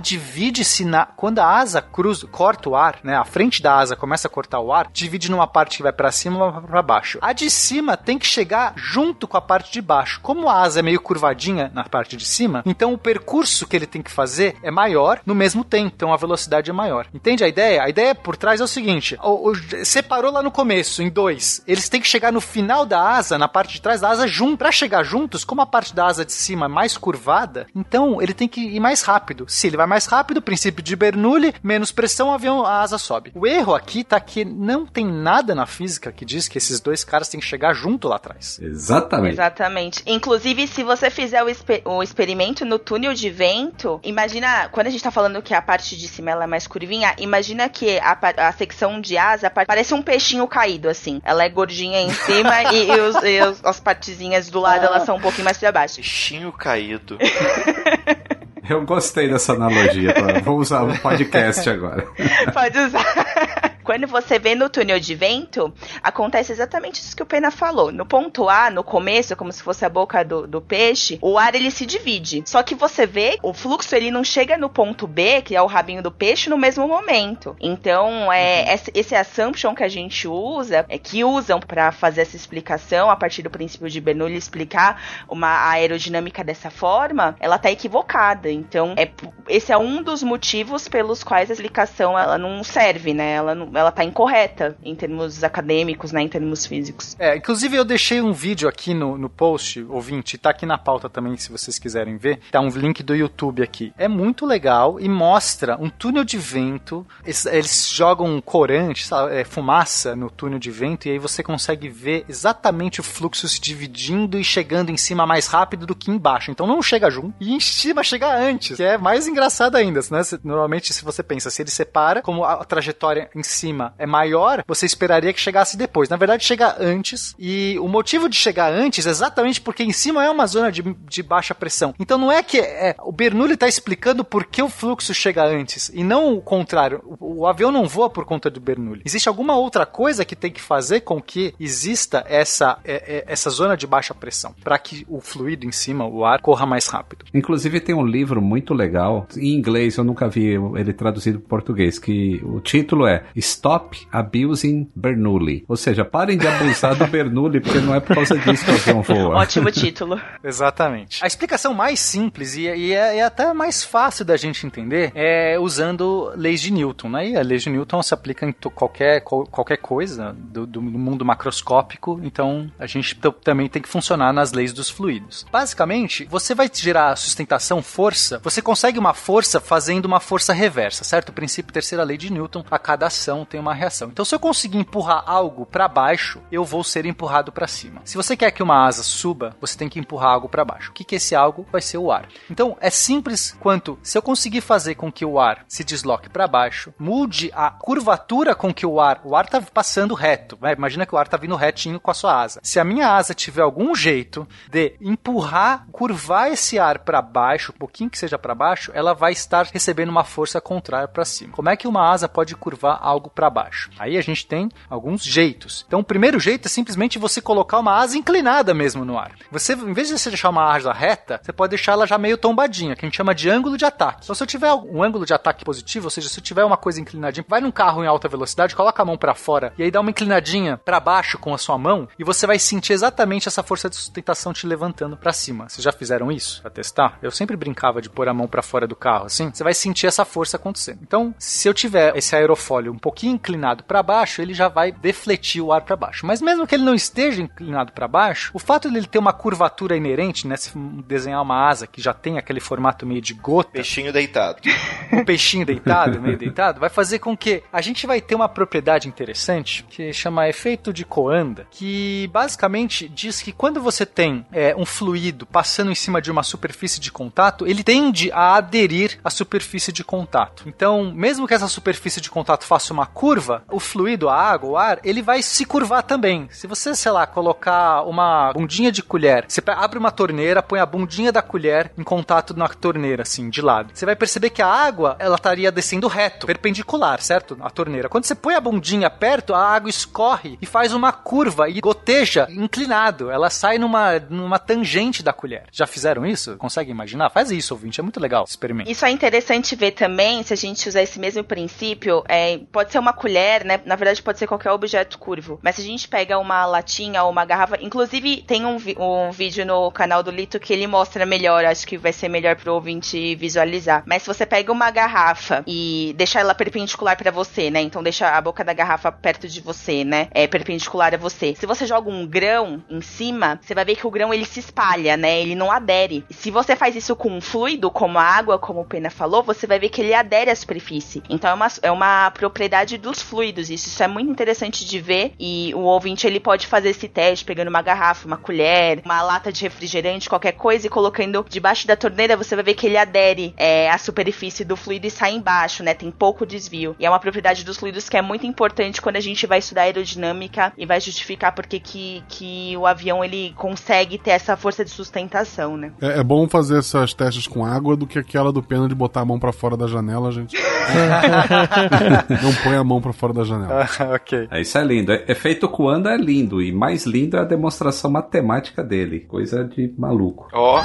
[0.53, 3.16] divide-se na quando a asa cruza, corta o ar, né?
[3.16, 6.12] A frente da asa começa a cortar o ar, divide numa parte que vai para
[6.12, 7.19] cima e uma para baixo.
[7.23, 10.20] A de cima tem que chegar junto com a parte de baixo.
[10.20, 13.87] Como a asa é meio curvadinha na parte de cima, então o percurso que ele
[13.87, 17.07] tem que fazer é maior no mesmo tempo, então a velocidade é maior.
[17.15, 17.83] Entende a ideia?
[17.83, 21.62] A ideia por trás é o seguinte: o, o, separou lá no começo em dois,
[21.66, 24.59] eles têm que chegar no final da asa, na parte de trás da asa junto.
[24.59, 28.35] Para chegar juntos, como a parte da asa de cima é mais curvada, então ele
[28.35, 29.47] tem que ir mais rápido.
[29.49, 33.32] Se ele vai mais rápido, princípio de Bernoulli, menos pressão, o avião, a asa sobe.
[33.35, 37.05] O erro aqui tá que não tem nada na física que diz que esses dois
[37.05, 38.59] caras têm que chegar junto lá atrás.
[38.60, 39.35] Exatamente.
[39.35, 40.02] Exatamente.
[40.06, 44.90] Inclusive, se você fizer o, exper o experimento no túnel de vento, imagina, quando a
[44.90, 48.19] gente tá falando que a parte de cima ela é mais curvinha, imagina que a,
[48.48, 51.20] a secção de asa parece um peixinho caído, assim.
[51.24, 55.05] Ela é gordinha em cima e, e, os, e os, as partezinhas do lado, elas
[55.05, 55.97] são um pouquinho mais pra baixo.
[55.97, 57.19] Peixinho caído.
[58.68, 60.14] Eu gostei dessa analogia.
[60.44, 62.06] Vou usar o podcast agora.
[62.55, 63.60] Pode usar.
[63.82, 65.72] Quando você vê no túnel de vento,
[66.02, 67.92] acontece exatamente isso que o Pena falou.
[67.92, 71.54] No ponto A, no começo, como se fosse a boca do, do peixe, o ar
[71.54, 72.42] ele se divide.
[72.46, 75.66] Só que você vê, o fluxo ele não chega no ponto B, que é o
[75.66, 77.56] rabinho do peixe, no mesmo momento.
[77.60, 83.10] Então, é, esse assumption que a gente usa, é que usam para fazer essa explicação,
[83.10, 88.50] a partir do princípio de Bernoulli explicar uma aerodinâmica dessa forma, ela tá equivocada.
[88.50, 89.10] Então, é,
[89.48, 93.32] esse é um dos motivos pelos quais a explicação ela não serve, né?
[93.32, 97.16] Ela não, ela tá incorreta em termos acadêmicos, né, em termos físicos.
[97.19, 101.09] É, inclusive eu deixei um vídeo aqui no, no post, ouvinte, tá aqui na pauta
[101.09, 102.40] também, se vocês quiserem ver.
[102.51, 103.93] Tá um link do YouTube aqui.
[103.97, 107.07] É muito legal e mostra um túnel de vento.
[107.24, 111.89] Eles, eles jogam corante, sabe, é, fumaça no túnel de vento, e aí você consegue
[111.89, 116.51] ver exatamente o fluxo se dividindo e chegando em cima mais rápido do que embaixo.
[116.51, 120.20] Então não chega junto, e em cima chega antes, que é mais engraçado ainda, né?
[120.44, 123.61] Normalmente, se você pensa, se ele separa, como a trajetória em cima
[123.98, 126.09] é maior, você esperaria que chegasse depois.
[126.09, 127.34] Na verdade, chega antes.
[127.39, 130.82] E o motivo de chegar antes é exatamente porque em cima é uma zona de,
[130.82, 131.94] de baixa pressão.
[131.98, 135.90] Então não é que é, o Bernoulli está explicando por que o fluxo chega antes
[135.94, 137.02] e não o contrário.
[137.05, 139.02] O, o, avião não voa por conta do Bernoulli.
[139.05, 143.51] Existe alguma outra coisa que tem que fazer com que exista essa, é, é, essa
[143.51, 147.24] zona de baixa pressão para que o fluido em cima, o ar, corra mais rápido.
[147.32, 151.98] Inclusive tem um livro muito legal em inglês, eu nunca vi ele traduzido para português,
[151.98, 155.65] que o título é Stop Abusing Bernoulli.
[155.69, 158.74] Ou seja, parem de abusar do Bernoulli, porque não é por causa disso que o
[158.74, 159.37] avião voa.
[159.37, 160.20] Ótimo título.
[160.43, 161.23] Exatamente.
[161.23, 165.59] A explicação mais simples e, e, é, é, até mais fácil da gente entender é
[165.59, 167.09] usando leis de Newton.
[167.11, 167.31] Né?
[167.31, 172.20] E a lei de Newton se aplica em qualquer, qualquer coisa do, do mundo macroscópico,
[172.23, 175.47] então a gente também tem que funcionar nas leis dos fluidos.
[175.51, 181.29] Basicamente, você vai gerar sustentação, força, você consegue uma força fazendo uma força reversa, certo?
[181.29, 184.09] O princípio terceira lei de Newton, a cada ação tem uma reação.
[184.09, 188.01] Então, se eu conseguir empurrar algo para baixo, eu vou ser empurrado para cima.
[188.05, 190.90] Se você quer que uma asa suba, você tem que empurrar algo para baixo.
[190.90, 192.28] O que, que esse algo vai ser o ar.
[192.51, 196.47] Então, é simples quanto se eu conseguir fazer com que o ar se desloque para
[196.47, 200.59] baixo, mude a curvatura com que o ar, o ar tá passando reto.
[200.60, 200.73] Né?
[200.73, 202.60] Imagina que o ar tá vindo retinho com a sua asa.
[202.62, 207.78] Se a minha asa tiver algum jeito de empurrar, curvar esse ar para baixo, um
[207.78, 211.52] pouquinho que seja para baixo, ela vai estar recebendo uma força contrária para cima.
[211.52, 213.90] Como é que uma asa pode curvar algo para baixo?
[213.98, 215.84] Aí a gente tem alguns jeitos.
[215.86, 219.32] Então, o primeiro jeito é simplesmente você colocar uma asa inclinada mesmo no ar.
[219.50, 222.36] Você, em vez de você deixar uma asa reta, você pode deixar ela já meio
[222.36, 224.20] tombadinha, que a gente chama de ângulo de ataque.
[224.24, 226.76] Então, se eu tiver um ângulo de ataque positivo, ou seja, se eu tiver uma
[226.76, 229.90] coisa inclinadinha, vai num carro em alta velocidade, coloca a mão para fora e aí
[229.90, 233.62] dá uma inclinadinha para baixo com a sua mão e você vai sentir exatamente essa
[233.62, 235.68] força de sustentação te levantando para cima.
[235.68, 237.18] Vocês já fizeram isso para testar?
[237.22, 239.50] Eu sempre brincava de pôr a mão para fora do carro, assim.
[239.52, 241.00] Você vai sentir essa força acontecendo.
[241.02, 244.90] Então, se eu tiver esse aerofólio um pouquinho pouquinho inclinado para baixo, ele já vai
[244.90, 246.27] defletir o ar para baixo.
[246.27, 249.32] Mas mesmo que ele não esteja inclinado para baixo, o fato de ele ter uma
[249.32, 250.73] curvatura inerente, né, se
[251.07, 254.61] desenhar uma asa que já tem aquele formato meio de gota, Peixinho deitado.
[255.12, 259.07] um peixinho deitado, meio deitado, vai fazer com que a gente vai ter uma propriedade
[259.07, 264.85] interessante que chama efeito de Coanda, que basicamente diz que quando você tem é, um
[264.85, 269.93] fluido passando em cima de uma superfície de contato, ele tende a aderir à superfície
[269.93, 270.65] de contato.
[270.66, 274.76] Então, mesmo que essa superfície de contato faça uma curva, o fluido, a água, o
[274.76, 276.48] ar, ele vai se curvar também.
[276.51, 280.86] Se você, sei lá, colocar uma bundinha de colher, você abre uma torneira, põe a
[280.86, 283.90] bundinha da colher em contato na torneira, assim, de lado.
[283.94, 287.56] Você vai perceber que a água, ela estaria descendo reto, perpendicular, certo?
[287.60, 288.09] A torneira.
[288.09, 292.47] Quando você põe a bundinha perto, a água escorre e faz uma curva e goteja
[292.51, 293.30] inclinado.
[293.30, 295.64] Ela sai numa, numa tangente da colher.
[295.70, 296.56] Já fizeram isso?
[296.56, 297.30] Consegue imaginar?
[297.30, 298.01] Faz isso, ouvinte.
[298.01, 298.44] É muito legal.
[298.44, 298.90] Experimenta.
[298.90, 303.02] Isso é interessante ver também, se a gente usar esse mesmo princípio, é, pode ser
[303.03, 303.81] uma colher, né?
[303.85, 305.59] Na verdade, pode ser qualquer objeto curvo.
[305.62, 309.66] Mas se a gente pega uma latinha ou uma garrafa, inclusive tem um, um vídeo
[309.66, 313.35] no canal do Lito que ele mostra melhor, acho que vai ser melhor pro ouvinte
[313.35, 314.03] visualizar.
[314.07, 317.81] Mas se você pega uma garrafa e deixa ela perpendicular pra você, né?
[317.81, 320.29] Então deixa a boca da garrafa perto de você, né?
[320.31, 321.55] É perpendicular a você.
[321.57, 324.61] Se você joga um grão em cima, você vai ver que o grão ele se
[324.61, 325.41] espalha, né?
[325.41, 326.24] Ele não adere.
[326.31, 329.66] Se você faz isso com um fluido, como a água, como o Pena falou, você
[329.66, 331.23] vai ver que ele adere à superfície.
[331.29, 333.70] Então é uma, é uma propriedade dos fluidos.
[333.70, 335.32] Isso, isso é muito interessante de ver.
[335.38, 339.52] E o ouvinte ele pode fazer esse teste pegando uma garrafa, uma colher, uma lata
[339.52, 343.54] de refrigerante, qualquer coisa, e colocando debaixo da torneira, você vai ver que ele adere
[343.56, 345.94] é, à superfície do fluido e sai embaixo, né?
[345.94, 346.96] Tem pouco desvio.
[346.98, 349.82] E é uma propriedade dos fluidos que é muito importante quando a gente vai estudar
[349.82, 354.90] aerodinâmica e vai justificar porque que, que o avião ele consegue ter essa força de
[354.90, 355.92] sustentação, né?
[356.00, 359.20] É, é bom fazer essas testes com água do que aquela do pena de botar
[359.20, 360.56] a mão pra fora da janela, gente.
[362.42, 363.86] Não põe a mão pra fora da janela.
[364.15, 364.49] ok.
[364.51, 365.12] É, isso é lindo.
[365.12, 366.61] É- Efeito Coanda é lindo.
[366.62, 369.20] E mais lindo é a demonstração matemática dele.
[369.20, 370.49] Coisa de maluco.
[370.53, 370.81] Ó,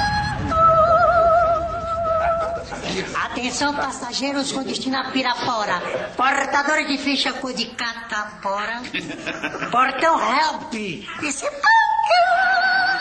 [3.24, 5.80] Atenção, passageiros com destino a Pirapora.
[6.16, 8.80] Portadores de ficha cor de catapora.
[9.70, 10.74] Portão help.
[11.22, 11.50] Isso é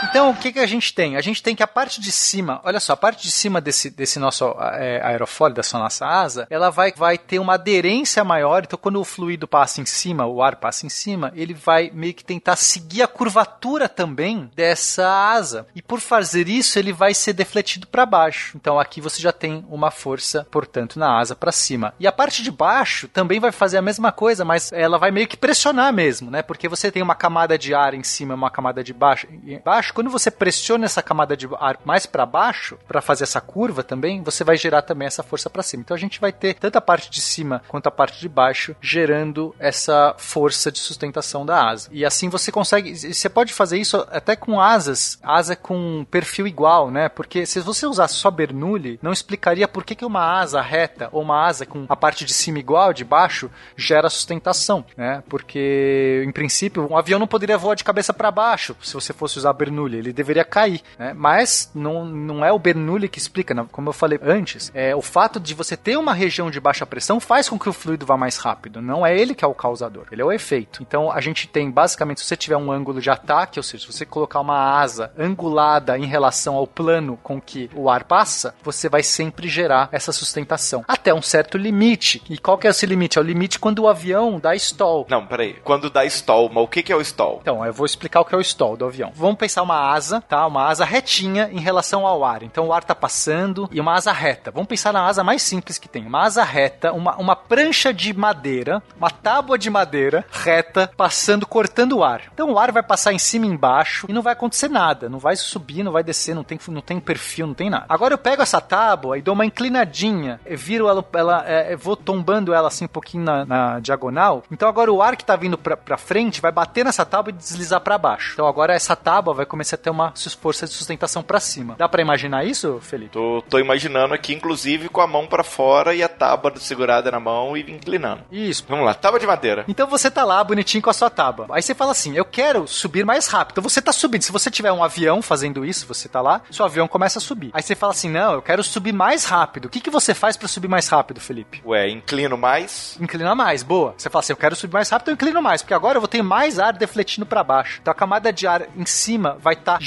[0.04, 1.16] Então, o que, que a gente tem?
[1.16, 3.90] A gente tem que a parte de cima, olha só, a parte de cima desse,
[3.90, 8.64] desse nosso é, aerofólio, dessa nossa asa, ela vai, vai ter uma aderência maior.
[8.64, 12.14] Então, quando o fluido passa em cima, o ar passa em cima, ele vai meio
[12.14, 15.68] que tentar seguir a curvatura também dessa asa.
[15.76, 18.56] E por fazer isso, ele vai ser defletido para baixo.
[18.56, 21.94] Então, aqui você já tem uma força, portanto, na asa para cima.
[22.00, 25.28] E a parte de baixo também vai fazer a mesma coisa, mas ela vai meio
[25.28, 26.42] que pressionar mesmo, né?
[26.42, 29.28] Porque você tem uma camada de ar em cima, uma camada de baixo,
[29.64, 29.87] baixo.
[29.94, 34.22] Quando você pressiona essa camada de ar mais para baixo, para fazer essa curva também,
[34.22, 35.82] você vai gerar também essa força para cima.
[35.82, 38.76] Então a gente vai ter tanto a parte de cima quanto a parte de baixo
[38.82, 41.90] gerando essa força de sustentação da asa.
[41.92, 46.90] E assim você consegue, você pode fazer isso até com asas, asa com perfil igual,
[46.90, 47.10] né?
[47.10, 51.22] Porque se você usasse só Bernoulli, não explicaria por que, que uma asa reta ou
[51.22, 55.24] uma asa com a parte de cima igual, de baixo, gera sustentação, né?
[55.30, 59.38] Porque, em princípio, um avião não poderia voar de cabeça para baixo se você fosse
[59.38, 61.14] usar Bernoulli, ele deveria cair, né?
[61.16, 63.66] Mas não, não é o Bernoulli que explica, né?
[63.72, 67.20] como eu falei antes, é o fato de você ter uma região de baixa pressão
[67.20, 70.06] faz com que o fluido vá mais rápido, não é ele que é o causador,
[70.12, 70.82] ele é o efeito.
[70.82, 73.94] Então, a gente tem, basicamente, se você tiver um ângulo de ataque, ou seja, se
[73.94, 78.90] você colocar uma asa angulada em relação ao plano com que o ar passa, você
[78.90, 80.84] vai sempre gerar essa sustentação.
[80.88, 82.22] Até um certo limite.
[82.30, 83.18] E qual que é esse limite?
[83.18, 85.06] É o limite quando o avião dá stall.
[85.10, 85.56] não, peraí.
[85.64, 87.40] Quando dá stall, mas o que, que é o stall?
[87.42, 89.12] Então, eu vou explicar o que é o stall do avião.
[89.16, 90.46] Vamos pensar uma asa, tá?
[90.48, 92.42] Uma asa retinha em relação ao ar.
[92.42, 94.50] Então, o ar tá passando e uma asa reta.
[94.50, 96.06] Vamos pensar na asa mais simples que tem.
[96.06, 101.98] Uma asa reta, uma, uma prancha de madeira, uma tábua de madeira reta, passando, cortando
[101.98, 102.22] o ar.
[102.34, 105.10] Então, o ar vai passar em cima e embaixo e não vai acontecer nada.
[105.10, 107.86] Não vai subir, não vai descer, não tem, não tem perfil, não tem nada.
[107.90, 112.54] Agora, eu pego essa tábua e dou uma inclinadinha, viro ela, ela é, vou tombando
[112.54, 114.44] ela assim um pouquinho na, na diagonal.
[114.50, 117.34] Então, agora o ar que tá vindo pra, pra frente vai bater nessa tábua e
[117.34, 118.32] deslizar pra baixo.
[118.34, 121.76] Então, agora essa tábua vai começar a ter uma força de sustentação pra cima.
[121.78, 123.12] Dá pra imaginar isso, Felipe?
[123.12, 127.20] Tô, tô imaginando aqui, inclusive, com a mão pra fora e a tábua segurada na
[127.20, 128.24] mão e inclinando.
[128.32, 128.66] Isso.
[128.68, 129.66] Vamos lá, tábua de madeira.
[129.68, 131.48] Então você tá lá bonitinho com a sua tábua.
[131.52, 133.54] Aí você fala assim: eu quero subir mais rápido.
[133.54, 134.22] Então você tá subindo.
[134.22, 137.52] Se você tiver um avião fazendo isso, você tá lá, seu avião começa a subir.
[137.54, 139.66] Aí você fala assim: não, eu quero subir mais rápido.
[139.66, 141.62] O que, que você faz pra subir mais rápido, Felipe?
[141.66, 142.98] Ué, inclino mais.
[143.00, 143.94] Inclina mais, boa.
[143.98, 146.08] Você fala assim: eu quero subir mais rápido, eu inclino mais, porque agora eu vou
[146.08, 147.80] ter mais ar defletindo pra baixo.
[147.82, 149.80] Então a camada de ar em cima vai estar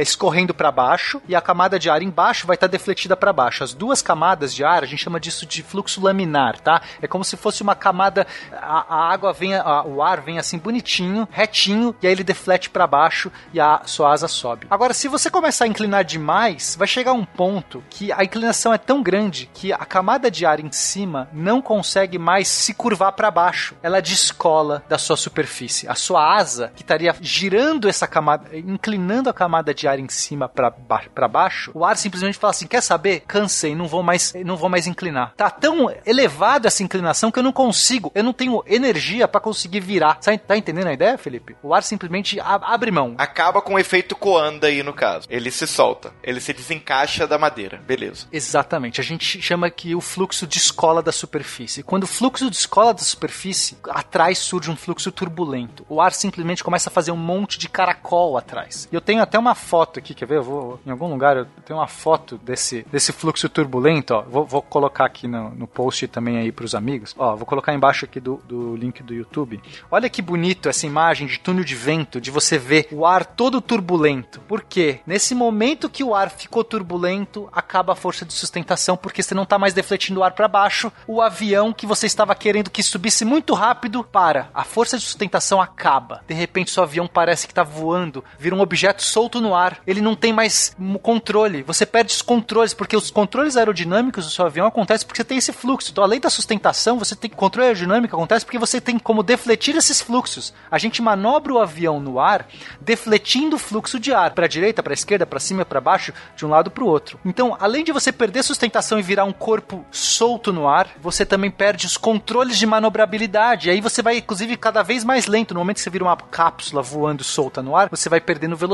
[0.00, 3.64] escorrendo pra baixo e a camada de ar embaixo vai estar defletida pra baixo.
[3.64, 6.80] As duas camadas de ar, a gente chama disso de fluxo laminar, tá?
[7.02, 8.28] É como se fosse uma camada.
[8.52, 12.70] a, a água vem, a, o ar vem assim bonitinho, retinho, e aí ele deflete
[12.70, 14.68] para baixo e a sua asa sobe.
[14.70, 18.78] Agora, se você começar a inclinar demais, vai chegar um ponto que a inclinação é
[18.78, 23.32] tão grande que a camada de ar em cima não consegue mais se curvar para
[23.32, 23.74] baixo.
[23.82, 25.88] Ela descola da sua superfície.
[25.88, 30.48] A sua asa, que estaria girando essa camada, inclinando a camada de ar em cima
[30.48, 33.20] para ba baixo, o ar simplesmente fala assim: quer saber?
[33.26, 35.34] Cansei, não vou mais, não vou mais inclinar.
[35.36, 39.80] Tá tão elevada essa inclinação que eu não consigo, eu não tenho energia para conseguir
[39.80, 40.18] virar.
[40.46, 41.56] Tá entendendo a ideia, Felipe?
[41.62, 43.14] O ar simplesmente abre mão.
[43.18, 45.26] Acaba com o efeito coanda aí no caso.
[45.30, 47.80] Ele se solta, ele se desencaixa da madeira.
[47.86, 48.26] Beleza.
[48.32, 49.00] Exatamente.
[49.00, 51.82] A gente chama que o fluxo descola da superfície.
[51.82, 55.84] Quando o fluxo descola da superfície, atrás surge um fluxo turbulento.
[55.88, 58.87] O ar simplesmente começa a fazer um monte de caracol atrás.
[58.90, 60.36] E eu tenho até uma foto aqui, quer ver?
[60.38, 64.22] Eu vou em algum lugar eu tenho uma foto desse, desse fluxo turbulento, ó.
[64.22, 67.14] Vou, vou colocar aqui no, no post também aí para os amigos.
[67.18, 69.60] Ó, vou colocar embaixo aqui do, do link do YouTube.
[69.90, 73.60] Olha que bonito essa imagem de túnel de vento, de você ver o ar todo
[73.60, 74.40] turbulento.
[74.40, 75.00] Por quê?
[75.06, 79.42] Nesse momento que o ar ficou turbulento, acaba a força de sustentação, porque você não
[79.42, 80.90] está mais defletindo o ar para baixo.
[81.06, 84.48] O avião que você estava querendo que subisse muito rápido, para.
[84.54, 86.22] A força de sustentação acaba.
[86.26, 89.80] De repente, seu avião parece que está voando, vira um objeto solto no ar.
[89.86, 91.62] Ele não tem mais controle.
[91.62, 95.38] Você perde os controles, porque os controles aerodinâmicos do seu avião acontecem porque você tem
[95.38, 95.90] esse fluxo.
[95.90, 100.00] Então, além da sustentação, você tem controle aerodinâmico acontece porque você tem como defletir esses
[100.00, 100.52] fluxos.
[100.70, 102.46] A gente manobra o avião no ar,
[102.80, 106.12] defletindo o fluxo de ar para a direita, para a esquerda, para cima, para baixo,
[106.36, 107.18] de um lado para o outro.
[107.24, 111.50] Então, além de você perder sustentação e virar um corpo solto no ar, você também
[111.50, 113.68] perde os controles de manobrabilidade.
[113.68, 115.54] E aí você vai, inclusive, cada vez mais lento.
[115.54, 118.67] No momento que você vira uma cápsula voando solta no ar, você vai perdendo velocidade.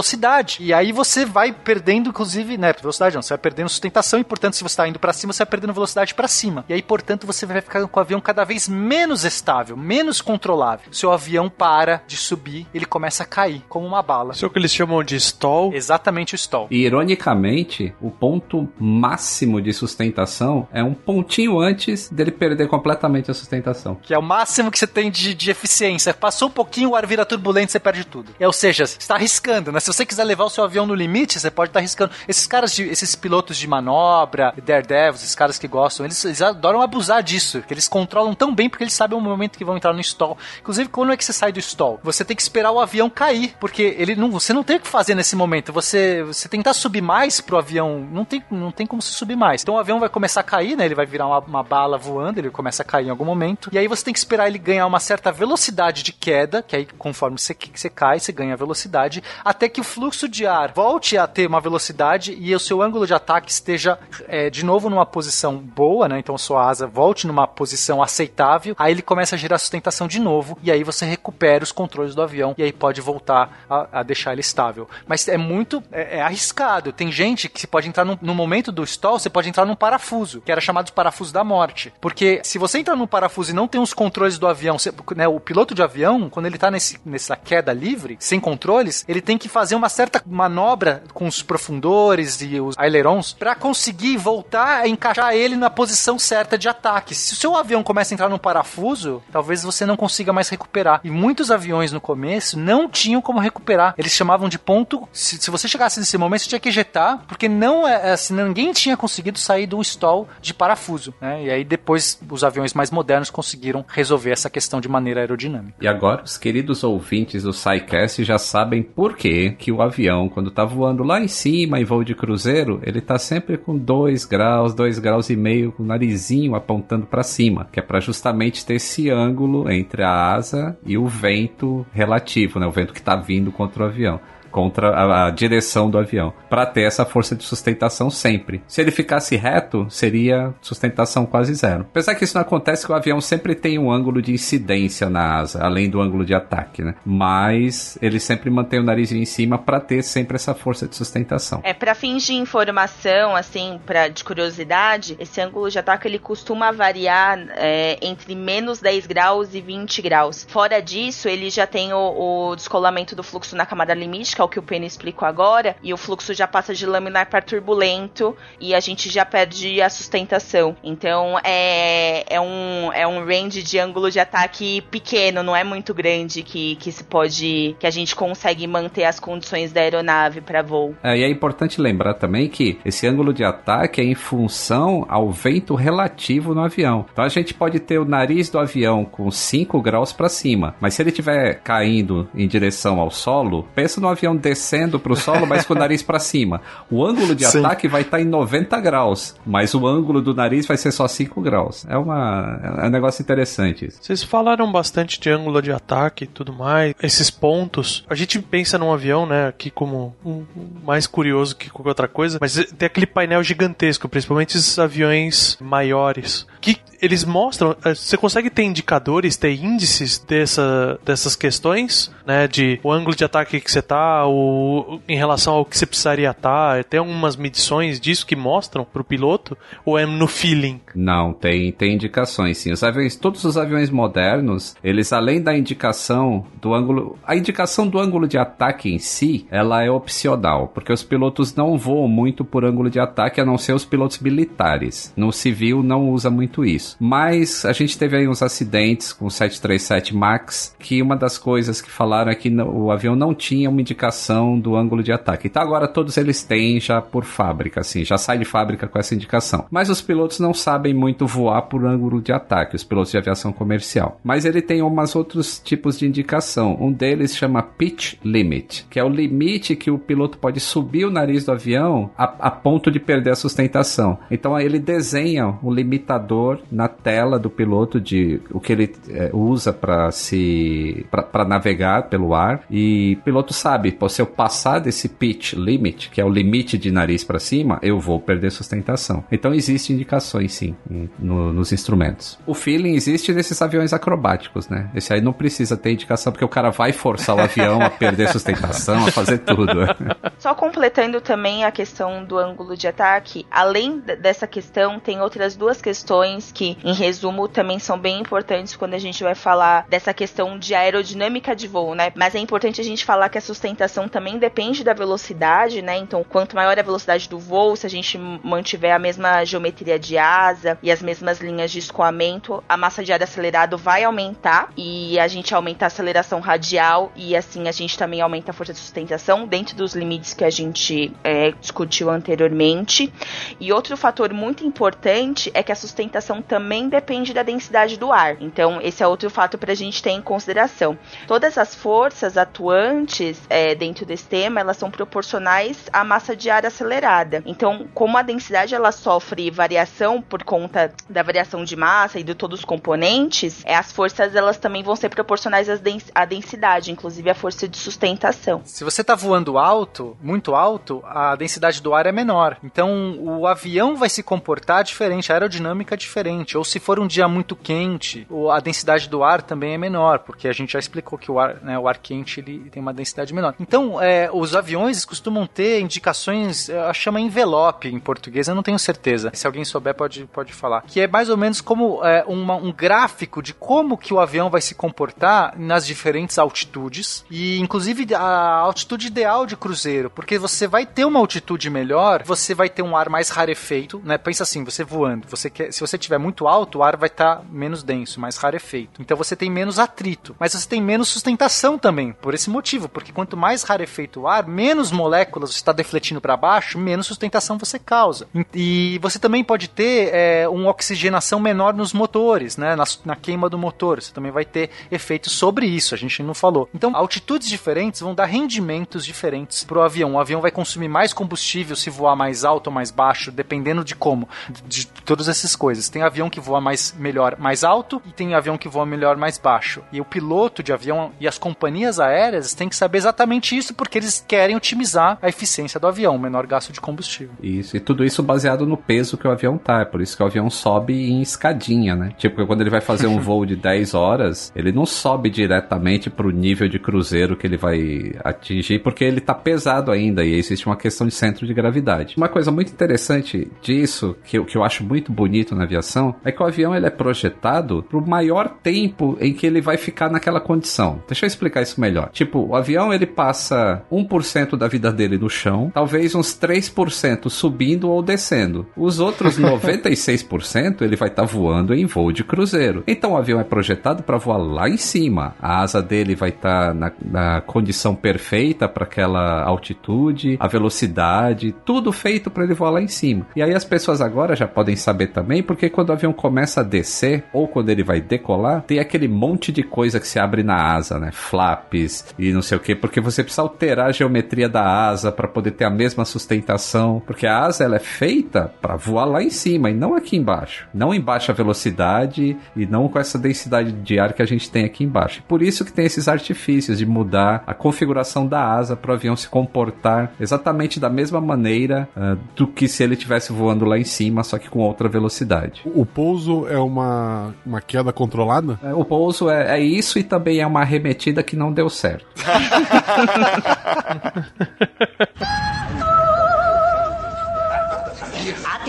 [0.60, 4.54] E aí você vai perdendo, inclusive, né, velocidade não, você vai perdendo sustentação e, portanto,
[4.54, 6.64] se você está indo para cima, você vai perdendo velocidade para cima.
[6.68, 10.92] E aí, portanto, você vai ficar com o avião cada vez menos estável, menos controlável.
[10.92, 14.32] Seu avião para de subir, ele começa a cair como uma bala.
[14.32, 15.72] Isso é o que eles chamam de stall.
[15.72, 16.68] Exatamente o stall.
[16.70, 23.34] E, ironicamente, o ponto máximo de sustentação é um pontinho antes dele perder completamente a
[23.34, 23.96] sustentação.
[24.02, 26.14] Que é o máximo que você tem de, de eficiência.
[26.14, 28.32] Passou um pouquinho, o ar vira turbulento, você perde tudo.
[28.38, 29.80] É, ou seja, você está arriscando, né?
[29.84, 32.10] Se você quiser levar o seu avião no limite, você pode estar arriscando.
[32.26, 36.80] Esses caras, de, esses pilotos de manobra, daredevils, esses caras que gostam, eles, eles adoram
[36.80, 37.60] abusar disso.
[37.60, 40.38] Que eles controlam tão bem porque eles sabem o momento que vão entrar no stall.
[40.58, 42.00] Inclusive, quando é que você sai do stall?
[42.02, 44.88] Você tem que esperar o avião cair, porque ele não, você não tem o que
[44.88, 45.70] fazer nesse momento.
[45.70, 49.60] Você, você tentar subir mais pro avião, não tem, não tem como se subir mais.
[49.60, 50.86] Então o avião vai começar a cair, né?
[50.86, 53.68] Ele vai virar uma, uma bala voando, ele começa a cair em algum momento.
[53.70, 56.88] E aí você tem que esperar ele ganhar uma certa velocidade de queda, que aí
[56.96, 61.26] conforme você, você cai, você ganha velocidade, até que o fluxo de ar volte a
[61.26, 63.98] ter uma velocidade e o seu ângulo de ataque esteja
[64.28, 66.18] é, de novo numa posição boa, né?
[66.18, 70.56] Então sua asa volte numa posição aceitável, aí ele começa a gerar sustentação de novo,
[70.62, 74.32] e aí você recupera os controles do avião, e aí pode voltar a, a deixar
[74.32, 74.88] ele estável.
[75.06, 76.92] Mas é muito é, é arriscado.
[76.92, 80.40] Tem gente que pode entrar no, no, momento do stall, você pode entrar num parafuso,
[80.40, 81.92] que era chamado de parafuso da morte.
[82.00, 85.26] Porque se você entrar num parafuso e não tem os controles do avião, você, né,
[85.26, 89.36] o piloto de avião, quando ele tá nesse, nessa queda livre, sem controles, ele tem
[89.36, 94.88] que fazer uma certa manobra com os profundores e os ailerons para conseguir voltar a
[94.88, 97.14] encaixar ele na posição certa de ataque.
[97.14, 101.00] Se o seu avião começa a entrar num parafuso, talvez você não consiga mais recuperar.
[101.04, 103.94] E muitos aviões no começo não tinham como recuperar.
[103.96, 105.08] Eles chamavam de ponto.
[105.12, 108.72] Se, se você chegasse nesse momento, você tinha que ejetar, porque não é assim, ninguém
[108.72, 111.14] tinha conseguido sair do stall de parafuso.
[111.20, 111.44] Né?
[111.44, 115.76] E aí depois os aviões mais modernos conseguiram resolver essa questão de maneira aerodinâmica.
[115.80, 120.50] E agora, os queridos ouvintes do SciCast já sabem por que, que o avião, quando
[120.50, 124.74] tá voando lá em cima em voo de cruzeiro, ele tá sempre com 2 graus,
[124.74, 128.74] 2 graus e meio, com o narizinho apontando para cima, que é para justamente ter
[128.74, 132.66] esse ângulo entre a asa e o vento relativo, né?
[132.66, 134.20] O vento que tá vindo contra o avião
[134.54, 138.62] contra a, a direção do avião, para ter essa força de sustentação sempre.
[138.68, 141.80] Se ele ficasse reto, seria sustentação quase zero.
[141.90, 145.40] Apesar que isso não acontece, que o avião sempre tem um ângulo de incidência na
[145.40, 146.94] asa, além do ângulo de ataque, né?
[147.04, 151.60] Mas ele sempre mantém o nariz em cima para ter sempre essa força de sustentação.
[151.64, 156.70] É, para fins de informação, assim, para de curiosidade, esse ângulo de ataque ele costuma
[156.70, 160.46] variar é, entre menos 10 graus e 20 graus.
[160.48, 164.58] Fora disso, ele já tem o, o descolamento do fluxo na camada limítica, o que
[164.58, 168.80] o Penny explicou agora, e o fluxo já passa de laminar para turbulento e a
[168.80, 170.76] gente já perde a sustentação.
[170.82, 175.94] Então é, é, um, é um range de ângulo de ataque pequeno, não é muito
[175.94, 177.76] grande que, que se pode.
[177.78, 180.94] que a gente consegue manter as condições da aeronave para voo.
[181.02, 185.30] É, e é importante lembrar também que esse ângulo de ataque é em função ao
[185.30, 187.06] vento relativo no avião.
[187.12, 190.94] Então a gente pode ter o nariz do avião com 5 graus para cima, mas
[190.94, 195.46] se ele estiver caindo em direção ao solo, pensa no avião descendo para o solo,
[195.46, 196.60] mas com o nariz para cima.
[196.90, 197.58] O ângulo de Sim.
[197.60, 201.40] ataque vai estar em 90 graus, mas o ângulo do nariz vai ser só 5
[201.40, 201.84] graus.
[201.88, 203.98] É, uma, é um negócio interessante isso.
[204.02, 208.04] Vocês falaram bastante de ângulo de ataque e tudo mais, esses pontos.
[208.08, 212.08] A gente pensa num avião, né, aqui como um, um mais curioso que qualquer outra
[212.08, 218.16] coisa, mas tem aquele painel gigantesco, principalmente esses aviões maiores, que eles mostram, eh, você
[218.16, 223.70] consegue ter indicadores, ter índices dessa, dessas questões, né, de o ângulo de ataque que
[223.70, 228.34] você tá, o, em relação ao que você precisaria estar, tem algumas medições disso que
[228.34, 230.80] mostram pro piloto, ou é no feeling?
[230.94, 232.72] Não, tem, tem indicações sim.
[232.72, 237.98] Os aviões, todos os aviões modernos, eles além da indicação do ângulo, a indicação do
[237.98, 242.64] ângulo de ataque em si, ela é opcional, porque os pilotos não voam muito por
[242.64, 245.12] ângulo de ataque, a não ser os pilotos militares.
[245.16, 246.93] No civil não usa muito isso.
[246.98, 251.80] Mas a gente teve aí uns acidentes com o 737 Max, que uma das coisas
[251.80, 255.48] que falaram é que o avião não tinha uma indicação do ângulo de ataque.
[255.48, 259.14] Então agora todos eles têm já por fábrica, assim, já sai de fábrica com essa
[259.14, 259.66] indicação.
[259.70, 263.52] Mas os pilotos não sabem muito voar por ângulo de ataque, os pilotos de aviação
[263.52, 264.20] comercial.
[264.22, 266.76] Mas ele tem umas outros tipos de indicação.
[266.80, 271.10] Um deles chama pitch limit, que é o limite que o piloto pode subir o
[271.10, 274.18] nariz do avião a, a ponto de perder a sustentação.
[274.30, 279.72] Então ele desenha um limitador na tela do piloto de o que ele eh, usa
[279.72, 285.54] para se para navegar pelo ar e piloto sabe, pô, se eu passar desse pitch
[285.54, 289.24] limit, que é o limite de nariz para cima, eu vou perder sustentação.
[289.30, 290.74] Então existem indicações sim
[291.18, 292.38] no- nos instrumentos.
[292.46, 294.90] O feeling existe nesses aviões acrobáticos, né?
[294.94, 298.28] Esse aí não precisa ter indicação porque o cara vai forçar o avião a perder
[298.28, 299.72] sustentação, a fazer tudo.
[300.38, 305.80] Só completando também a questão do ângulo de ataque, além dessa questão, tem outras duas
[305.80, 310.58] questões que, em resumo, também são bem importantes quando a gente vai falar dessa questão
[310.58, 312.12] de aerodinâmica de voo, né?
[312.14, 315.96] Mas é importante a gente falar que a sustentação também depende da velocidade, né?
[315.96, 320.16] Então, quanto maior a velocidade do voo, se a gente mantiver a mesma geometria de
[320.16, 325.18] asa e as mesmas linhas de escoamento, a massa de ar acelerado vai aumentar e
[325.18, 328.78] a gente aumenta a aceleração radial e assim a gente também aumenta a força de
[328.78, 333.12] sustentação dentro dos limites que a gente é, discutiu anteriormente.
[333.60, 336.53] E outro fator muito importante é que a sustentação também
[336.88, 338.36] depende da densidade do ar.
[338.40, 340.98] Então, esse é outro fato para a gente ter em consideração.
[341.26, 346.66] Todas as forças atuantes é, dentro desse tema, elas são proporcionais à massa de ar
[346.66, 347.42] acelerada.
[347.46, 352.34] Então, como a densidade ela sofre variação por conta da variação de massa e de
[352.34, 355.68] todos os componentes, é, as forças elas também vão ser proporcionais
[356.14, 358.62] à densidade, inclusive a força de sustentação.
[358.64, 362.56] Se você tá voando alto, muito alto, a densidade do ar é menor.
[362.62, 366.43] Então o avião vai se comportar diferente, a aerodinâmica é diferente.
[366.56, 370.48] Ou se for um dia muito quente, a densidade do ar também é menor, porque
[370.48, 373.32] a gente já explicou que o ar, né, o ar quente ele tem uma densidade
[373.32, 373.54] menor.
[373.60, 378.78] Então é, os aviões costumam ter indicações, eu chama envelope em português, eu não tenho
[378.78, 379.30] certeza.
[379.34, 380.82] Se alguém souber pode, pode falar.
[380.82, 384.50] Que é mais ou menos como é, uma- um gráfico de como que o avião
[384.50, 388.20] vai se comportar nas diferentes altitudes e inclusive a
[388.58, 392.96] altitude ideal de cruzeiro, porque você vai ter uma altitude melhor, você vai ter um
[392.96, 394.18] ar mais rarefeito, né?
[394.18, 397.42] Pensa assim, você voando, você quer, se você estiver muito alto, o ar vai estar
[397.50, 399.00] menos denso, mais rarefeito.
[399.00, 403.12] Então você tem menos atrito, mas você tem menos sustentação também, por esse motivo, porque
[403.12, 407.78] quanto mais rarefeito o ar, menos moléculas você está defletindo para baixo, menos sustentação você
[407.78, 408.26] causa.
[408.52, 412.74] E você também pode ter é, uma oxigenação menor nos motores, né?
[412.74, 416.34] Na, na queima do motor, você também vai ter efeitos sobre isso, a gente não
[416.34, 416.68] falou.
[416.74, 420.14] Então, altitudes diferentes vão dar rendimentos diferentes para o avião.
[420.14, 423.94] O avião vai consumir mais combustível se voar mais alto ou mais baixo, dependendo de
[423.94, 425.88] como, de, de todas essas coisas.
[425.88, 429.38] Tem avião que voa mais melhor mais alto e tem avião que voa melhor mais
[429.38, 429.82] baixo.
[429.92, 433.98] E o piloto de avião e as companhias aéreas têm que saber exatamente isso porque
[433.98, 437.34] eles querem otimizar a eficiência do avião, menor gasto de combustível.
[437.42, 439.80] Isso, e tudo isso baseado no peso que o avião tá.
[439.80, 442.12] É por isso que o avião sobe em escadinha, né?
[442.16, 446.30] Tipo, quando ele vai fazer um voo de 10 horas, ele não sobe diretamente pro
[446.30, 450.76] nível de cruzeiro que ele vai atingir, porque ele tá pesado ainda e existe uma
[450.76, 452.14] questão de centro de gravidade.
[452.16, 456.20] Uma coisa muito interessante disso, que eu, que eu acho muito bonito na aviação, avião
[456.24, 460.10] é que o avião ele é projetado pro maior tempo em que ele vai ficar
[460.10, 461.02] naquela condição.
[461.06, 462.10] Deixa eu explicar isso melhor.
[462.12, 467.90] Tipo, o avião ele passa 1% da vida dele no chão, talvez uns 3% subindo
[467.90, 468.66] ou descendo.
[468.76, 472.84] Os outros 96% ele vai estar tá voando em voo de cruzeiro.
[472.86, 475.34] Então o avião é projetado para voar lá em cima.
[475.40, 481.54] A asa dele vai estar tá na, na condição perfeita para aquela altitude, a velocidade,
[481.64, 483.26] tudo feito para ele voar lá em cima.
[483.34, 486.64] E aí as pessoas agora já podem saber também, porque quando o avião começa a
[486.64, 490.74] descer ou quando ele vai decolar, tem aquele monte de coisa que se abre na
[490.74, 491.10] asa, né?
[491.12, 495.28] Flaps e não sei o que, porque você precisa alterar a geometria da asa para
[495.28, 499.30] poder ter a mesma sustentação, porque a asa ela é feita para voar lá em
[499.30, 503.98] cima e não aqui embaixo, não em baixa velocidade e não com essa densidade de
[503.98, 505.22] ar que a gente tem aqui embaixo.
[505.26, 509.16] Por isso que tem esses artifícios de mudar a configuração da asa para o avião
[509.16, 513.84] se comportar exatamente da mesma maneira uh, do que se ele estivesse voando lá em
[513.84, 515.62] cima, só que com outra velocidade.
[515.64, 518.58] O pouso é uma, uma queda controlada?
[518.62, 522.06] É, o pouso é, é isso e também é uma arremetida que não deu certo.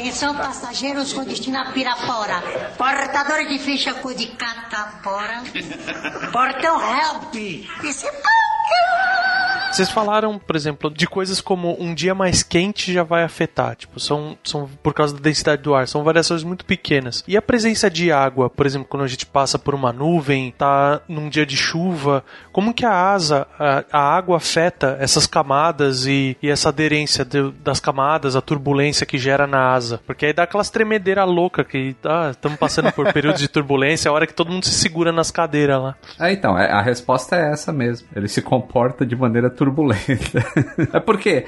[0.05, 2.39] Atenção, passageiros com destino a Pirapora.
[2.77, 5.43] Portador de ficha com de catapora.
[6.31, 7.33] Portão help.
[7.83, 8.05] Esse
[9.75, 13.99] vocês falaram, por exemplo, de coisas como um dia mais quente já vai afetar, tipo,
[13.99, 17.25] são, são por causa da densidade do ar, são variações muito pequenas.
[17.27, 21.01] E a presença de água, por exemplo, quando a gente passa por uma nuvem, tá
[21.09, 22.23] num dia de chuva,
[22.53, 27.51] como que a asa, a, a água afeta essas camadas e, e essa aderência de,
[27.61, 29.94] das camadas, a turbulência que gera na asa?
[30.05, 34.13] Porque aí dá aquelas tremedeira louca que estamos ah, passando por períodos de turbulência, a
[34.13, 35.95] hora que todo mundo se segura nas cadeiras lá.
[36.19, 38.07] É, então, a resposta é essa mesmo.
[38.15, 40.45] Ele se comporta de maneira turbulenta turbulenta.
[40.93, 41.45] é porque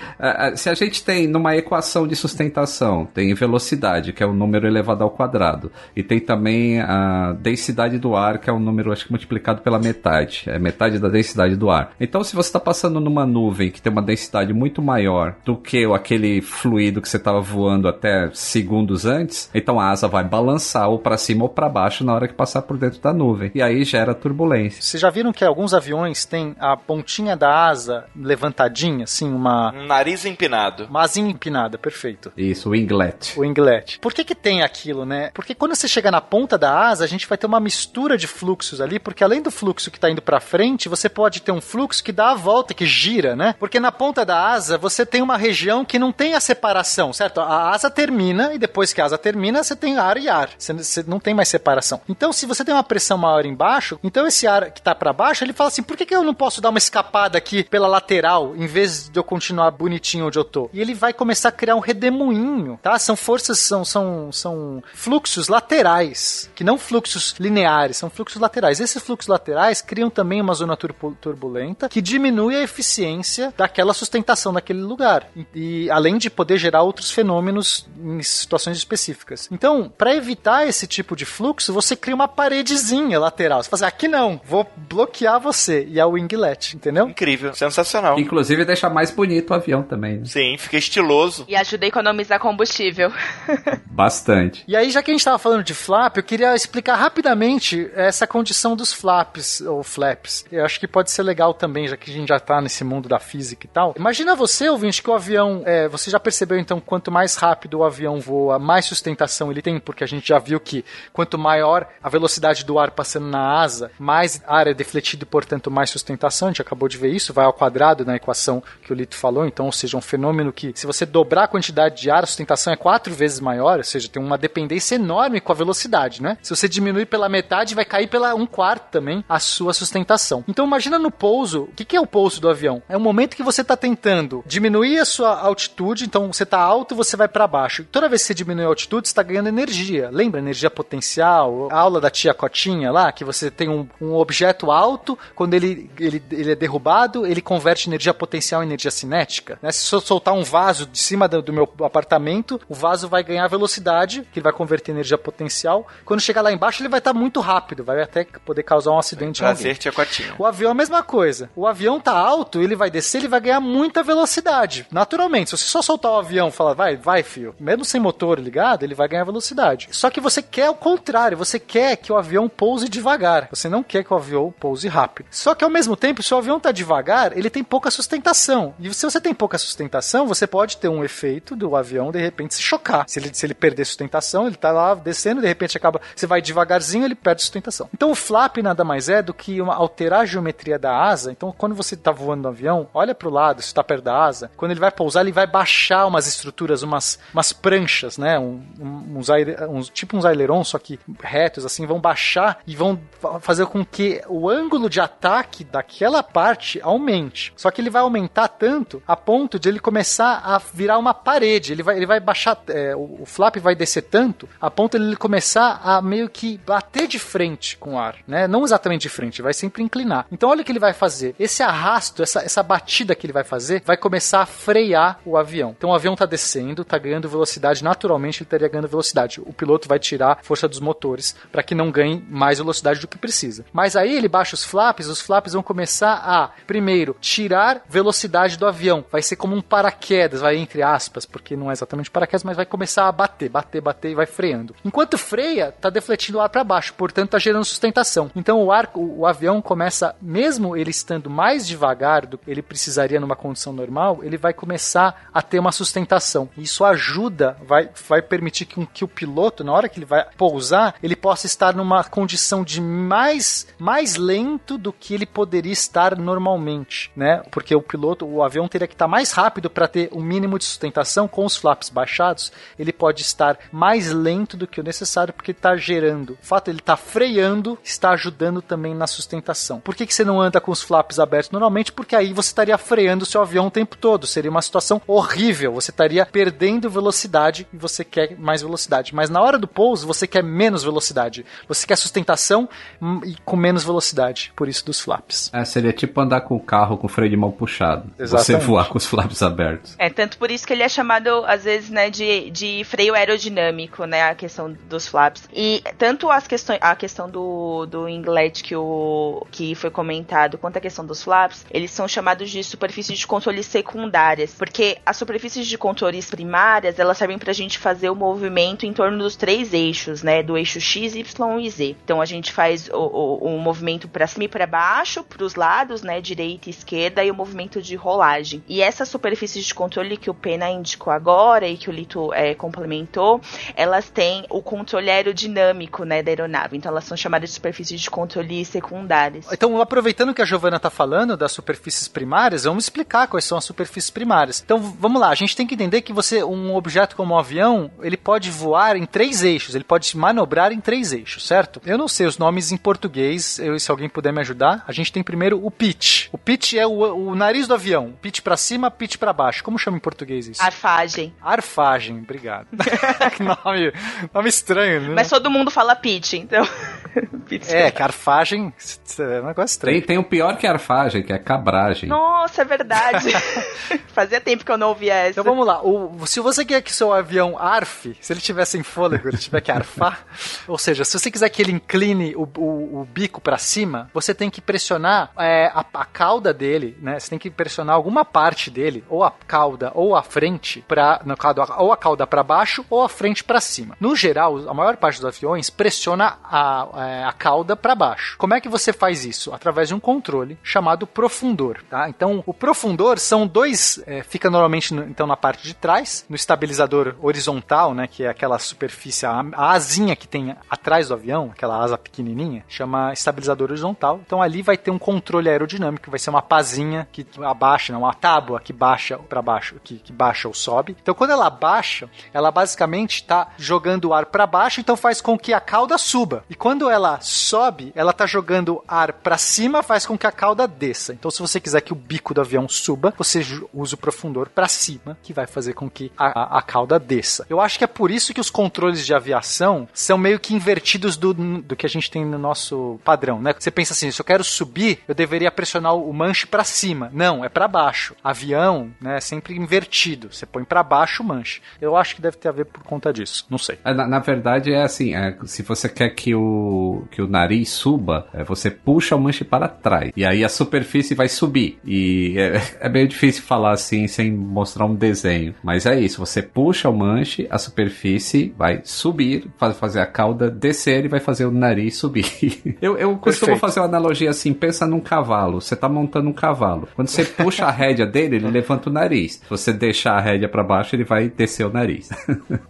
[0.56, 4.68] se a gente tem numa equação de sustentação, tem velocidade, que é o um número
[4.68, 9.06] elevado ao quadrado, e tem também a densidade do ar, que é um número acho
[9.06, 11.92] que multiplicado pela metade, é metade da densidade do ar.
[12.00, 15.86] Então, se você está passando numa nuvem que tem uma densidade muito maior do que
[15.86, 21.00] aquele fluido que você estava voando até segundos antes, então a asa vai balançar ou
[21.00, 23.52] para cima ou para baixo na hora que passar por dentro da nuvem.
[23.54, 24.82] E aí gera turbulência.
[24.82, 29.74] Vocês já viram que alguns aviões têm a pontinha da asa levantadinha, assim, uma.
[29.74, 30.86] Um nariz empinado.
[30.86, 32.32] Uma asinha empinada, perfeito.
[32.38, 33.38] Isso, o winglet.
[33.38, 34.00] O winglet.
[34.00, 35.32] Por que que tem aquilo, né?
[35.34, 38.28] Porque quando você chega na ponta da asa, a gente vai ter uma mistura de
[38.28, 41.62] fluxos ali, porque além do fluxo que está indo para frente, você pode ter um
[41.62, 43.56] fluxo que dá a volta, que gira, né?
[43.60, 47.40] Porque na ponta da asa, você tem uma região que não tem a separação, certo?
[47.40, 48.17] A asa termina
[48.54, 50.50] e depois que a asa termina, você tem ar e ar.
[50.58, 52.02] Você, você não tem mais separação.
[52.08, 55.44] Então, se você tem uma pressão maior embaixo, então esse ar que está para baixo,
[55.44, 58.56] ele fala assim: por que, que eu não posso dar uma escapada aqui pela lateral,
[58.56, 60.70] em vez de eu continuar bonitinho onde eu tô.
[60.74, 62.98] E ele vai começar a criar um redemoinho, tá?
[63.00, 68.80] São forças, são, são, são fluxos laterais, que não fluxos lineares, são fluxos laterais.
[68.80, 74.82] Esses fluxos laterais criam também uma zona turbulenta que diminui a eficiência daquela sustentação daquele
[74.82, 75.30] lugar.
[75.54, 79.50] E além de poder gerar outros fenômenos em situações específicas.
[79.52, 83.62] Então, para evitar esse tipo de fluxo, você cria uma paredezinha lateral.
[83.62, 85.86] Você fala assim, aqui não, vou bloquear você.
[85.90, 87.08] E é o winglet, entendeu?
[87.10, 88.20] Incrível, sensacional.
[88.20, 90.20] Inclusive deixa mais bonito o avião também.
[90.20, 90.26] Né?
[90.26, 91.46] Sim, fica estiloso.
[91.48, 93.12] E ajuda a economizar combustível.
[93.86, 94.64] Bastante.
[94.68, 98.26] E aí, já que a gente estava falando de flap, eu queria explicar rapidamente essa
[98.26, 100.46] condição dos flaps, ou flaps.
[100.52, 103.10] Eu acho que pode ser legal também, já que a gente já está nesse mundo
[103.10, 103.94] da física e tal.
[103.98, 107.84] Imagina você, ouvinte, que o avião, é, você já percebeu então, quanto mais rápido o
[107.84, 110.84] avião voa, mais sustentação ele tem, porque a gente já viu que
[111.14, 115.72] quanto maior a velocidade do ar passando na asa, mais ar é defletido e, portanto,
[115.72, 116.48] mais sustentação.
[116.48, 119.46] A gente acabou de ver isso, vai ao quadrado na equação que o Lito falou,
[119.46, 122.74] então, ou seja, um fenômeno que, se você dobrar a quantidade de ar, a sustentação
[122.74, 126.38] é quatro vezes maior, ou seja, tem uma dependência enorme com a velocidade, né?
[126.42, 130.44] Se você diminuir pela metade, vai cair pela um quarto também a sua sustentação.
[130.48, 132.82] Então, imagina no pouso, o que, que é o pouso do avião?
[132.88, 136.96] É o momento que você está tentando diminuir a sua altitude, então você está alto,
[136.96, 137.86] você vai para baixo.
[137.92, 140.10] Toda vez que você diminui a altitude, você está ganhando energia.
[140.12, 140.40] Lembra?
[140.40, 145.18] Energia potencial, a aula da tia Cotinha lá, que você tem um, um objeto alto,
[145.36, 149.58] quando ele, ele, ele é derrubado, ele converte energia potencial em energia cinética.
[149.62, 149.72] Né?
[149.72, 153.48] Se eu soltar um vaso de cima do, do, meu apartamento, o vaso vai ganhar
[153.48, 155.88] velocidade, que ele vai converter em energia potencial.
[156.06, 159.00] Quando chegar lá embaixo, ele vai estar tá muito rápido, vai até poder causar um
[159.00, 159.40] acidente.
[159.40, 160.36] Prazer, tia Cotinha.
[160.38, 161.50] O avião é a mesma coisa.
[161.56, 164.88] O avião tá alto, ele vai descer, ele vai ganhar muita velocidade.
[164.92, 168.40] Naturalmente, se você só soltar o avião e falar, vai, vai, fio, mesmo sem motor
[168.40, 169.90] ligado, ele vai ganhar velocidade.
[169.92, 173.48] Só que você quer o contrário, você quer que o avião pouse devagar.
[173.52, 175.28] Você não quer que o avião pouse rápido.
[175.30, 178.74] Só que ao mesmo tempo, se o avião tá devagar, ele tem pouca sustentação.
[178.80, 182.56] E se você tem pouca sustentação, você pode ter um efeito do avião de repente
[182.56, 183.06] se chocar.
[183.08, 186.02] Se ele, se ele perder sustentação, ele tá lá descendo, de repente acaba.
[186.16, 187.90] Você vai devagarzinho, ele perde sustentação.
[187.94, 191.32] Então o flap nada mais é do que uma, alterar a geometria da asa.
[191.32, 194.50] Então quando você tá voando no avião, olha pro lado, se tá perto da asa.
[194.58, 198.40] Quando ele vai pousar, ele vai baixar umas estruturas, umas, umas pranchas, né?
[198.40, 202.74] Um, um, uns, aire, uns, tipo uns ailerons, só que retos, assim, vão baixar e
[202.78, 202.98] vão
[203.42, 207.52] fazer com que o ângulo de ataque daquela parte aumente.
[207.58, 211.74] Só que ele vai aumentar tanto a ponto de ele começar a virar uma parede.
[211.74, 215.04] Ele vai, ele vai baixar, é, o, o, flap vai descer tanto a ponto de
[215.04, 218.48] ele começar a meio que bater de frente com o ar, né?
[218.48, 220.26] Não exatamente de frente, vai sempre inclinar.
[220.32, 221.36] Então olha o que ele vai fazer.
[221.38, 225.76] Esse arrasto, essa, essa batida que ele vai fazer, vai começar a frear o avião.
[225.78, 229.42] Então o avião está descendo, está ganhando velocidade, naturalmente ele estaria ganhando velocidade.
[229.42, 233.18] O piloto vai tirar força dos motores para que não ganhe mais velocidade do que
[233.18, 233.66] precisa.
[233.72, 238.66] Mas aí ele baixa os flaps, os flaps vão começar a, primeiro, tirar velocidade do
[238.66, 239.06] avião.
[239.12, 242.66] Vai ser como um paraquedas, vai entre aspas, porque não é exatamente paraquedas, mas vai
[242.66, 244.76] começar a bater, bater, bater e vai freando.
[244.84, 248.32] Enquanto freia, tá defletindo o ar para baixo, portanto tá gerando sustentação.
[248.36, 252.62] Então o ar, o, o avião começa, mesmo ele estando mais devagar do que ele
[252.62, 256.50] precisaria numa condição normal, ele vai começar a ter uma sustentação.
[256.58, 260.96] Isso ajuda, vai, vai permitir que, que o piloto, na hora que ele vai pousar,
[261.02, 267.12] ele possa estar numa condição de mais, mais lento do que ele poderia estar normalmente,
[267.16, 267.44] né?
[267.52, 270.58] Porque o piloto, o avião teria que estar mais rápido para ter o um mínimo
[270.58, 272.52] de sustentação com os flaps baixados.
[272.78, 276.38] Ele pode estar mais lento do que o necessário porque está gerando.
[276.42, 279.80] O fato ele estar tá freando está ajudando também na sustentação.
[279.80, 281.92] Por que, que você não anda com os flaps abertos normalmente?
[281.92, 284.28] Porque aí você estaria freando o seu avião o tempo todo.
[284.28, 285.74] Seria uma situação horrível.
[285.74, 287.37] Você estaria perdendo velocidade
[287.74, 289.14] e você quer mais velocidade.
[289.14, 291.46] Mas na hora do pouso, você quer menos velocidade.
[291.68, 292.68] Você quer sustentação
[293.02, 294.52] hum, e com menos velocidade.
[294.56, 295.50] Por isso dos flaps.
[295.54, 298.12] É, seria tipo andar com o carro com o freio de mão puxado.
[298.18, 298.62] Exatamente.
[298.62, 299.96] Você voar com os flaps abertos.
[299.98, 304.06] É, tanto por isso que ele é chamado, às vezes, né, de, de freio aerodinâmico,
[304.06, 305.48] né, a questão dos flaps.
[305.54, 310.78] E tanto as questões, a questão do, do inlet que, o, que foi comentado, quanto
[310.78, 315.68] a questão dos flaps, eles são chamados de superfícies de controle secundárias, porque as superfícies
[315.68, 320.24] de controles primárias, elas servem pra gente fazer o movimento em torno dos três eixos,
[320.24, 321.96] né, do eixo X, Y e Z.
[322.04, 325.56] Então a gente faz o, o, o movimento para cima e para baixo, para os
[325.56, 328.64] lados, né, direita e esquerda, e o movimento de rolagem.
[328.68, 332.54] E essas superfícies de controle que o Pena indicou agora e que o Lito é,
[332.54, 333.42] complementou,
[333.76, 336.78] elas têm o controle aerodinâmico, né, da aeronave.
[336.78, 339.48] Então elas são chamadas de superfícies de controle secundárias.
[339.52, 343.66] Então, aproveitando que a Giovana está falando das superfícies primárias, vamos explicar quais são as
[343.66, 344.62] superfícies primárias.
[344.64, 347.92] Então, vamos lá, a gente tem que entender que você, um objeto como um avião,
[348.02, 351.82] ele pode voar em três eixos, ele pode manobrar em três eixos, certo?
[351.86, 354.84] Eu não sei os nomes em português, eu, se alguém puder me ajudar.
[354.88, 356.28] A gente tem primeiro o pitch.
[356.32, 358.14] O pitch é o, o nariz do avião.
[358.22, 359.64] Pitch para cima, pitch para baixo.
[359.64, 360.62] Como chama em português isso?
[360.62, 361.34] Arfagem.
[361.42, 362.68] Arfagem, obrigado.
[363.36, 363.94] que nome,
[364.34, 365.14] nome estranho, né?
[365.16, 366.68] Mas todo mundo fala pitch, então.
[367.70, 368.74] é, que arfagem
[369.20, 370.00] é um negócio estranho.
[370.00, 372.10] Tem, tem o pior que arfagem, que é cabragem.
[372.10, 373.30] Nossa, é verdade.
[374.10, 375.32] Fazia tempo que eu não ouvia essa.
[375.32, 375.82] Então vamos lá.
[375.82, 379.62] O, se você quer que seu avião arfe, se ele tiver sem fôlego, ele tiver
[379.62, 380.26] que arfar,
[380.68, 384.34] ou seja, se você quiser que ele incline o, o, o bico para cima, você
[384.34, 387.20] tem que pressionar é, a, a, cauda dele, né?
[387.20, 391.38] Você tem que pressionar alguma parte dele, ou a cauda ou a frente para, no
[391.38, 393.96] caso, ou a cauda para baixo ou a frente para cima.
[394.00, 398.36] No geral, a maior parte dos aviões pressiona a, a, é, a cauda para baixo.
[398.38, 399.54] Como é que você faz isso?
[399.54, 402.10] Através de um controle chamado profundor, tá?
[402.10, 406.36] Então, o profundor são dois, é, fica normalmente no, então na parte de trás, no
[406.36, 406.87] estabilizador
[407.22, 408.08] horizontal, né?
[408.08, 413.14] Que é aquela superfície, a, asinha que tem atrás do avião, aquela asa pequenininha, chama
[413.14, 414.22] estabilizador horizontal.
[414.26, 418.14] Então ali vai ter um controle aerodinâmico, vai ser uma pazinha que abaixa, não, uma
[418.14, 420.96] tábua que baixa para baixo, que, que baixa ou sobe.
[421.02, 425.38] Então quando ela baixa, ela basicamente está jogando o ar para baixo, então faz com
[425.38, 426.44] que a cauda suba.
[426.50, 430.68] E quando ela sobe, ela está jogando ar para cima, faz com que a cauda
[430.68, 431.14] desça.
[431.14, 434.68] Então se você quiser que o bico do avião suba, você usa o profundor para
[434.68, 437.46] cima, que vai fazer com que a, a, a cauda desça.
[437.50, 441.18] Eu acho que é por isso que os controles de aviação são meio que invertidos
[441.18, 443.54] do, do que a gente tem no nosso padrão, né?
[443.58, 447.10] Você pensa assim, se eu quero subir, eu deveria pressionar o manche para cima.
[447.12, 448.16] Não, é para baixo.
[448.24, 450.32] Avião, né, é sempre invertido.
[450.32, 451.62] Você põe para baixo o manche.
[451.82, 453.46] Eu acho que deve ter a ver por conta disso.
[453.50, 453.80] Não sei.
[453.84, 457.70] É, na, na verdade é assim, é, se você quer que o que o nariz
[457.70, 461.80] suba, é, você puxa o manche para trás e aí a superfície vai subir.
[461.84, 466.20] E é, é meio difícil falar assim sem mostrar um desenho, mas é isso.
[466.20, 469.48] Você puxa o manche, a superfície vai subir,
[469.80, 472.78] fazer a cauda descer e vai fazer o nariz subir.
[472.82, 475.62] eu, eu costumo fazer uma analogia assim, pensa num cavalo.
[475.62, 476.88] Você tá montando um cavalo.
[476.96, 479.34] Quando você puxa a rédea dele, ele levanta o nariz.
[479.34, 482.10] Se você deixar a rédea para baixo, ele vai descer o nariz.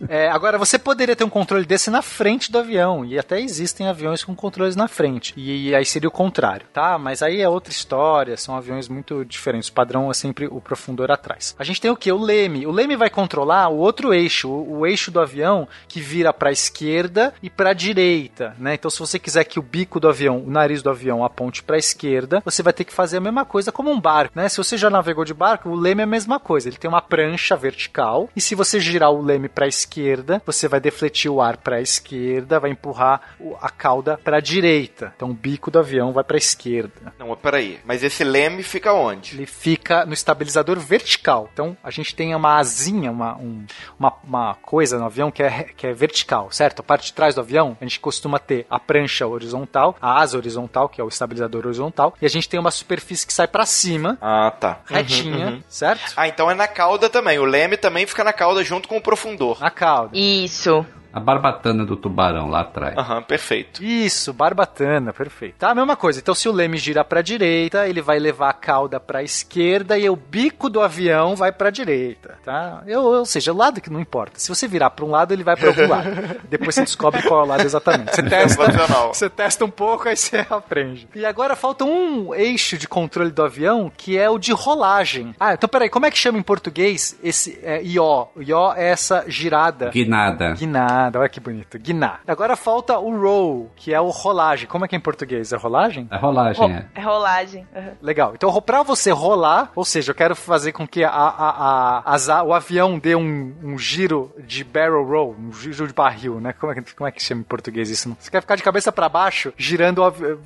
[0.10, 3.88] É, agora, você poderia ter um controle desse na frente do avião, e até existem
[3.88, 6.98] aviões com controles na frente, e, aí seria o contrário, tá?
[6.98, 11.11] Mas aí é outra história, são aviões muito diferentes, o padrão é sempre o profundor
[11.11, 11.56] atrás.
[11.60, 12.11] A gente tem o que?
[12.11, 12.65] O leme.
[12.65, 16.49] O leme vai controlar o outro eixo, o, o eixo do avião que vira para
[16.49, 18.76] a esquerda e para a direita, né?
[18.76, 21.76] Então, se você quiser que o bico do avião, o nariz do avião aponte para
[21.76, 24.47] a esquerda, você vai ter que fazer a mesma coisa como um barco, né?
[24.49, 27.01] Se você já navegou de barco, o leme é a mesma coisa, ele tem uma
[27.01, 31.41] prancha vertical, e se você girar o leme para a esquerda, você vai defletir o
[31.41, 33.22] ar para a esquerda, vai empurrar
[33.61, 35.14] a cauda para a direita.
[35.15, 37.14] Então, o bico do avião vai para a esquerda.
[37.18, 37.80] Não, mas peraí.
[37.85, 39.35] Mas esse leme fica onde?
[39.35, 41.49] Ele fica no estabilizador vertical.
[41.53, 43.65] Então, a gente tem uma asinha, uma, um,
[43.99, 46.80] uma, uma coisa no avião que é, que é vertical, certo?
[46.80, 50.38] A parte de trás do avião, a gente costuma ter a prancha horizontal, a asa
[50.38, 53.66] horizontal, que é o estabilizador horizontal, e a gente tem uma superfície que sai para
[53.66, 54.18] cima.
[54.22, 54.80] Ah, tá.
[54.86, 55.64] Retinha, uhum, uhum.
[55.68, 56.14] certo?
[56.16, 57.40] Ah, então é na cauda também.
[57.40, 59.60] O leme também fica na cauda junto com o profundor.
[59.60, 60.18] Na cauda.
[60.18, 60.86] Isso.
[61.11, 62.97] A barbatana do tubarão lá atrás.
[62.97, 63.84] Aham, uhum, perfeito.
[63.84, 65.55] Isso, barbatana, perfeito.
[65.57, 66.19] Tá, a mesma coisa.
[66.19, 70.09] Então, se o leme gira pra direita, ele vai levar a cauda pra esquerda e
[70.09, 72.84] o bico do avião vai pra direita, tá?
[72.85, 74.39] Eu, ou seja, o lado que não importa.
[74.39, 76.09] Se você virar pra um lado, ele vai pro outro lado.
[76.49, 78.15] Depois você descobre qual é o lado exatamente.
[78.15, 78.67] Você testa,
[79.07, 81.07] você testa um pouco, aí você aprende.
[81.15, 85.34] E agora falta um eixo de controle do avião, que é o de rolagem.
[85.39, 88.27] Ah, então peraí, como é que chama em português esse é, ió?
[88.35, 89.89] O ió é essa girada.
[89.89, 90.53] Guinada.
[90.53, 91.79] Guinada guinada, olha que bonito.
[91.79, 92.21] Guinar.
[92.27, 94.67] Agora falta o roll, que é o rolagem.
[94.67, 95.53] Como é que é em português?
[95.53, 96.07] É rolagem?
[96.11, 96.85] É rolagem, é.
[96.95, 97.67] É rolagem.
[97.75, 97.91] Uhum.
[98.01, 98.34] Legal.
[98.35, 102.43] Então, pra você rolar, ou seja, eu quero fazer com que a, a, a, a
[102.43, 106.53] o avião dê um, um, giro de barrel roll, um giro de barril, né?
[106.53, 108.15] Como é, que, como é que chama em português isso?
[108.19, 110.01] Você quer ficar de cabeça para baixo, girando,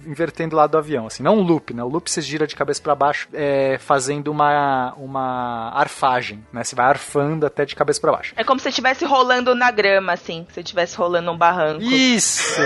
[0.06, 1.24] invertendo o lado do avião, assim.
[1.24, 1.84] Não um loop, né?
[1.84, 6.64] O loop você gira de cabeça para baixo, é, fazendo uma, uma arfagem, né?
[6.64, 8.34] Você vai arfando até de cabeça para baixo.
[8.36, 11.84] É como se você estivesse rolando na grama, assim se estivesse rolando um barranco.
[11.84, 12.62] Isso!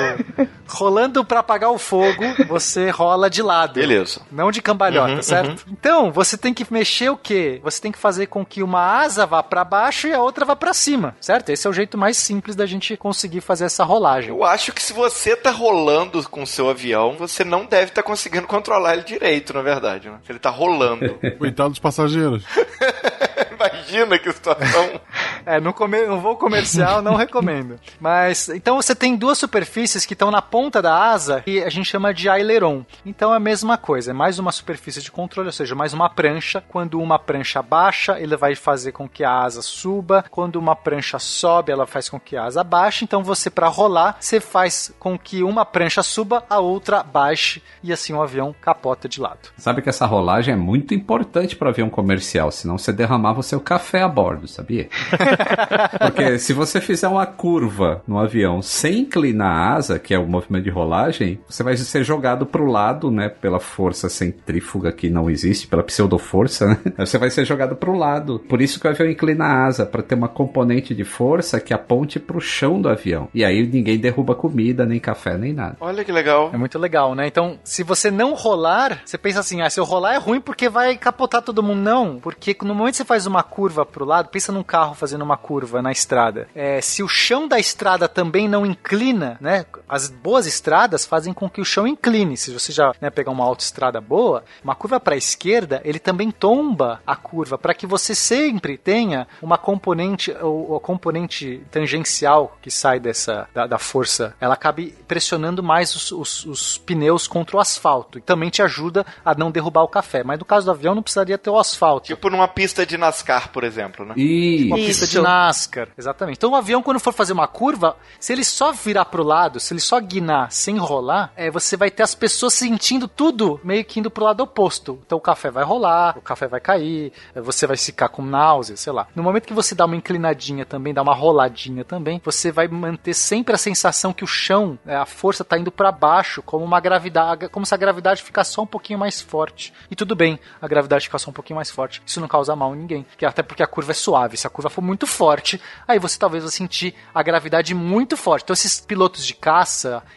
[0.67, 3.73] rolando para apagar o fogo, você rola de lado.
[3.73, 4.21] Beleza.
[4.31, 5.65] Não de cambalhota, uhum, certo?
[5.67, 5.73] Uhum.
[5.73, 7.59] Então, você tem que mexer o quê?
[7.63, 10.55] Você tem que fazer com que uma asa vá para baixo e a outra vá
[10.55, 11.49] para cima, certo?
[11.49, 14.29] Esse é o jeito mais simples da gente conseguir fazer essa rolagem.
[14.29, 18.01] Eu acho que se você tá rolando com o seu avião, você não deve estar
[18.01, 20.19] tá conseguindo controlar ele direito, na verdade, né?
[20.27, 21.19] Ele tá rolando.
[21.37, 22.43] Coitado dos passageiros.
[23.55, 25.01] Imagina que situação.
[25.45, 25.73] é, no,
[26.07, 27.79] no voo comercial não recomendo.
[27.99, 31.89] Mas, então você tem duas superfícies que estão na ponta da asa e a gente
[31.89, 32.83] chama de aileron.
[33.05, 36.09] Então é a mesma coisa, é mais uma superfície de controle, ou seja, mais uma
[36.09, 36.63] prancha.
[36.67, 40.25] Quando uma prancha baixa, ele vai fazer com que a asa suba.
[40.29, 43.03] Quando uma prancha sobe, ela faz com que a asa baixe.
[43.03, 47.93] Então você, para rolar, você faz com que uma prancha suba, a outra baixe e
[47.93, 49.49] assim o avião capota de lado.
[49.57, 53.59] Sabe que essa rolagem é muito importante para avião comercial, senão você derramava o seu
[53.59, 54.89] café a bordo, sabia?
[55.99, 60.27] Porque se você fizer uma curva no avião sem inclinar a asa, que é o
[60.27, 65.09] movimento de rolagem, você vai ser jogado para o lado, né, pela força centrífuga que
[65.09, 66.77] não existe, pela pseudoforça, né?
[67.05, 68.39] Você vai ser jogado para o lado.
[68.39, 71.73] Por isso que o avião inclina a asa, para ter uma componente de força que
[71.73, 73.27] aponte para o chão do avião.
[73.33, 75.77] E aí ninguém derruba comida, nem café, nem nada.
[75.79, 76.51] Olha que legal.
[76.53, 77.27] É muito legal, né?
[77.27, 80.69] Então, se você não rolar, você pensa assim, ah, se eu rolar é ruim porque
[80.69, 81.81] vai capotar todo mundo.
[81.81, 84.95] Não, porque no momento que você faz uma curva para o lado, pensa num carro
[84.95, 86.47] fazendo uma curva na estrada.
[86.55, 89.65] É, se o chão da estrada também não inclina, né?
[89.87, 92.35] As boas estradas fazem com que o chão incline.
[92.35, 96.31] Se você já né, pegar uma autoestrada boa, uma curva para a esquerda, ele também
[96.31, 102.71] tomba a curva para que você sempre tenha uma componente, ou a componente tangencial que
[102.71, 107.59] sai dessa da, da força, ela acabe pressionando mais os, os, os, pneus contra o
[107.59, 110.23] asfalto e também te ajuda a não derrubar o café.
[110.23, 112.07] Mas no caso do avião não precisaria ter o asfalto.
[112.07, 114.13] Tipo numa pista de NASCAR, por exemplo, né?
[114.17, 114.67] Isso.
[114.67, 116.37] Uma pista de NASCAR, exatamente.
[116.37, 119.74] Então o avião quando for fazer uma curva, se ele só virar pro lado, se
[119.75, 123.99] ele só guinar sem rolar, é, você vai ter as pessoas sentindo tudo meio que
[123.99, 124.99] indo pro lado oposto.
[125.05, 128.77] Então o café vai rolar, o café vai cair, é, você vai ficar com náusea,
[128.77, 129.07] sei lá.
[129.15, 133.13] No momento que você dá uma inclinadinha também, dá uma roladinha também, você vai manter
[133.13, 136.79] sempre a sensação que o chão, é, a força tá indo para baixo, como uma
[136.79, 139.73] gravidade, como se a gravidade ficasse só um pouquinho mais forte.
[139.91, 142.01] E tudo bem, a gravidade ficar só um pouquinho mais forte.
[142.05, 144.37] Isso não causa mal em ninguém, até porque a curva é suave.
[144.37, 148.43] Se a curva for muito forte, aí você talvez vai sentir a gravidade muito forte.
[148.43, 149.64] Então esses pilotos de caça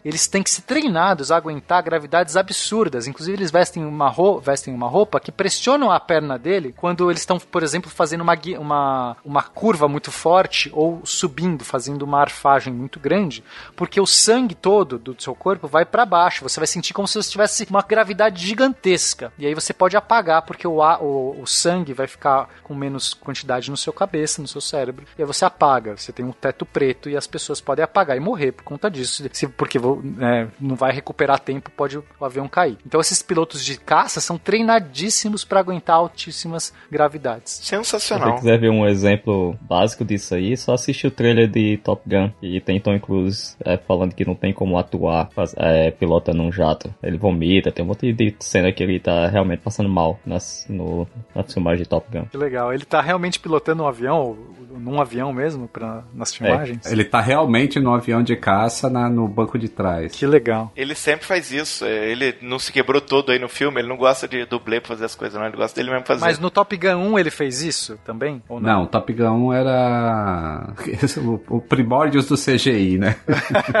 [0.03, 3.07] eles têm que ser treinados a aguentar gravidades absurdas.
[3.07, 7.21] Inclusive, eles vestem uma, ro vestem uma roupa que pressionam a perna dele quando eles
[7.21, 12.73] estão, por exemplo, fazendo uma, uma, uma curva muito forte ou subindo, fazendo uma arfagem
[12.73, 13.43] muito grande,
[13.75, 16.43] porque o sangue todo do seu corpo vai para baixo.
[16.43, 19.31] Você vai sentir como se você tivesse uma gravidade gigantesca.
[19.37, 23.13] E aí você pode apagar, porque o, ar- o, o sangue vai ficar com menos
[23.13, 25.05] quantidade no seu cabeça, no seu cérebro.
[25.17, 25.95] E aí você apaga.
[25.97, 29.23] Você tem um teto preto e as pessoas podem apagar e morrer por conta disso.
[29.39, 32.77] Se, porque é, não vai recuperar tempo, pode o avião cair.
[32.85, 37.53] Então esses pilotos de caça são treinadíssimos para aguentar altíssimas gravidades.
[37.53, 38.35] Se você Sensacional.
[38.35, 42.29] quiser ver um exemplo básico disso aí, só assiste o trailer de Top Gun.
[42.41, 46.51] E tem Tom Cruise é, falando que não tem como atuar faz- é, pilota num
[46.51, 46.93] jato.
[47.01, 51.07] Ele vomita, tem um monte de cena que ele tá realmente passando mal nas, no,
[51.33, 52.25] na filmagem de Top Gun.
[52.25, 52.73] Que legal.
[52.73, 54.37] Ele tá realmente pilotando um avião,
[54.77, 56.85] num avião mesmo, pra, nas filmagens?
[56.91, 60.13] Ele tá realmente no avião de caça na- no banco de trás.
[60.15, 60.71] Que legal.
[60.75, 61.85] Ele sempre faz isso.
[61.85, 63.79] é, Ele não se quebrou todo aí no filme.
[63.79, 65.47] Ele não gosta de dublê pra fazer as coisas, não.
[65.47, 66.21] Ele gosta dele mesmo fazer.
[66.21, 68.41] Mas no Top Gun 1 ele fez isso também?
[68.49, 68.79] Ou não?
[68.81, 70.73] Não, Top Gun 1 era
[71.49, 73.15] o, primórdios do CGI, né?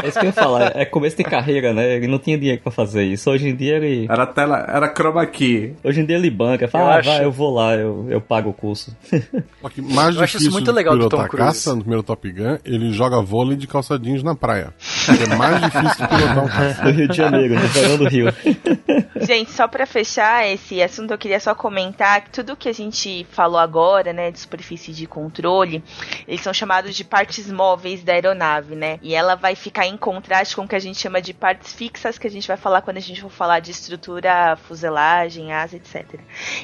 [0.03, 1.95] É isso que eu ia falar, é começo de carreira, né?
[1.95, 3.29] Ele não tinha dinheiro pra fazer isso.
[3.29, 4.07] Hoje em dia ele.
[4.09, 5.73] Era tela, era chroma key.
[5.83, 8.21] Hoje em dia ele banca, Eu fala, ah, acho- vai, eu vou lá, eu, eu
[8.21, 8.95] pago o curso.
[9.77, 11.37] Mais Eu acho isso muito de legal do Tom Cruise.
[11.37, 14.73] caça, no primeiro Top Gun, ele joga vôlei de calça jeans na praia.
[15.07, 16.83] É mais difícil pilotar um caça.
[16.83, 18.27] No Rio de Janeiro, no verão do Rio.
[19.21, 23.25] Gente, só pra fechar esse assunto, eu queria só comentar que tudo que a gente
[23.31, 25.83] falou agora, né, de superfície de controle,
[26.27, 28.99] eles são chamados de partes móveis da aeronave, né?
[29.01, 32.17] E ela vai ficar em contraste com o que a gente chama de partes fixas,
[32.17, 36.19] que a gente vai falar quando a gente for falar de estrutura, fuselagem, asa, etc.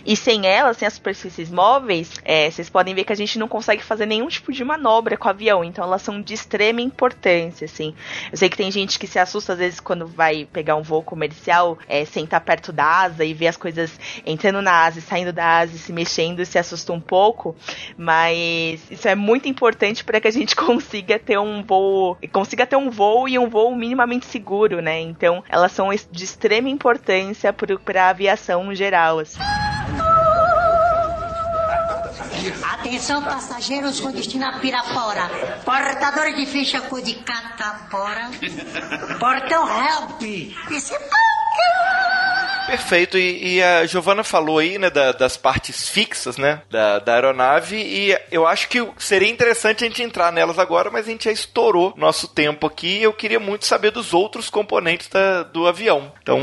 [0.05, 3.47] E sem elas, sem as superfícies móveis, é, vocês podem ver que a gente não
[3.47, 7.65] consegue fazer nenhum tipo de manobra com o avião, então elas são de extrema importância,
[7.65, 7.93] assim.
[8.31, 11.03] Eu sei que tem gente que se assusta às vezes quando vai pegar um voo
[11.03, 15.31] comercial, é, sentar perto da asa e ver as coisas entrando na asa e saindo
[15.31, 17.55] da asa e se mexendo e se assusta um pouco,
[17.97, 22.75] mas isso é muito importante para que a gente consiga ter um voo, consiga ter
[22.75, 24.99] um voo e um voo minimamente seguro, né?
[25.01, 29.39] Então, elas são de extrema importância para a aviação geral, assim.
[32.73, 35.29] Atenção, passageiros com destino a Pirapora.
[35.63, 38.29] Portadores de ficha cor de catapora.
[39.19, 40.21] Portão help.
[40.71, 40.93] Esse
[42.67, 47.13] Perfeito, e, e a Giovana falou aí, né, da- das partes fixas, né, da, da
[47.13, 51.25] aeronave, e eu acho que seria interessante a gente entrar nelas agora, mas a gente
[51.25, 55.67] já estourou nosso tempo aqui, e eu queria muito saber dos outros componentes da- do
[55.67, 56.11] avião.
[56.21, 56.39] Então,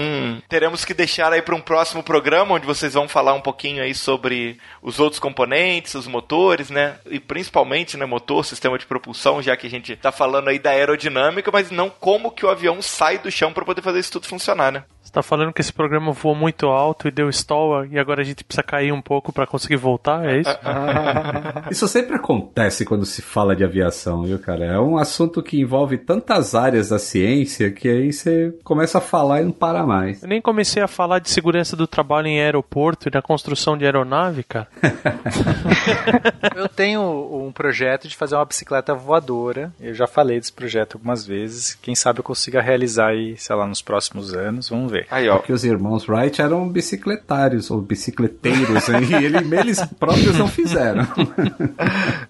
[0.49, 3.95] teremos que deixar aí para um próximo programa, onde vocês vão falar um pouquinho aí
[3.95, 9.57] sobre os outros componentes, os motores, né, e principalmente, né, motor, sistema de propulsão, já
[9.57, 13.19] que a gente tá falando aí da aerodinâmica, mas não como que o avião sai
[13.19, 14.85] do chão para poder fazer isso tudo funcionar, né.
[15.13, 18.43] Tá falando que esse programa voou muito alto e deu stall e agora a gente
[18.43, 20.59] precisa cair um pouco pra conseguir voltar, é isso?
[21.71, 24.65] Isso sempre acontece quando se fala de aviação, viu, cara?
[24.65, 29.43] É um assunto que envolve tantas áreas da ciência que aí você começa a falar
[29.43, 30.23] e não para mais.
[30.23, 33.85] Eu nem comecei a falar de segurança do trabalho em aeroporto e na construção de
[33.85, 34.69] aeronave, cara.
[36.57, 37.03] Eu tenho
[37.47, 39.73] um projeto de fazer uma bicicleta voadora.
[39.81, 41.75] Eu já falei desse projeto algumas vezes.
[41.75, 44.69] Quem sabe eu consiga realizar aí, sei lá, nos próximos anos.
[44.69, 45.02] Vamos ver.
[45.11, 45.37] Aí, ó.
[45.37, 49.01] Porque os irmãos Wright eram bicicletários ou bicicleteiros, hein?
[49.11, 51.07] e ele- eles próprios não fizeram.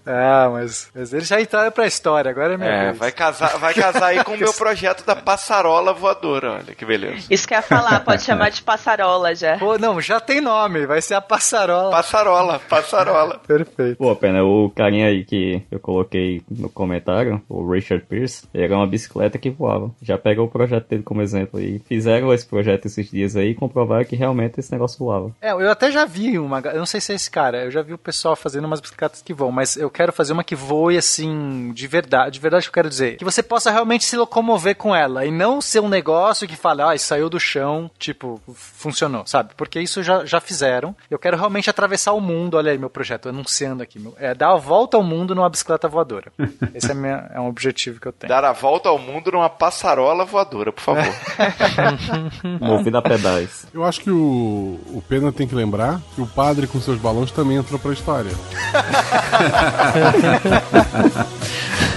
[0.05, 2.97] Ah, mas, mas eles já entraram pra história, agora é minha É, vez.
[2.97, 7.27] vai casar, vai casar aí com o meu projeto da passarola voadora, olha que beleza.
[7.29, 9.57] Isso que eu ia falar, pode chamar de passarola já.
[9.57, 11.91] Pô, não, já tem nome, vai ser a passarola.
[11.91, 13.39] Passarola, passarola.
[13.47, 13.97] Perfeito.
[13.97, 18.75] Pô, pena, o carinha aí que eu coloquei no comentário, o Richard Pierce, ele era
[18.75, 19.89] uma bicicleta que voava.
[20.01, 21.79] Já pega o projeto dele como exemplo aí.
[21.87, 25.31] Fizeram esse projeto esses dias aí e comprovaram que realmente esse negócio voava.
[25.41, 26.59] É, eu até já vi uma.
[26.59, 27.65] Eu não sei se é esse cara.
[27.65, 30.43] Eu já vi o pessoal fazendo umas bicicletas que voam, mas eu quero fazer uma
[30.43, 32.31] que voe assim, de verdade.
[32.31, 33.17] De verdade que eu quero dizer.
[33.17, 35.25] Que você possa realmente se locomover com ela.
[35.25, 39.53] E não ser um negócio que fala, ah, saiu do chão, tipo, funcionou, sabe?
[39.55, 40.95] Porque isso já, já fizeram.
[41.09, 42.57] Eu quero realmente atravessar o mundo.
[42.57, 43.99] Olha aí meu projeto, anunciando aqui.
[43.99, 46.31] Meu, é dar a volta ao mundo numa bicicleta voadora.
[46.73, 48.29] Esse é, minha, é um objetivo que eu tenho.
[48.29, 51.03] Dar a volta ao mundo numa passarola voadora, por favor.
[52.59, 53.65] Movido a pedais.
[53.73, 57.31] Eu acho que o, o Pena tem que lembrar que o padre com seus balões
[57.31, 58.31] também entrou pra história.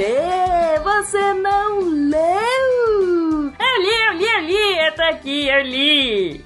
[0.00, 3.52] Você não leu?
[3.58, 6.39] Eu li, eu li, eu li, eu tô aqui, eu li.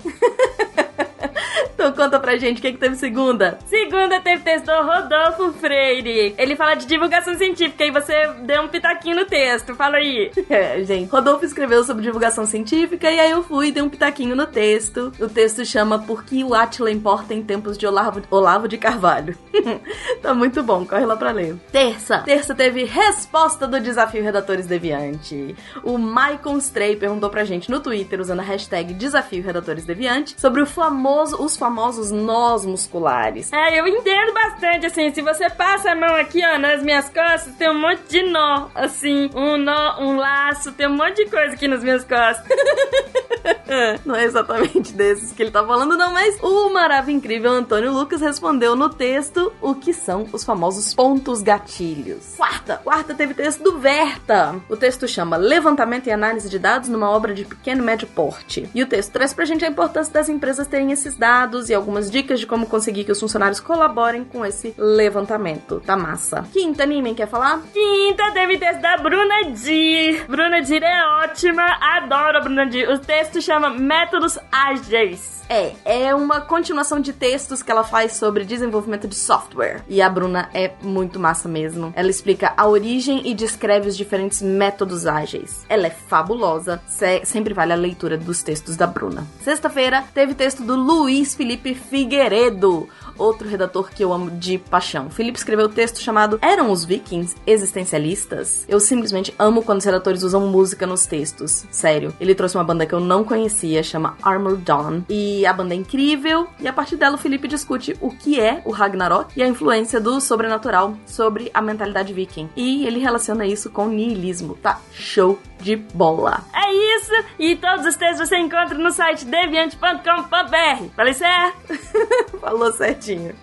[1.84, 3.58] Então conta pra gente o que, que teve segunda.
[3.66, 6.34] Segunda teve texto do Rodolfo Freire.
[6.38, 9.74] Ele fala de divulgação científica e você deu um pitaquinho no texto.
[9.74, 10.30] Fala aí.
[10.54, 14.36] É, gente, Rodolfo escreveu sobre divulgação científica e aí eu fui e dei um pitaquinho
[14.36, 15.10] no texto.
[15.18, 19.36] O texto chama Por que o Átila importa em tempos de Olavo, Olavo de Carvalho.
[20.22, 21.56] tá muito bom, corre lá pra ler.
[21.72, 22.18] Terça.
[22.20, 25.56] Terça teve resposta do desafio Redatores Deviante.
[25.82, 30.62] O Maicon Stray perguntou pra gente no Twitter, usando a hashtag Desafio Redatores Deviante, sobre
[30.62, 31.73] o famoso, os famosos
[32.10, 33.52] nós musculares.
[33.52, 37.54] É, eu entendo bastante, assim, se você passa a mão aqui, ó, nas minhas costas,
[37.54, 41.54] tem um monte de nó, assim, um nó, um laço, tem um monte de coisa
[41.54, 42.44] aqui nas minhas costas.
[44.04, 48.20] não é exatamente desses que ele tá falando, não, mas o maravilhoso incrível Antônio Lucas
[48.20, 52.34] respondeu no texto o que são os famosos pontos gatilhos.
[52.36, 54.56] Quarta, quarta teve texto do Verta.
[54.68, 58.68] O texto chama Levantamento e Análise de Dados numa obra de pequeno e médio porte.
[58.74, 62.10] E o texto traz pra gente a importância das empresas terem esses dados e algumas
[62.10, 65.80] dicas de como conseguir que os funcionários colaborem com esse levantamento.
[65.84, 66.46] Tá massa.
[66.52, 67.62] Quinta, Nimen, quer falar?
[67.72, 70.26] Quinta teve texto da Bruna Dir.
[70.26, 72.88] Bruna Dir é ótima, adoro a Bruna Dir.
[72.88, 75.34] O texto chama Métodos Ágeis.
[75.48, 79.82] É, é uma continuação de textos que ela faz sobre desenvolvimento de software.
[79.88, 81.92] E a Bruna é muito massa mesmo.
[81.94, 85.64] Ela explica a origem e descreve os diferentes métodos ágeis.
[85.68, 86.80] Ela é fabulosa.
[86.86, 89.26] Se sempre vale a leitura dos textos da Bruna.
[89.42, 92.88] Sexta-feira teve texto do Luiz Felipe Figueiredo
[93.18, 95.10] outro redator que eu amo de paixão.
[95.10, 98.64] Felipe escreveu o texto chamado Eram os Vikings existencialistas?
[98.68, 101.64] Eu simplesmente amo quando os redatores usam música nos textos.
[101.70, 102.14] Sério.
[102.20, 105.02] Ele trouxe uma banda que eu não conhecia, chama Armor Dawn.
[105.08, 106.46] E a banda é incrível.
[106.58, 110.00] E a partir dela, o Felipe discute o que é o Ragnarok e a influência
[110.00, 112.48] do sobrenatural sobre a mentalidade viking.
[112.56, 114.54] E ele relaciona isso com niilismo.
[114.56, 116.44] Tá show de bola.
[116.54, 117.12] É isso!
[117.38, 120.84] E todos os textos você encontra no site deviante.com.br.
[120.94, 121.56] Falei certo?
[122.38, 122.70] Falou
[123.04, 123.34] certinho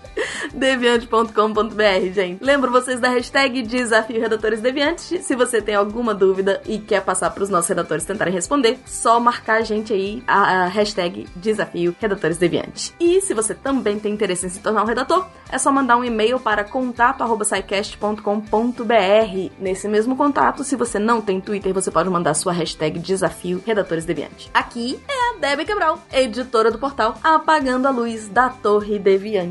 [0.54, 2.44] deviante.com.br, gente.
[2.44, 5.26] Lembro vocês da hashtag Desafio Redatores Deviantes.
[5.26, 9.20] Se você tem alguma dúvida e quer passar para os nossos redatores tentarem responder, só
[9.20, 12.94] marcar a gente aí a, hashtag Desafio Redatores Deviantes.
[13.00, 16.04] E se você também tem interesse em se tornar um redator, é só mandar um
[16.04, 19.52] e-mail para contato@saicast.com.br.
[19.60, 24.06] Nesse mesmo contato, se você não tem Twitter, você pode mandar sua hashtag Desafio Redatores
[24.06, 24.50] Deviantes.
[24.54, 29.51] Aqui é a Debbie Quebral, editora do portal Apagando a Luz da Torre Deviante.